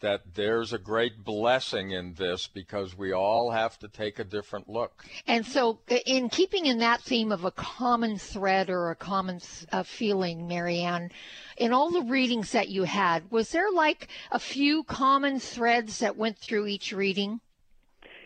that 0.02 0.36
there's 0.36 0.74
a 0.74 0.78
great 0.78 1.24
blessing 1.24 1.92
in 1.92 2.14
this 2.16 2.46
because 2.46 2.96
we 2.96 3.14
all 3.14 3.52
have 3.52 3.80
to 3.80 3.88
take 3.88 4.20
a 4.20 4.24
different 4.24 4.70
look. 4.70 5.06
And 5.26 5.46
so, 5.46 5.80
in 6.06 6.30
keeping 6.30 6.66
in 6.66 6.80
that 6.80 7.02
theme 7.02 7.32
of 7.32 7.46
a 7.46 7.52
common 7.52 8.20
thread 8.20 8.70
or 8.70 8.92
a 8.92 8.96
common 8.96 9.40
uh, 9.72 9.82
feeling, 9.84 10.46
Marianne, 10.48 11.10
in 11.58 11.72
all 11.72 11.90
the 11.90 12.02
readings 12.02 12.52
that 12.52 12.68
you 12.68 12.84
had, 12.84 13.32
was 13.32 13.52
there 13.52 13.72
like 13.72 14.10
a 14.30 14.40
few 14.40 14.84
common 14.84 15.40
threads 15.40 16.00
that 16.00 16.18
went 16.18 16.38
through 16.38 16.68
each 16.68 16.92
reading? 16.92 17.40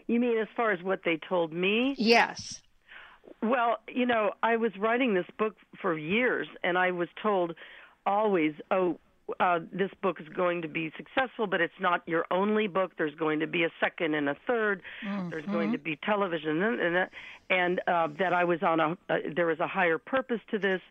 You 0.07 0.19
mean 0.19 0.37
as 0.37 0.47
far 0.55 0.71
as 0.71 0.81
what 0.81 1.01
they 1.03 1.19
told 1.29 1.53
me? 1.53 1.95
Yes. 1.97 2.61
Well, 3.41 3.77
you 3.87 4.05
know, 4.05 4.31
I 4.41 4.55
was 4.55 4.71
writing 4.77 5.13
this 5.13 5.25
book 5.37 5.55
for 5.81 5.97
years, 5.97 6.47
and 6.63 6.77
I 6.77 6.91
was 6.91 7.09
told 7.21 7.55
always, 8.05 8.53
oh, 8.71 8.99
uh, 9.39 9.59
this 9.73 9.91
book 10.01 10.21
is 10.21 10.27
going 10.29 10.61
to 10.61 10.67
be 10.67 10.91
successful, 10.95 11.47
but 11.47 11.59
it's 11.61 11.79
not 11.79 12.01
your 12.07 12.25
only 12.31 12.67
book. 12.67 12.93
There's 12.97 13.15
going 13.15 13.39
to 13.41 13.47
be 13.47 13.63
a 13.63 13.69
second 13.79 14.15
and 14.15 14.29
a 14.29 14.35
3rd 14.47 14.79
There's 15.29 15.45
going 15.45 15.71
to 15.73 15.77
be 15.77 15.97
television, 15.97 16.61
and 16.61 16.79
and, 16.79 16.95
that- 16.95 17.11
and 17.49 17.81
uh, 17.87 18.07
that 18.19 18.33
I 18.33 18.43
was 18.43 18.61
on 18.63 18.79
a 18.81 18.91
uh, 19.09 19.17
there 19.35 19.45
was 19.47 19.59
a 19.59 19.67
higher 19.67 19.97
purpose 19.97 20.41
to 20.51 20.59
this. 20.59 20.81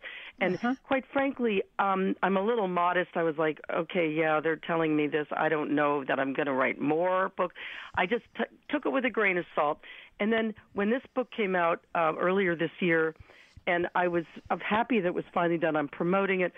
And 0.40 0.58
quite 0.84 1.04
frankly, 1.12 1.62
um, 1.78 2.14
I'm 2.22 2.36
a 2.36 2.42
little 2.42 2.68
modest. 2.68 3.10
I 3.14 3.22
was 3.22 3.36
like, 3.38 3.58
okay, 3.72 4.10
yeah, 4.10 4.40
they're 4.40 4.56
telling 4.56 4.94
me 4.96 5.06
this. 5.06 5.26
I 5.36 5.48
don't 5.48 5.74
know 5.74 6.04
that 6.04 6.18
I'm 6.18 6.32
going 6.34 6.46
to 6.46 6.52
write 6.54 6.78
more 6.80 7.30
book. 7.36 7.52
I 7.94 8.06
just 8.06 8.24
t- 8.36 8.44
took 8.70 8.84
it 8.86 8.90
with 8.90 9.04
a 9.04 9.10
grain 9.10 9.36
of 9.38 9.44
salt. 9.54 9.78
And 10.20 10.32
then 10.32 10.54
when 10.74 10.88
this 10.90 11.02
book 11.14 11.28
came 11.30 11.54
out 11.56 11.82
uh, 11.94 12.12
earlier 12.18 12.54
this 12.56 12.70
year, 12.80 13.14
and 13.66 13.88
I 13.94 14.08
was 14.08 14.24
I'm 14.50 14.60
happy 14.60 15.00
that 15.00 15.08
it 15.08 15.14
was 15.14 15.24
finally 15.34 15.58
done. 15.58 15.74
I'm 15.76 15.88
promoting 15.88 16.40
it. 16.40 16.52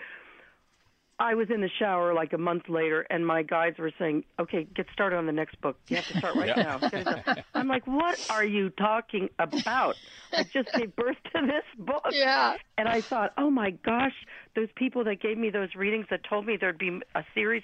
I 1.19 1.35
was 1.35 1.49
in 1.53 1.59
the 1.61 1.69
shower 1.79 2.13
like 2.13 2.31
a 2.33 2.37
month 2.37 2.69
later, 2.69 3.05
and 3.09 3.25
my 3.27 3.43
guides 3.43 3.77
were 3.77 3.91
saying, 3.99 4.23
"Okay, 4.39 4.63
get 4.75 4.85
started 4.93 5.17
on 5.17 5.25
the 5.25 5.31
next 5.33 5.59
book. 5.61 5.77
You 5.89 5.97
have 5.97 6.07
to 6.07 6.17
start 6.17 6.35
right 6.35 6.55
now." 6.55 6.77
Get 6.89 6.93
it 6.93 7.03
done." 7.03 7.43
I'm 7.53 7.67
like, 7.67 7.85
"What 7.85 8.17
are 8.29 8.45
you 8.45 8.69
talking 8.69 9.29
about? 9.37 9.95
I 10.31 10.43
just 10.43 10.71
gave 10.73 10.95
birth 10.95 11.17
to 11.35 11.41
this 11.45 11.85
book." 11.85 12.05
Yeah. 12.11 12.55
And 12.77 12.87
I 12.87 13.01
thought, 13.01 13.33
"Oh 13.37 13.49
my 13.49 13.71
gosh, 13.71 14.13
those 14.55 14.69
people 14.75 15.03
that 15.03 15.21
gave 15.21 15.37
me 15.37 15.49
those 15.49 15.75
readings 15.75 16.05
that 16.09 16.21
told 16.23 16.45
me 16.45 16.57
there'd 16.57 16.77
be 16.77 16.99
a 17.15 17.23
series, 17.33 17.63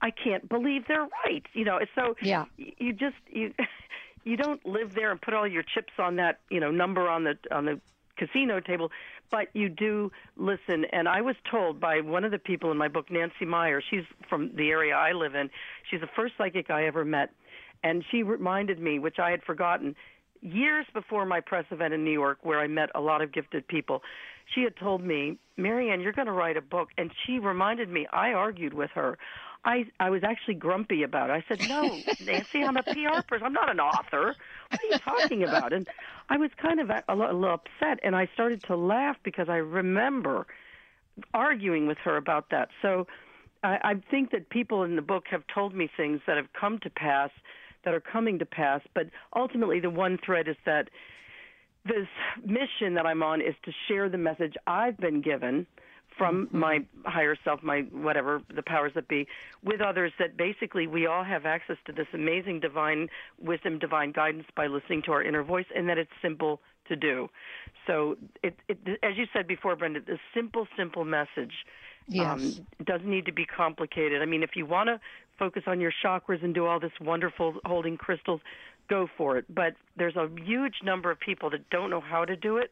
I 0.00 0.10
can't 0.10 0.48
believe 0.48 0.86
they're 0.88 1.08
right." 1.26 1.44
You 1.52 1.64
know, 1.66 1.78
so 1.94 2.16
Yeah. 2.22 2.46
you 2.56 2.92
just 2.94 3.16
you 3.30 3.52
you 4.24 4.36
don't 4.38 4.64
live 4.64 4.94
there 4.94 5.10
and 5.10 5.20
put 5.20 5.34
all 5.34 5.46
your 5.46 5.62
chips 5.62 5.92
on 5.98 6.16
that 6.16 6.40
you 6.48 6.58
know 6.60 6.70
number 6.70 7.08
on 7.08 7.24
the 7.24 7.36
on 7.50 7.66
the 7.66 7.80
casino 8.16 8.60
table 8.60 8.90
but 9.30 9.48
you 9.54 9.68
do 9.68 10.10
listen 10.36 10.84
and 10.92 11.08
i 11.08 11.20
was 11.20 11.36
told 11.50 11.80
by 11.80 12.00
one 12.00 12.24
of 12.24 12.30
the 12.30 12.38
people 12.38 12.70
in 12.70 12.76
my 12.76 12.88
book 12.88 13.10
nancy 13.10 13.44
meyer 13.44 13.82
she's 13.90 14.04
from 14.28 14.54
the 14.56 14.70
area 14.70 14.94
i 14.94 15.12
live 15.12 15.34
in 15.34 15.50
she's 15.90 16.00
the 16.00 16.08
first 16.14 16.34
psychic 16.36 16.70
i 16.70 16.84
ever 16.86 17.04
met 17.04 17.30
and 17.82 18.04
she 18.10 18.22
reminded 18.22 18.78
me 18.78 18.98
which 18.98 19.18
i 19.18 19.30
had 19.30 19.42
forgotten 19.42 19.94
years 20.40 20.86
before 20.92 21.24
my 21.24 21.40
press 21.40 21.64
event 21.70 21.94
in 21.94 22.04
new 22.04 22.12
york 22.12 22.38
where 22.42 22.60
i 22.60 22.66
met 22.66 22.90
a 22.94 23.00
lot 23.00 23.22
of 23.22 23.32
gifted 23.32 23.66
people 23.66 24.02
she 24.54 24.62
had 24.62 24.76
told 24.76 25.02
me 25.02 25.38
marianne 25.56 26.00
you're 26.00 26.12
going 26.12 26.26
to 26.26 26.32
write 26.32 26.56
a 26.56 26.62
book 26.62 26.88
and 26.98 27.10
she 27.26 27.38
reminded 27.38 27.88
me 27.88 28.06
i 28.12 28.32
argued 28.32 28.74
with 28.74 28.90
her 28.94 29.18
I 29.64 29.86
I 29.98 30.10
was 30.10 30.22
actually 30.22 30.54
grumpy 30.54 31.02
about 31.02 31.30
it. 31.30 31.32
I 31.32 31.44
said, 31.48 31.68
"No, 31.68 31.98
Nancy, 32.26 32.62
I'm 32.62 32.76
a 32.76 32.82
PR 32.82 33.22
person. 33.26 33.46
I'm 33.46 33.52
not 33.52 33.70
an 33.70 33.80
author. 33.80 34.36
What 34.74 34.80
are 34.82 34.94
you 34.94 34.98
talking 34.98 35.42
about?" 35.44 35.72
And 35.72 35.88
I 36.28 36.36
was 36.36 36.50
kind 36.60 36.80
of 36.80 36.90
a, 36.90 37.14
little 37.14 37.44
upset, 37.44 38.00
and 38.02 38.16
I 38.16 38.28
started 38.34 38.62
to 38.64 38.76
laugh 38.76 39.16
because 39.22 39.48
I 39.48 39.56
remember 39.56 40.46
arguing 41.32 41.86
with 41.86 41.98
her 41.98 42.16
about 42.16 42.50
that. 42.50 42.68
So 42.82 43.06
I, 43.62 43.78
I 43.82 43.94
think 44.10 44.30
that 44.32 44.48
people 44.50 44.82
in 44.82 44.96
the 44.96 45.02
book 45.02 45.24
have 45.30 45.42
told 45.52 45.74
me 45.74 45.88
things 45.96 46.20
that 46.26 46.36
have 46.36 46.52
come 46.58 46.78
to 46.80 46.90
pass, 46.90 47.30
that 47.84 47.94
are 47.94 48.00
coming 48.00 48.38
to 48.38 48.46
pass. 48.46 48.80
But 48.94 49.08
ultimately, 49.34 49.80
the 49.80 49.90
one 49.90 50.18
thread 50.24 50.48
is 50.48 50.56
that 50.66 50.88
this 51.84 52.08
mission 52.44 52.94
that 52.94 53.06
I'm 53.06 53.22
on 53.22 53.40
is 53.40 53.54
to 53.64 53.72
share 53.86 54.08
the 54.08 54.18
message 54.18 54.54
I've 54.66 54.96
been 54.98 55.20
given 55.20 55.66
from 56.16 56.46
mm-hmm. 56.46 56.58
my 56.58 56.84
higher 57.04 57.36
self, 57.44 57.62
my 57.62 57.80
whatever, 57.92 58.42
the 58.54 58.62
powers 58.62 58.92
that 58.94 59.08
be, 59.08 59.26
with 59.62 59.80
others 59.80 60.12
that 60.18 60.36
basically 60.36 60.86
we 60.86 61.06
all 61.06 61.24
have 61.24 61.46
access 61.46 61.76
to 61.86 61.92
this 61.92 62.06
amazing 62.12 62.60
divine 62.60 63.08
wisdom, 63.40 63.78
divine 63.78 64.12
guidance 64.12 64.46
by 64.56 64.66
listening 64.66 65.02
to 65.02 65.12
our 65.12 65.22
inner 65.22 65.42
voice, 65.42 65.66
and 65.74 65.88
that 65.88 65.98
it's 65.98 66.10
simple 66.22 66.60
to 66.88 66.96
do. 66.96 67.28
So, 67.86 68.16
it, 68.42 68.56
it 68.68 68.78
as 69.02 69.16
you 69.16 69.26
said 69.32 69.46
before, 69.46 69.76
Brenda, 69.76 70.00
the 70.00 70.18
simple, 70.34 70.66
simple 70.76 71.04
message. 71.04 71.52
Yes. 72.06 72.58
Um, 72.58 72.66
doesn't 72.84 73.08
need 73.08 73.24
to 73.24 73.32
be 73.32 73.46
complicated. 73.46 74.20
I 74.20 74.26
mean, 74.26 74.42
if 74.42 74.50
you 74.56 74.66
want 74.66 74.88
to 74.88 75.00
focus 75.38 75.62
on 75.66 75.80
your 75.80 75.92
chakras 76.04 76.44
and 76.44 76.54
do 76.54 76.66
all 76.66 76.78
this 76.78 76.92
wonderful 77.00 77.54
holding 77.64 77.96
crystals, 77.96 78.42
go 78.90 79.08
for 79.16 79.38
it. 79.38 79.46
But 79.48 79.74
there's 79.96 80.14
a 80.14 80.28
huge 80.44 80.74
number 80.82 81.10
of 81.10 81.18
people 81.18 81.48
that 81.48 81.70
don't 81.70 81.88
know 81.88 82.02
how 82.02 82.26
to 82.26 82.36
do 82.36 82.58
it 82.58 82.70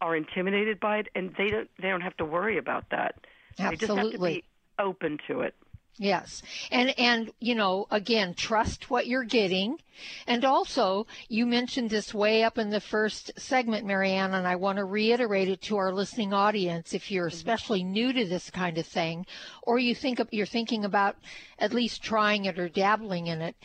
are 0.00 0.16
intimidated 0.16 0.80
by 0.80 0.98
it, 0.98 1.08
and 1.14 1.34
they 1.36 1.48
don't 1.48 1.70
they 1.80 1.88
don't 1.88 2.02
have 2.02 2.16
to 2.18 2.24
worry 2.24 2.58
about 2.58 2.90
that. 2.90 3.14
Absolutely. 3.58 3.76
They 3.76 3.86
just 3.86 3.98
have 3.98 4.12
to 4.12 4.18
be 4.18 4.44
open 4.78 5.18
to 5.28 5.40
it. 5.40 5.54
Yes. 5.98 6.42
And 6.70 6.98
and 6.98 7.30
you 7.40 7.54
know, 7.54 7.86
again, 7.90 8.34
trust 8.34 8.90
what 8.90 9.06
you're 9.06 9.24
getting. 9.24 9.78
And 10.26 10.44
also, 10.44 11.06
you 11.28 11.46
mentioned 11.46 11.88
this 11.88 12.12
way 12.12 12.44
up 12.44 12.58
in 12.58 12.68
the 12.68 12.80
first 12.80 13.32
segment, 13.38 13.86
Marianne, 13.86 14.34
and 14.34 14.46
I 14.46 14.56
want 14.56 14.76
to 14.76 14.84
reiterate 14.84 15.48
it 15.48 15.62
to 15.62 15.78
our 15.78 15.92
listening 15.92 16.34
audience 16.34 16.92
if 16.92 17.10
you're 17.10 17.28
mm-hmm. 17.28 17.34
especially 17.36 17.82
new 17.82 18.12
to 18.12 18.26
this 18.26 18.50
kind 18.50 18.76
of 18.76 18.86
thing 18.86 19.24
or 19.62 19.78
you 19.78 19.94
think 19.94 20.20
you're 20.30 20.44
thinking 20.44 20.84
about 20.84 21.16
at 21.58 21.72
least 21.72 22.02
trying 22.02 22.44
it 22.44 22.58
or 22.58 22.68
dabbling 22.68 23.28
in 23.28 23.40
it, 23.40 23.56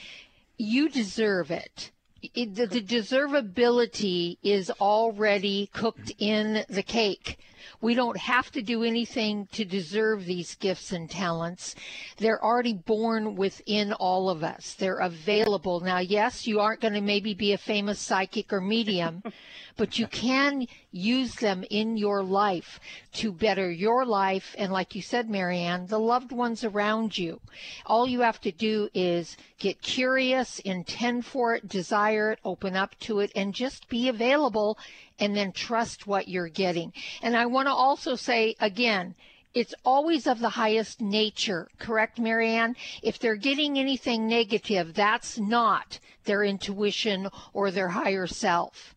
you 0.57 0.87
deserve 0.87 1.51
it 1.51 1.61
it, 1.61 1.91
the, 2.33 2.67
deservability 2.67 4.37
is 4.43 4.71
already 4.79 5.69
cooked 5.73 6.11
in 6.19 6.63
the 6.69 6.83
cake. 6.83 7.39
We 7.81 7.93
don't 7.93 8.17
have 8.17 8.51
to 8.51 8.61
do 8.61 8.83
anything 8.83 9.47
to 9.53 9.65
deserve 9.65 10.25
these 10.25 10.55
gifts 10.55 10.91
and 10.91 11.09
talents. 11.09 11.75
They're 12.17 12.43
already 12.43 12.73
born 12.73 13.35
within 13.35 13.93
all 13.93 14.29
of 14.29 14.43
us. 14.43 14.73
They're 14.73 14.97
available. 14.97 15.79
Now, 15.79 15.99
yes, 15.99 16.47
you 16.47 16.59
aren't 16.59 16.81
going 16.81 16.93
to 16.93 17.01
maybe 17.01 17.33
be 17.33 17.53
a 17.53 17.57
famous 17.57 17.99
psychic 17.99 18.51
or 18.51 18.61
medium, 18.61 19.23
but 19.77 19.97
you 19.97 20.07
can 20.07 20.67
use 20.91 21.35
them 21.35 21.63
in 21.69 21.97
your 21.97 22.23
life 22.23 22.79
to 23.13 23.31
better 23.31 23.71
your 23.71 24.05
life 24.05 24.53
and 24.57 24.71
like 24.71 24.93
you 24.93 25.01
said 25.01 25.29
marianne 25.29 25.87
the 25.87 25.99
loved 25.99 26.31
ones 26.31 26.63
around 26.63 27.17
you 27.17 27.39
all 27.85 28.07
you 28.07 28.21
have 28.21 28.41
to 28.41 28.51
do 28.51 28.89
is 28.93 29.37
get 29.57 29.81
curious 29.81 30.59
intend 30.59 31.25
for 31.25 31.55
it 31.55 31.67
desire 31.67 32.31
it 32.31 32.39
open 32.43 32.75
up 32.75 32.97
to 32.99 33.19
it 33.19 33.31
and 33.35 33.53
just 33.53 33.87
be 33.87 34.09
available 34.09 34.77
and 35.21 35.35
then 35.35 35.53
trust 35.53 36.05
what 36.05 36.27
you're 36.27 36.49
getting 36.49 36.91
and 37.21 37.37
i 37.37 37.45
want 37.45 37.67
to 37.67 37.73
also 37.73 38.15
say 38.15 38.55
again 38.59 39.15
it's 39.53 39.73
always 39.83 40.27
of 40.27 40.39
the 40.39 40.49
highest 40.49 41.01
nature, 41.01 41.67
correct, 41.77 42.19
Marianne? 42.19 42.75
If 43.03 43.19
they're 43.19 43.35
getting 43.35 43.77
anything 43.77 44.27
negative, 44.27 44.93
that's 44.93 45.37
not 45.37 45.99
their 46.23 46.43
intuition 46.43 47.27
or 47.51 47.71
their 47.71 47.89
higher 47.89 48.27
self. 48.27 48.95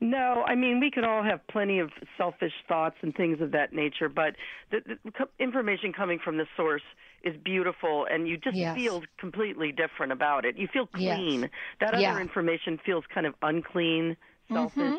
No, 0.00 0.44
I 0.46 0.54
mean 0.54 0.80
we 0.80 0.90
can 0.90 1.04
all 1.04 1.22
have 1.22 1.46
plenty 1.48 1.78
of 1.78 1.90
selfish 2.16 2.54
thoughts 2.66 2.96
and 3.02 3.14
things 3.14 3.40
of 3.42 3.52
that 3.52 3.74
nature, 3.74 4.08
but 4.08 4.34
the, 4.70 4.80
the 5.04 5.28
information 5.38 5.92
coming 5.92 6.18
from 6.18 6.38
the 6.38 6.46
source 6.56 6.82
is 7.22 7.36
beautiful, 7.44 8.06
and 8.10 8.26
you 8.26 8.38
just 8.38 8.56
yes. 8.56 8.74
feel 8.74 9.02
completely 9.18 9.72
different 9.72 10.10
about 10.10 10.46
it. 10.46 10.56
You 10.56 10.68
feel 10.72 10.86
clean. 10.86 11.42
Yes. 11.42 11.50
That 11.80 12.00
yeah. 12.00 12.12
other 12.12 12.20
information 12.20 12.80
feels 12.84 13.04
kind 13.12 13.26
of 13.26 13.34
unclean, 13.42 14.16
selfish. 14.50 14.82
Mm-hmm. 14.82 14.96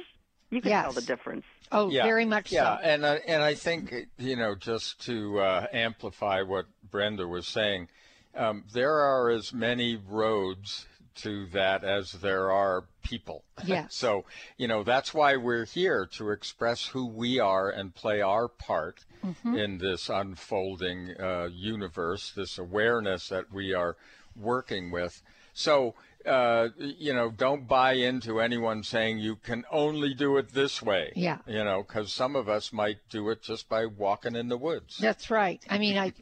You 0.52 0.62
can 0.62 0.70
yes. 0.70 0.84
tell 0.84 0.94
the 0.94 1.02
difference. 1.02 1.46
Oh, 1.72 1.90
yeah. 1.90 2.04
very 2.04 2.26
much 2.26 2.52
yeah. 2.52 2.78
so. 2.78 2.82
Yeah, 2.84 2.94
and 2.94 3.06
uh, 3.06 3.18
and 3.26 3.42
I 3.42 3.56
think 3.56 3.94
you 4.18 4.36
know 4.36 4.54
just 4.54 5.04
to 5.06 5.40
uh, 5.40 5.68
amplify 5.72 6.42
what 6.42 6.66
Brenda 6.90 7.26
was 7.28 7.48
saying, 7.48 7.88
um, 8.36 8.66
there 8.74 8.94
are 8.94 9.30
as 9.30 9.54
many 9.54 9.96
roads 9.96 10.86
to 11.14 11.46
that 11.48 11.84
as 11.84 12.14
there 12.14 12.52
are 12.52 12.86
people. 13.04 13.44
Yeah. 13.66 13.88
so, 13.90 14.26
you 14.58 14.68
know, 14.68 14.84
that's 14.84 15.14
why 15.14 15.36
we're 15.36 15.66
here 15.66 16.08
to 16.14 16.32
express 16.32 16.88
who 16.88 17.06
we 17.06 17.40
are 17.40 17.70
and 17.70 17.94
play 17.94 18.22
our 18.22 18.48
part 18.48 19.06
mm-hmm. 19.24 19.56
in 19.56 19.78
this 19.78 20.10
unfolding 20.10 21.12
uh, 21.20 21.50
universe, 21.52 22.32
this 22.36 22.58
awareness 22.58 23.28
that 23.30 23.52
we 23.52 23.74
are 23.74 23.98
working 24.36 24.92
with. 24.92 25.22
So, 25.54 25.96
uh, 26.26 26.70
you 26.78 27.14
know, 27.14 27.32
don't 27.32 27.68
buy 27.68 27.94
into 27.94 28.40
anyone 28.40 28.84
saying 28.84 29.20
you 29.20 29.36
can 29.36 29.64
only 29.72 30.14
do 30.14 30.38
it 30.38 30.54
this 30.54 30.82
way. 30.82 31.12
Yeah. 31.16 31.40
You 31.48 31.64
know, 31.64 31.84
because 31.84 32.14
some 32.14 32.36
of 32.36 32.50
us 32.50 32.72
might 32.72 32.98
do 33.10 33.30
it 33.30 33.42
just 33.42 33.70
by 33.70 33.86
walking 33.86 34.36
in 34.36 34.50
the 34.50 34.58
woods. 34.58 34.98
That's 34.98 35.30
right. 35.30 35.64
I 35.70 35.78
mean, 35.78 35.98
I, 35.98 36.14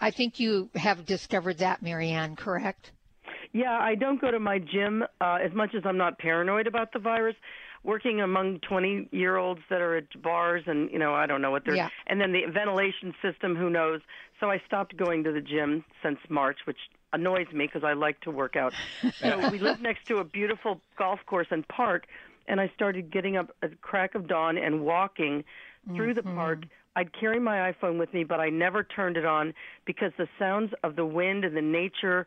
I 0.00 0.10
think 0.10 0.40
you 0.40 0.70
have 0.74 1.04
discovered 1.04 1.58
that, 1.58 1.82
Marianne, 1.82 2.36
correct? 2.36 2.92
Yeah, 3.52 3.78
I 3.78 3.94
don't 3.94 4.20
go 4.20 4.30
to 4.30 4.38
my 4.38 4.58
gym 4.58 5.04
uh, 5.20 5.38
as 5.42 5.52
much 5.52 5.74
as 5.74 5.82
I'm 5.84 5.96
not 5.96 6.18
paranoid 6.18 6.66
about 6.66 6.92
the 6.92 6.98
virus. 6.98 7.36
Working 7.84 8.20
among 8.20 8.58
20 8.68 9.08
year 9.12 9.36
olds 9.36 9.60
that 9.70 9.80
are 9.80 9.96
at 9.96 10.22
bars 10.22 10.64
and, 10.66 10.90
you 10.90 10.98
know, 10.98 11.14
I 11.14 11.26
don't 11.26 11.40
know 11.40 11.52
what 11.52 11.64
they're, 11.64 11.76
yeah. 11.76 11.88
and 12.08 12.20
then 12.20 12.32
the 12.32 12.42
ventilation 12.52 13.14
system, 13.22 13.54
who 13.54 13.70
knows. 13.70 14.00
So 14.40 14.50
I 14.50 14.60
stopped 14.66 14.96
going 14.96 15.24
to 15.24 15.32
the 15.32 15.40
gym 15.40 15.84
since 16.02 16.18
March, 16.28 16.58
which 16.66 16.76
annoys 17.12 17.50
me 17.52 17.66
because 17.66 17.84
I 17.84 17.94
like 17.94 18.20
to 18.22 18.30
work 18.30 18.56
out. 18.56 18.74
So 19.20 19.50
we 19.50 19.58
live 19.58 19.80
next 19.80 20.06
to 20.06 20.18
a 20.18 20.24
beautiful 20.24 20.80
golf 20.96 21.20
course 21.26 21.48
and 21.50 21.66
park, 21.68 22.06
and 22.46 22.60
I 22.60 22.70
started 22.74 23.10
getting 23.10 23.36
up 23.36 23.50
at 23.62 23.70
the 23.70 23.76
crack 23.76 24.14
of 24.14 24.26
dawn 24.26 24.56
and 24.56 24.84
walking 24.84 25.44
through 25.94 26.14
mm-hmm. 26.14 26.28
the 26.28 26.34
park. 26.34 26.64
I'd 26.96 27.12
carry 27.12 27.38
my 27.38 27.72
iPhone 27.72 27.98
with 27.98 28.12
me, 28.12 28.24
but 28.24 28.40
I 28.40 28.50
never 28.50 28.82
turned 28.82 29.16
it 29.16 29.24
on 29.24 29.54
because 29.84 30.12
the 30.18 30.28
sounds 30.38 30.72
of 30.82 30.96
the 30.96 31.04
wind 31.04 31.44
and 31.44 31.56
the 31.56 31.62
nature 31.62 32.26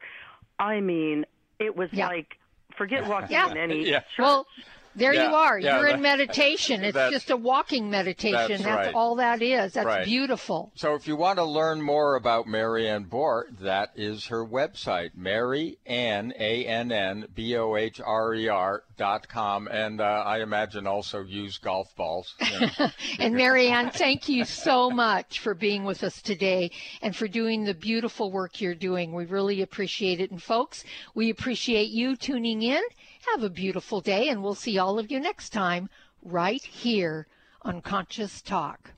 I 0.62 0.80
mean, 0.80 1.26
it 1.60 1.76
was 1.76 1.90
yeah. 1.92 2.08
like 2.08 2.38
forget 2.78 3.08
walking 3.08 3.32
yeah. 3.32 3.52
in 3.52 3.58
any 3.58 3.90
yeah. 3.90 4.00
church. 4.00 4.20
Well, 4.20 4.48
there 4.96 5.14
yeah, 5.14 5.30
you 5.30 5.36
are. 5.36 5.60
yeah, 5.60 5.80
You're 5.80 5.90
that, 5.90 5.96
in 5.96 6.02
meditation. 6.02 6.84
It's 6.92 7.12
just 7.12 7.30
a 7.30 7.38
walking 7.38 7.90
meditation. 7.90 8.50
That's, 8.50 8.64
that's 8.64 8.88
right. 8.88 8.96
all 8.96 9.16
that 9.16 9.42
is. 9.42 9.74
That's 9.74 9.86
right. 9.86 10.06
beautiful. 10.06 10.72
So 10.76 10.94
if 10.96 11.08
you 11.08 11.16
want 11.16 11.38
to 11.38 11.46
learn 11.46 11.82
more 11.82 12.16
about 12.16 12.48
Marianne 12.48 13.06
Bohrer, 13.06 13.44
that 13.60 13.92
is 13.96 14.26
her 14.28 14.46
website, 14.46 15.12
Mary 15.16 15.78
Ann 15.86 16.34
A 16.38 16.66
N 16.66 16.92
N 16.92 17.28
B 17.34 17.56
O 17.56 17.76
H 17.76 18.02
R 18.04 18.34
E 18.34 18.50
R 18.50 18.84
dot 18.98 19.28
com, 19.28 19.68
and 19.68 20.02
uh, 20.02 20.24
I 20.26 20.42
imagine 20.42 20.86
also 20.86 21.24
use 21.24 21.58
golf 21.58 21.96
balls. 21.96 22.36
You 22.52 22.68
know. 22.78 22.90
and 23.20 23.34
Marianne, 23.34 23.92
thank 23.92 24.28
you 24.28 24.44
so 24.44 24.90
much 24.90 25.40
for 25.40 25.54
being 25.54 25.86
with 25.86 26.04
us 26.04 26.22
today 26.22 26.72
and 27.02 27.16
for 27.16 27.28
doing 27.28 27.64
the 27.64 27.74
beautiful 27.74 28.30
work 28.32 28.60
you're 28.60 28.76
doing. 28.76 29.14
We 29.14 29.26
really 29.26 29.62
appreciate 29.62 30.20
it. 30.20 30.32
And 30.32 30.44
folks, 30.44 30.84
we 31.16 31.30
appreciate 31.30 31.90
you 31.90 32.18
tuning 32.18 32.62
in. 32.62 32.82
Have 33.30 33.44
a 33.44 33.50
beautiful 33.50 34.02
day, 34.02 34.30
and 34.30 34.42
we'll 34.42 34.56
see 34.56 34.80
all 34.80 34.98
of 34.98 35.12
you 35.12 35.20
next 35.20 35.52
time 35.52 35.90
right 36.24 36.62
here 36.62 37.28
on 37.62 37.82
Conscious 37.82 38.42
Talk. 38.42 38.92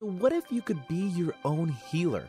What 0.00 0.32
if 0.32 0.50
you 0.50 0.60
could 0.60 0.86
be 0.88 1.06
your 1.08 1.34
own 1.44 1.68
healer? 1.68 2.28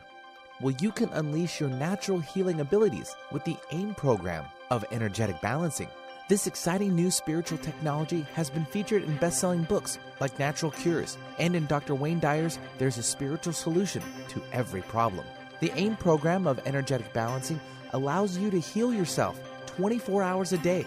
Well, 0.60 0.74
you 0.80 0.92
can 0.92 1.08
unleash 1.10 1.60
your 1.60 1.68
natural 1.68 2.20
healing 2.20 2.60
abilities 2.60 3.14
with 3.32 3.44
the 3.44 3.56
AIM 3.72 3.96
program 3.96 4.44
of 4.70 4.84
energetic 4.92 5.40
balancing. 5.40 5.88
This 6.28 6.46
exciting 6.46 6.94
new 6.94 7.10
spiritual 7.10 7.58
technology 7.58 8.24
has 8.34 8.48
been 8.48 8.64
featured 8.64 9.02
in 9.02 9.16
best 9.16 9.40
selling 9.40 9.64
books 9.64 9.98
like 10.20 10.38
Natural 10.38 10.70
Cures, 10.70 11.18
and 11.38 11.56
in 11.56 11.66
Dr. 11.66 11.96
Wayne 11.96 12.20
Dyer's 12.20 12.60
There's 12.78 12.98
a 12.98 13.02
Spiritual 13.02 13.52
Solution 13.52 14.02
to 14.28 14.40
Every 14.52 14.82
Problem. 14.82 15.26
The 15.58 15.72
AIM 15.74 15.96
program 15.96 16.46
of 16.46 16.60
energetic 16.66 17.12
balancing 17.12 17.60
allows 17.92 18.38
you 18.38 18.48
to 18.50 18.60
heal 18.60 18.94
yourself 18.94 19.40
24 19.66 20.22
hours 20.22 20.52
a 20.52 20.58
day 20.58 20.86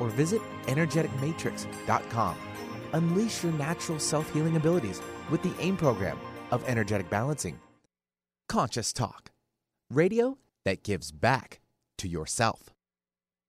or 0.00 0.08
visit 0.08 0.40
energeticmatrix.com. 0.66 2.36
Unleash 2.92 3.42
your 3.42 3.52
natural 3.52 3.98
self 3.98 4.32
healing 4.32 4.56
abilities 4.56 5.00
with 5.30 5.42
the 5.42 5.52
AIM 5.60 5.76
program 5.76 6.18
of 6.50 6.64
energetic 6.68 7.10
balancing. 7.10 7.58
Conscious 8.48 8.92
Talk, 8.92 9.30
radio 9.90 10.38
that 10.64 10.82
gives 10.82 11.12
back 11.12 11.60
to 11.98 12.08
yourself. 12.08 12.70